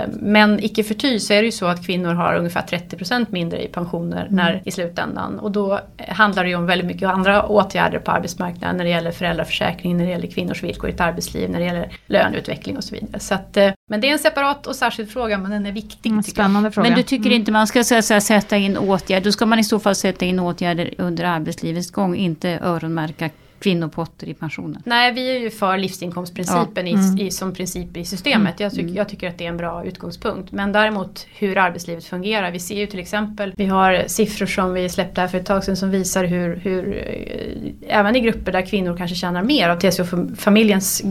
men 0.07 0.63
icke 0.63 0.83
förty 0.83 1.19
så 1.19 1.33
är 1.33 1.37
det 1.37 1.45
ju 1.45 1.51
så 1.51 1.65
att 1.65 1.85
kvinnor 1.85 2.13
har 2.13 2.35
ungefär 2.35 2.61
30% 2.61 3.25
mindre 3.29 3.63
i 3.63 3.67
pensioner 3.67 4.21
mm. 4.21 4.35
när, 4.35 4.61
i 4.65 4.71
slutändan. 4.71 5.39
Och 5.39 5.51
då 5.51 5.79
handlar 6.07 6.43
det 6.43 6.49
ju 6.49 6.55
om 6.55 6.65
väldigt 6.65 6.87
mycket 6.87 7.09
andra 7.09 7.43
åtgärder 7.43 7.99
på 7.99 8.11
arbetsmarknaden 8.11 8.77
när 8.77 8.83
det 8.83 8.89
gäller 8.89 9.11
föräldraförsäkring, 9.11 9.97
när 9.97 10.05
det 10.05 10.11
gäller 10.11 10.27
kvinnors 10.27 10.63
villkor 10.63 10.89
i 10.89 10.93
ett 10.93 11.01
arbetsliv, 11.01 11.49
när 11.49 11.59
det 11.59 11.65
gäller 11.65 11.89
löneutveckling 12.05 12.77
och 12.77 12.83
så 12.83 12.95
vidare. 12.95 13.19
Så 13.19 13.33
att, 13.33 13.57
eh, 13.57 13.71
men 13.89 14.01
det 14.01 14.07
är 14.07 14.11
en 14.11 14.19
separat 14.19 14.67
och 14.67 14.75
särskild 14.75 15.11
fråga 15.11 15.37
men 15.37 15.51
den 15.51 15.65
är 15.65 15.71
viktig. 15.71 16.09
Mm, 16.09 16.23
spännande 16.23 16.71
fråga. 16.71 16.89
Men 16.89 16.97
du 16.97 17.03
tycker 17.03 17.25
mm. 17.25 17.39
inte 17.39 17.51
man 17.51 17.67
ska 17.67 17.83
så, 17.83 18.01
så, 18.01 18.21
sätta 18.21 18.57
in 18.57 18.77
åtgärder, 18.77 19.25
då 19.25 19.31
ska 19.31 19.45
man 19.45 19.59
i 19.59 19.63
så 19.63 19.79
fall 19.79 19.95
sätta 19.95 20.25
in 20.25 20.39
åtgärder 20.39 20.93
under 20.97 21.23
arbetslivets 21.23 21.91
gång, 21.91 22.15
inte 22.15 22.59
öronmärka 22.63 23.29
kvinnopotter 23.59 24.27
i 24.27 24.33
pensionen. 24.33 24.81
Nej, 24.85 25.13
vi 25.13 25.35
är 25.35 25.39
ju 25.39 25.49
för 25.49 25.77
livsinkomstprincipen 25.77 26.87
ja. 26.87 26.97
mm. 26.97 27.19
i, 27.19 27.31
som 27.31 27.53
princip 27.53 27.97
i 27.97 28.05
systemet. 28.05 28.59
Jag, 28.59 28.71
tyck, 28.71 28.81
mm. 28.81 28.95
jag, 28.95 29.09
tycker 29.09 29.29
att 29.29 29.37
det 29.37 29.45
är 29.45 29.49
en 29.49 29.57
bra 29.57 29.85
utgångspunkt. 29.85 30.51
Men 30.51 30.71
däremot 30.71 31.27
hur 31.35 31.57
arbetslivet 31.57 32.05
fungerar. 32.05 32.51
Vi 32.51 32.59
ser 32.59 32.75
ju 32.75 32.87
till 32.87 32.99
exempel, 32.99 33.53
vi 33.57 33.65
har 33.65 34.03
siffror 34.07 34.45
som 34.45 34.73
vi 34.73 34.89
släppte 34.89 35.21
här 35.21 35.27
för 35.27 35.37
ett 35.37 35.45
tag 35.45 35.63
sedan 35.63 35.77
som 35.77 35.91
visar 35.91 36.23
hur, 36.23 36.55
hur 36.55 36.97
eh, 36.97 37.97
även 37.97 38.15
i 38.15 38.19
grupper 38.19 38.51
där 38.51 38.65
kvinnor 38.65 38.97
kanske 38.97 39.15
tjänar 39.15 39.43
mer 39.43 39.69
av 39.69 39.79
TCO-familjens 39.79 41.01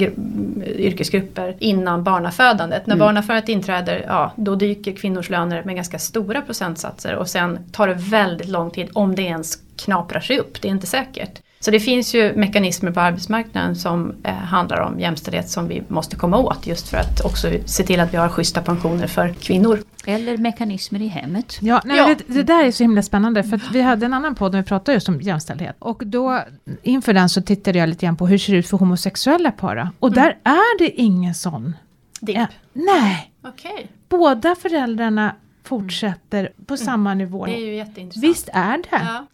yrkesgrupper 0.76 1.56
innan 1.58 2.04
barnafödandet. 2.04 2.86
När 2.86 2.94
mm. 2.94 3.06
barnafödandet 3.06 3.48
inträder, 3.48 4.04
ja 4.08 4.32
då 4.36 4.54
dyker 4.54 4.92
kvinnors 4.92 5.30
löner 5.30 5.64
med 5.64 5.74
ganska 5.74 5.98
stora 5.98 6.42
procentsatser 6.42 7.14
och 7.14 7.28
sen 7.28 7.58
tar 7.72 7.88
det 7.88 7.94
väldigt 7.94 8.48
lång 8.48 8.70
tid 8.70 8.88
om 8.92 9.14
det 9.14 9.22
ens 9.22 9.58
knaprar 9.76 10.20
sig 10.20 10.38
upp, 10.38 10.62
det 10.62 10.68
är 10.68 10.72
inte 10.72 10.86
säkert. 10.86 11.40
Så 11.66 11.70
det 11.72 11.80
finns 11.80 12.14
ju 12.14 12.32
mekanismer 12.36 12.90
på 12.90 13.00
arbetsmarknaden 13.00 13.76
som 13.76 14.14
eh, 14.22 14.34
handlar 14.34 14.80
om 14.80 15.00
jämställdhet 15.00 15.50
som 15.50 15.68
vi 15.68 15.82
måste 15.88 16.16
komma 16.16 16.36
åt 16.38 16.66
just 16.66 16.88
för 16.88 16.96
att 16.96 17.24
också 17.24 17.50
se 17.64 17.82
till 17.82 18.00
att 18.00 18.12
vi 18.12 18.16
har 18.16 18.28
schyssta 18.28 18.62
pensioner 18.62 19.06
för 19.06 19.32
kvinnor. 19.32 19.82
Eller 20.06 20.36
mekanismer 20.36 21.02
i 21.02 21.06
hemmet. 21.06 21.58
Ja, 21.60 21.80
nej, 21.84 21.96
ja. 21.96 22.06
Det, 22.06 22.34
det, 22.34 22.42
där 22.42 22.64
är 22.64 22.70
så 22.70 22.84
himla 22.84 23.02
spännande 23.02 23.42
för 23.42 23.60
vi 23.72 23.82
hade 23.82 24.06
en 24.06 24.14
annan 24.14 24.34
podd 24.34 24.52
där 24.52 24.58
vi 24.58 24.64
pratade 24.64 24.94
just 24.94 25.08
om 25.08 25.20
jämställdhet. 25.20 25.76
Och 25.78 26.02
då 26.06 26.42
inför 26.82 27.12
den 27.12 27.28
så 27.28 27.42
tittade 27.42 27.78
jag 27.78 27.88
lite 27.88 28.06
grann 28.06 28.16
på 28.16 28.26
hur 28.26 28.34
det 28.34 28.38
ser 28.38 28.54
ut 28.54 28.66
för 28.66 28.76
homosexuella 28.76 29.52
par. 29.52 29.88
Och 29.98 30.08
mm. 30.08 30.22
där 30.22 30.38
är 30.44 30.78
det 30.78 31.00
ingen 31.00 31.34
sån. 31.34 31.76
Dipp? 32.20 32.36
Ja, 32.36 32.46
nej. 32.72 33.32
Okay. 33.42 33.86
Båda 34.08 34.54
föräldrarna 34.54 35.34
fortsätter 35.64 36.52
på 36.66 36.74
mm. 36.74 36.84
samma 36.84 37.14
nivå. 37.14 37.46
Det 37.46 37.56
är 37.56 37.66
ju 37.66 37.74
jätteintressant. 37.74 38.24
Visst 38.24 38.48
är 38.52 38.76
det. 38.76 38.86
Ja. 38.90 39.26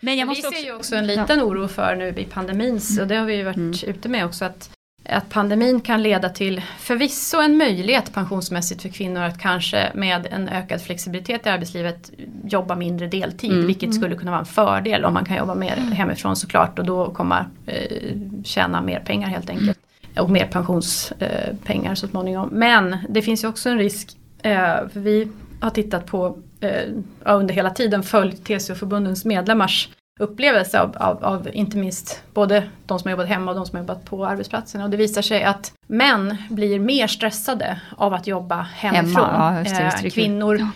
Men 0.00 0.16
jag 0.16 0.28
måste 0.28 0.48
vi 0.50 0.56
ser 0.56 0.64
ju 0.64 0.74
också 0.74 0.96
en 0.96 1.06
liten 1.06 1.42
oro 1.42 1.68
för 1.68 1.96
nu 1.96 2.08
i 2.08 2.24
pandemin, 2.24 2.80
så 2.80 3.04
det 3.04 3.16
har 3.16 3.26
vi 3.26 3.34
ju 3.34 3.44
varit 3.44 3.56
mm. 3.56 3.74
ute 3.86 4.08
med 4.08 4.24
också. 4.24 4.44
Att, 4.44 4.70
att 5.04 5.30
pandemin 5.30 5.80
kan 5.80 6.02
leda 6.02 6.28
till 6.28 6.62
förvisso 6.78 7.40
en 7.40 7.56
möjlighet 7.56 8.14
pensionsmässigt 8.14 8.82
för 8.82 8.88
kvinnor 8.88 9.22
att 9.22 9.38
kanske 9.40 9.92
med 9.94 10.28
en 10.30 10.48
ökad 10.48 10.82
flexibilitet 10.82 11.46
i 11.46 11.48
arbetslivet 11.48 12.10
jobba 12.44 12.76
mindre 12.76 13.06
deltid. 13.06 13.52
Mm. 13.52 13.66
Vilket 13.66 13.94
skulle 13.94 14.16
kunna 14.16 14.30
vara 14.30 14.40
en 14.40 14.46
fördel 14.46 15.04
om 15.04 15.14
man 15.14 15.24
kan 15.24 15.36
jobba 15.36 15.54
mer 15.54 15.76
hemifrån 15.76 16.36
såklart 16.36 16.78
och 16.78 16.84
då 16.84 17.10
komma 17.10 17.46
eh, 17.66 18.16
tjäna 18.44 18.82
mer 18.82 19.00
pengar 19.00 19.28
helt 19.28 19.50
enkelt. 19.50 19.78
Och 20.18 20.30
mer 20.30 20.46
pensionspengar 20.46 21.90
eh, 21.90 21.94
så 21.94 22.08
småningom. 22.08 22.48
Men 22.52 22.96
det 23.08 23.22
finns 23.22 23.44
ju 23.44 23.48
också 23.48 23.68
en 23.68 23.78
risk, 23.78 24.16
eh, 24.42 24.88
för 24.92 25.00
vi 25.00 25.28
har 25.60 25.70
tittat 25.70 26.06
på 26.06 26.38
eh, 26.60 26.88
under 27.24 27.54
hela 27.54 27.70
tiden 27.70 28.02
följt 28.02 28.44
TCO-förbundens 28.44 29.24
medlemmars 29.24 29.88
upplevelse 30.20 30.80
av, 30.80 30.96
av, 30.96 31.24
av, 31.24 31.48
inte 31.52 31.76
minst 31.76 32.22
både 32.34 32.68
de 32.86 32.98
som 32.98 33.08
har 33.08 33.10
jobbat 33.10 33.28
hemma 33.28 33.50
och 33.50 33.56
de 33.56 33.66
som 33.66 33.76
har 33.76 33.82
jobbat 33.82 34.04
på 34.04 34.26
arbetsplatsen. 34.26 34.82
Och 34.82 34.90
det 34.90 34.96
visar 34.96 35.22
sig 35.22 35.44
att 35.44 35.72
män 35.86 36.36
blir 36.50 36.78
mer 36.78 37.06
stressade 37.06 37.80
av 37.96 38.14
att 38.14 38.26
jobba 38.26 38.56
hemifrån. 38.60 39.24
Hemma, 39.24 39.64
ja, 39.68 39.76
det, 40.00 40.06
eh, 40.06 40.10
kvinnor 40.10 40.58
ja 40.58 40.66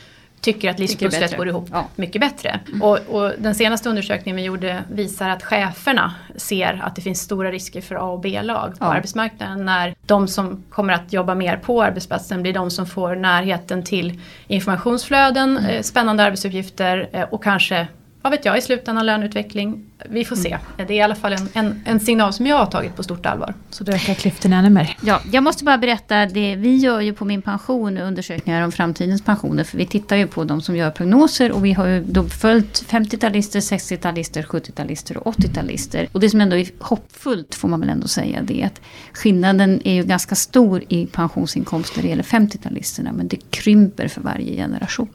tycker 0.43 0.71
att 0.71 0.79
livspusslet 0.79 1.37
går 1.37 1.49
ihop 1.49 1.69
ja. 1.73 1.89
mycket 1.97 2.21
bättre. 2.21 2.61
Mm. 2.69 2.83
Och, 2.83 2.99
och, 3.09 3.33
den 3.39 3.55
senaste 3.55 3.89
undersökningen 3.89 4.37
vi 4.37 4.43
gjorde 4.43 4.85
visar 4.91 5.29
att 5.29 5.43
cheferna 5.43 6.15
ser 6.37 6.83
att 6.85 6.97
det 6.97 7.03
finns 7.03 7.21
stora 7.21 7.51
risker 7.53 7.81
för 7.81 7.95
A 7.95 8.13
och 8.13 8.21
B-lag 8.21 8.71
på 8.79 8.85
ja. 8.85 8.95
arbetsmarknaden. 8.95 9.65
När 9.65 9.95
de 10.07 10.29
som 10.29 10.63
kommer 10.71 10.93
att 10.93 11.13
jobba 11.13 11.35
mer 11.35 11.57
på 11.57 11.83
arbetsplatsen 11.83 12.43
blir 12.43 12.53
de 12.53 12.71
som 12.71 12.87
får 12.87 13.17
närheten 13.17 13.83
till 13.83 14.21
informationsflöden, 14.47 15.59
mm. 15.59 15.71
eh, 15.71 15.83
spännande 15.83 16.23
arbetsuppgifter 16.23 17.09
eh, 17.13 17.23
och 17.23 17.45
kanske 17.45 17.87
vad 18.23 18.33
vet 18.33 18.45
jag, 18.45 18.59
i 18.59 18.61
slutändan 18.61 19.07
löneutveckling. 19.07 19.85
Vi 20.09 20.25
får 20.25 20.37
se. 20.37 20.59
Det 20.77 20.83
är 20.83 20.91
i 20.93 21.03
alla 21.03 21.15
fall 21.15 21.33
en, 21.33 21.49
en, 21.53 21.83
en, 21.85 22.01
signal 22.01 22.33
som 22.33 22.47
jag 22.47 22.57
har 22.57 22.67
tagit 22.67 22.97
på 22.97 23.03
stort 23.03 23.27
allvar. 23.27 23.55
Så 23.71 23.85
då 23.85 23.93
ökar 23.93 24.15
klyftorna 24.15 24.57
ännu 24.57 24.71
mer. 24.71 24.97
Ja, 25.03 25.21
jag 25.33 25.45
måste 25.45 25.65
bara 25.65 25.79
berätta, 25.79 26.27
det, 26.27 26.57
vi 26.57 26.77
gör 26.77 27.01
ju 27.01 27.13
på 27.13 27.25
Min 27.25 27.43
Pension 27.43 27.99
undersökningar 27.99 28.63
om 28.63 28.73
framtidens 28.73 29.23
pensioner. 29.23 29.65
För 29.65 29.79
vi 29.79 29.87
tittar 29.87 30.17
ju 30.17 30.27
på 30.27 30.45
de 30.45 30.63
som 30.63 30.77
gör 30.77 30.91
prognoser 30.91 31.53
och 31.53 31.65
vi 31.65 31.73
har 31.73 31.87
ju 31.87 32.05
då 32.05 32.25
följt 32.25 32.85
50-talister, 32.89 33.61
60-talister, 33.61 34.43
70-talister 34.43 35.17
och 35.17 35.35
80-talister. 35.35 36.09
Och 36.13 36.21
det 36.21 36.31
som 36.31 36.41
ändå 36.41 36.57
är 36.57 36.69
hoppfullt 36.79 37.55
får 37.55 37.69
man 37.69 37.81
väl 37.81 37.89
ändå 37.89 38.09
säga 38.09 38.43
det 38.43 38.63
är 38.63 38.67
att 38.67 38.81
skillnaden 39.13 39.81
är 39.85 39.95
ju 39.95 40.05
ganska 40.05 40.35
stor 40.35 40.83
i 40.89 41.07
pensionsinkomster 41.07 41.97
när 41.97 42.03
det 42.03 42.09
gäller 42.09 42.23
50-talisterna. 42.23 43.13
Men 43.13 43.29
det 43.29 43.37
krymper 43.51 44.09
för 44.09 44.21
varje 44.21 44.57
generation. 44.57 45.09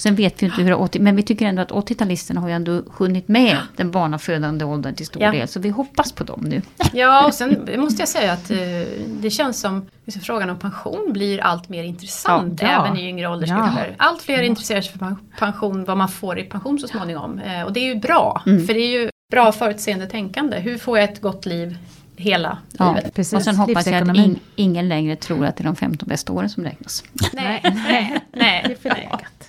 Sen 0.00 0.14
vet 0.14 0.42
vi 0.42 0.46
inte 0.46 0.62
hur 0.62 0.72
80, 0.72 1.00
men 1.00 1.16
vi 1.16 1.22
tycker 1.22 1.46
ändå 1.46 1.62
att 1.62 1.70
80-talisterna 1.70 2.38
har 2.38 2.48
ju 2.48 2.54
ändå 2.54 2.82
hunnit 2.96 3.28
med 3.28 3.56
den 3.76 3.90
barnafödande 3.90 4.64
åldern 4.64 4.94
till 4.94 5.06
stor 5.06 5.22
ja. 5.22 5.30
del. 5.30 5.48
Så 5.48 5.60
vi 5.60 5.68
hoppas 5.68 6.12
på 6.12 6.24
dem 6.24 6.40
nu. 6.40 6.62
Ja, 6.92 7.26
och 7.26 7.34
sen 7.34 7.68
måste 7.76 8.02
jag 8.02 8.08
säga 8.08 8.32
att 8.32 8.50
eh, 8.50 8.58
det 9.06 9.30
känns 9.30 9.60
som 9.60 9.86
liksom, 10.04 10.22
frågan 10.22 10.50
om 10.50 10.58
pension 10.58 11.12
blir 11.12 11.40
allt 11.40 11.68
mer 11.68 11.84
intressant. 11.84 12.62
Ja, 12.62 12.68
även 12.68 12.98
i 12.98 13.08
yngre 13.08 13.28
åldersgrupper. 13.28 13.86
Ja. 13.98 14.04
Allt 14.06 14.22
fler 14.22 14.42
intresserar 14.42 14.80
sig 14.80 14.98
för 14.98 15.16
pension, 15.38 15.84
vad 15.84 15.96
man 15.96 16.08
får 16.08 16.38
i 16.38 16.42
pension 16.42 16.78
så 16.78 16.88
småningom. 16.88 17.38
Eh, 17.38 17.62
och 17.62 17.72
det 17.72 17.80
är 17.80 17.94
ju 17.94 18.00
bra. 18.00 18.42
Mm. 18.46 18.66
För 18.66 18.74
det 18.74 18.80
är 18.80 19.00
ju 19.00 19.10
bra 19.32 19.52
förutseende 19.52 20.06
tänkande. 20.06 20.60
Hur 20.60 20.78
får 20.78 20.98
jag 20.98 21.10
ett 21.10 21.20
gott 21.20 21.46
liv 21.46 21.78
hela 22.16 22.58
ja, 22.78 22.94
livet. 22.94 23.14
Precis. 23.14 23.32
Och 23.32 23.42
sen 23.42 23.56
hoppas 23.56 23.86
jag 23.86 24.10
att 24.10 24.16
in, 24.16 24.38
ingen 24.56 24.88
längre 24.88 25.16
tror 25.16 25.46
att 25.46 25.56
det 25.56 25.62
är 25.62 25.66
de 25.66 25.76
15 25.76 26.08
bästa 26.08 26.32
åren 26.32 26.50
som 26.50 26.64
räknas. 26.64 27.04
Nej, 27.32 27.60
nej, 27.62 28.20
nej. 28.32 28.64
Det 28.66 28.72
är 28.72 28.76
förlegat. 28.76 29.39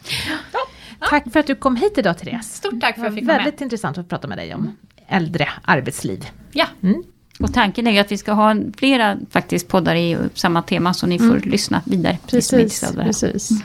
Ja. 0.54 0.60
Tack 1.10 1.32
för 1.32 1.40
att 1.40 1.48
du 1.48 1.56
kom 1.56 1.76
hit 1.76 1.98
idag 1.98 2.18
Therese. 2.18 2.56
Stort 2.56 2.82
tack 2.82 2.96
för 2.96 3.02
att 3.02 3.06
jag 3.06 3.14
fick 3.14 3.28
vara 3.28 3.38
med. 3.38 3.46
Väldigt 3.46 3.62
intressant 3.62 3.98
att 3.98 4.10
prata 4.10 4.28
med 4.28 4.38
dig 4.38 4.56
om 4.56 4.78
äldre 5.08 5.50
arbetsliv. 5.64 6.26
Ja. 6.52 6.66
Mm. 6.84 7.04
Och 7.40 7.54
tanken 7.54 7.88
är 7.88 7.92
ju 7.92 8.00
att 8.00 8.12
vi 8.12 8.18
ska 8.18 8.32
ha 8.32 8.56
flera 8.78 9.18
faktiskt 9.30 9.68
poddar 9.68 9.96
i 9.96 10.18
samma 10.34 10.62
tema 10.62 10.94
så 10.94 11.08
ni 11.08 11.20
får 11.20 11.26
mm. 11.26 11.50
lyssna 11.50 11.82
vidare. 11.86 12.18
Precis, 12.28 12.94
precis. 12.96 13.52
Mm. 13.52 13.64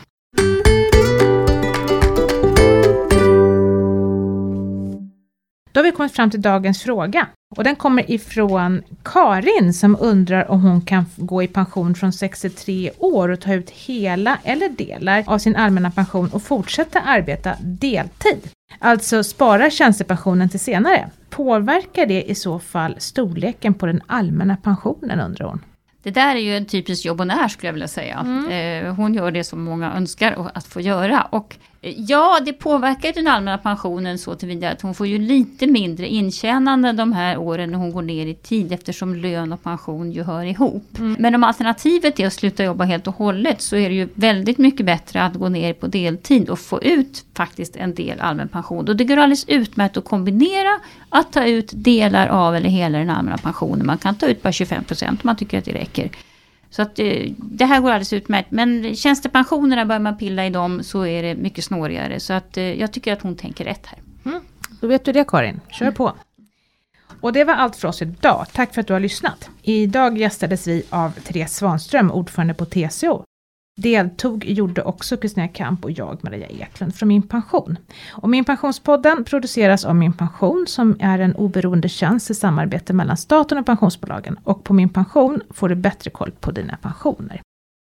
Då 5.73 5.81
har 5.81 5.85
vi 5.85 5.93
kommit 5.93 6.13
fram 6.13 6.31
till 6.31 6.43
dagens 6.43 6.83
fråga. 6.83 7.27
Och 7.57 7.65
den 7.65 7.77
kommer 7.77 8.11
ifrån 8.11 8.83
Karin 9.03 9.75
som 9.75 9.97
undrar 10.01 10.51
om 10.51 10.61
hon 10.63 10.81
kan 10.81 11.07
gå 11.17 11.43
i 11.43 11.49
pension 11.49 11.95
från 11.95 12.13
63 12.13 12.91
år 12.99 13.29
och 13.29 13.41
ta 13.41 13.55
ut 13.55 13.71
hela 13.71 14.39
eller 14.45 14.69
delar 14.69 15.25
av 15.27 15.39
sin 15.39 15.57
allmänna 15.57 15.91
pension 15.91 16.31
och 16.33 16.43
fortsätta 16.43 17.01
arbeta 17.01 17.55
deltid. 17.61 18.51
Alltså 18.79 19.25
spara 19.25 19.71
tjänstepensionen 19.71 20.49
till 20.49 20.61
senare. 20.61 21.11
Påverkar 21.31 22.07
det 22.07 22.23
i 22.23 22.35
så 22.35 22.59
fall 22.59 22.97
storleken 22.99 23.75
på 23.75 23.87
den 23.87 24.03
allmänna 24.07 24.57
pensionen 24.57 25.21
undrar 25.21 25.47
hon? 25.47 25.61
Det 26.03 26.11
där 26.11 26.37
är 26.37 26.41
ju 26.41 26.57
en 26.57 26.67
typisk 26.67 27.05
jobbonär 27.05 27.49
skulle 27.49 27.69
jag 27.69 27.73
vilja 27.73 27.89
säga. 27.89 28.19
Mm. 28.19 28.87
Eh, 28.87 28.95
hon 28.95 29.15
gör 29.15 29.31
det 29.31 29.45
som 29.45 29.65
många 29.65 29.95
önskar 29.95 30.51
att 30.55 30.67
få 30.67 30.81
göra. 30.81 31.23
Och 31.23 31.57
Ja, 31.97 32.39
det 32.45 32.53
påverkar 32.53 33.13
den 33.13 33.27
allmänna 33.27 33.59
pensionen 33.59 34.19
så 34.19 34.35
tillvida 34.35 34.71
att 34.71 34.83
hon 34.83 34.95
får 34.95 35.07
ju 35.07 35.19
lite 35.19 35.67
mindre 35.67 36.09
intjänande 36.09 36.93
de 36.93 37.13
här 37.13 37.39
åren 37.39 37.71
när 37.71 37.79
hon 37.79 37.93
går 37.93 38.03
ner 38.03 38.27
i 38.27 38.35
tid 38.35 38.73
eftersom 38.73 39.15
lön 39.15 39.53
och 39.53 39.63
pension 39.63 40.13
ju 40.13 40.23
hör 40.23 40.45
ihop. 40.45 40.99
Mm. 40.99 41.17
Men 41.19 41.35
om 41.35 41.45
alternativet 41.45 42.21
är 42.21 42.27
att 42.27 42.33
sluta 42.33 42.65
jobba 42.65 42.85
helt 42.85 43.07
och 43.07 43.15
hållet 43.15 43.63
så 43.63 43.77
är 43.77 43.89
det 43.89 43.95
ju 43.95 44.09
väldigt 44.15 44.59
mycket 44.59 44.87
bättre 44.87 45.23
att 45.23 45.35
gå 45.35 45.49
ner 45.49 45.73
på 45.73 45.87
deltid 45.87 46.49
och 46.49 46.59
få 46.59 46.83
ut 46.83 47.25
faktiskt 47.35 47.77
en 47.77 47.95
del 47.95 48.21
allmän 48.21 48.49
pension. 48.49 48.89
Och 48.89 48.97
det 48.97 49.05
går 49.05 49.17
alldeles 49.17 49.49
utmärkt 49.49 49.97
att 49.97 50.05
kombinera 50.05 50.81
att 51.09 51.33
ta 51.33 51.45
ut 51.45 51.71
delar 51.75 52.27
av 52.27 52.57
eller 52.57 52.69
hela 52.69 52.99
den 52.99 53.11
allmänna 53.11 53.39
pensionen. 53.39 53.87
Man 53.87 53.99
kan 53.99 54.15
ta 54.15 54.27
ut 54.27 54.43
bara 54.43 54.53
25 54.53 54.85
procent 54.85 55.25
om 55.25 55.27
man 55.27 55.37
tycker 55.37 55.59
att 55.59 55.65
det 55.65 55.73
räcker. 55.73 56.11
Så 56.77 56.83
att 56.83 56.99
eh, 56.99 57.33
det 57.37 57.65
här 57.65 57.81
går 57.81 57.89
alldeles 57.89 58.13
utmärkt. 58.13 58.51
Men 58.51 58.97
tjänstepensionerna, 58.97 59.85
börjar 59.85 60.01
man 60.01 60.17
pilla 60.17 60.47
i 60.47 60.51
dem 60.51 60.83
så 60.83 61.07
är 61.07 61.23
det 61.23 61.35
mycket 61.35 61.65
snårigare. 61.65 62.21
Så 62.21 62.33
att 62.33 62.57
eh, 62.57 62.65
jag 62.65 62.93
tycker 62.93 63.13
att 63.13 63.23
hon 63.23 63.37
tänker 63.37 63.65
rätt 63.65 63.87
här. 63.87 63.99
Mm. 64.25 64.41
Då 64.81 64.87
vet 64.87 65.05
du 65.05 65.13
det 65.13 65.25
Karin, 65.29 65.61
kör 65.71 65.91
på. 65.91 66.13
Och 67.21 67.33
det 67.33 67.45
var 67.45 67.55
allt 67.55 67.77
för 67.77 67.89
oss 67.89 68.03
idag. 68.03 68.47
Tack 68.53 68.75
för 68.75 68.81
att 68.81 68.87
du 68.87 68.93
har 68.93 69.01
lyssnat. 69.01 69.51
Idag 69.63 70.19
gästades 70.19 70.67
vi 70.67 70.83
av 70.91 71.11
Therese 71.11 71.57
Svanström, 71.57 72.11
ordförande 72.11 72.55
på 72.55 72.65
TCO. 72.65 73.25
Deltog 73.81 74.45
gjorde 74.45 74.83
också 74.83 75.17
Kristina 75.17 75.49
Kamp 75.49 75.85
och 75.85 75.91
jag, 75.91 76.19
Maria 76.25 76.47
Eklund, 76.47 76.95
från 76.95 77.09
Min 77.09 77.23
Pension. 77.23 77.79
Och 78.11 78.29
Min 78.29 78.45
Pensionspodden 78.45 79.25
produceras 79.25 79.85
av 79.85 79.97
Min 79.97 80.13
Pension 80.13 80.65
som 80.69 80.97
är 81.01 81.19
en 81.19 81.35
oberoende 81.35 81.89
tjänst 81.89 82.31
i 82.31 82.35
samarbete 82.35 82.93
mellan 82.93 83.17
staten 83.17 83.59
och 83.59 83.67
pensionsbolagen. 83.67 84.39
Och 84.45 84.65
på 84.65 84.75
Min 84.75 84.89
Pension 84.89 85.41
får 85.51 85.69
du 85.69 85.75
bättre 85.75 86.11
koll 86.11 86.31
på 86.41 86.51
dina 86.51 86.77
pensioner. 86.77 87.41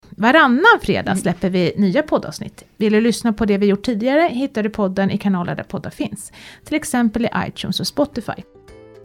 Varannan 0.10 0.80
fredag 0.82 1.16
släpper 1.16 1.50
vi 1.50 1.74
nya 1.78 2.04
poddavsnitt. 2.04 2.64
Vill 2.78 2.94
du 2.94 3.02
lyssna 3.02 3.34
på 3.34 3.46
det 3.46 3.58
vi 3.58 3.66
gjort 3.66 3.84
tidigare 3.84 4.30
hittar 4.32 4.64
du 4.64 4.70
podden 4.70 5.12
i 5.12 5.18
kanaler 5.18 5.56
där 5.56 5.64
poddar 5.64 5.90
finns. 5.90 6.32
Till 6.66 6.76
exempel 6.76 7.26
i 7.26 7.30
iTunes 7.48 7.80
och 7.80 7.88
Spotify. 7.88 8.44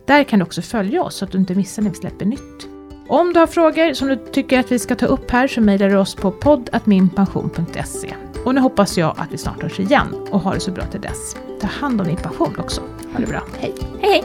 Där 0.07 0.25
kan 0.25 0.39
du 0.39 0.45
också 0.45 0.63
följa 0.63 1.03
oss 1.03 1.17
så 1.17 1.25
att 1.25 1.33
du 1.33 1.39
inte 1.39 1.55
missar 1.55 1.83
när 1.83 1.91
vi 1.91 1.97
släpper 1.97 2.27
nytt. 2.27 2.74
Om 3.09 3.33
du 3.33 3.41
har 3.41 3.47
frågor 3.47 3.95
som 3.95 4.09
du 4.09 4.17
tycker 4.17 4.59
att 4.61 4.73
vi 4.73 4.79
ska 4.79 4.95
ta 4.95 5.07
upp 5.07 5.31
här 5.31 5.49
så 5.49 5.61
mejlar 5.61 5.89
du 5.89 5.97
oss 5.97 6.15
på 6.15 6.31
podd.minpension.se. 6.31 8.15
Och 8.45 8.55
nu 8.55 8.61
hoppas 8.61 8.99
jag 8.99 9.15
att 9.19 9.33
vi 9.33 9.39
snart 9.39 9.63
hörs 9.63 9.81
igen 9.81 10.15
och 10.31 10.41
har 10.41 10.55
det 10.55 10.61
så 10.61 10.71
bra 10.71 10.85
till 10.85 11.01
dess. 11.01 11.37
Ta 11.61 11.67
hand 11.67 12.01
om 12.01 12.07
din 12.07 12.17
pension 12.17 12.57
också. 12.59 12.81
Ha 13.13 13.21
det 13.21 13.27
bra. 13.27 13.43
Hej! 13.61 13.75
Hej 14.01 14.25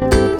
hej! 0.00 0.35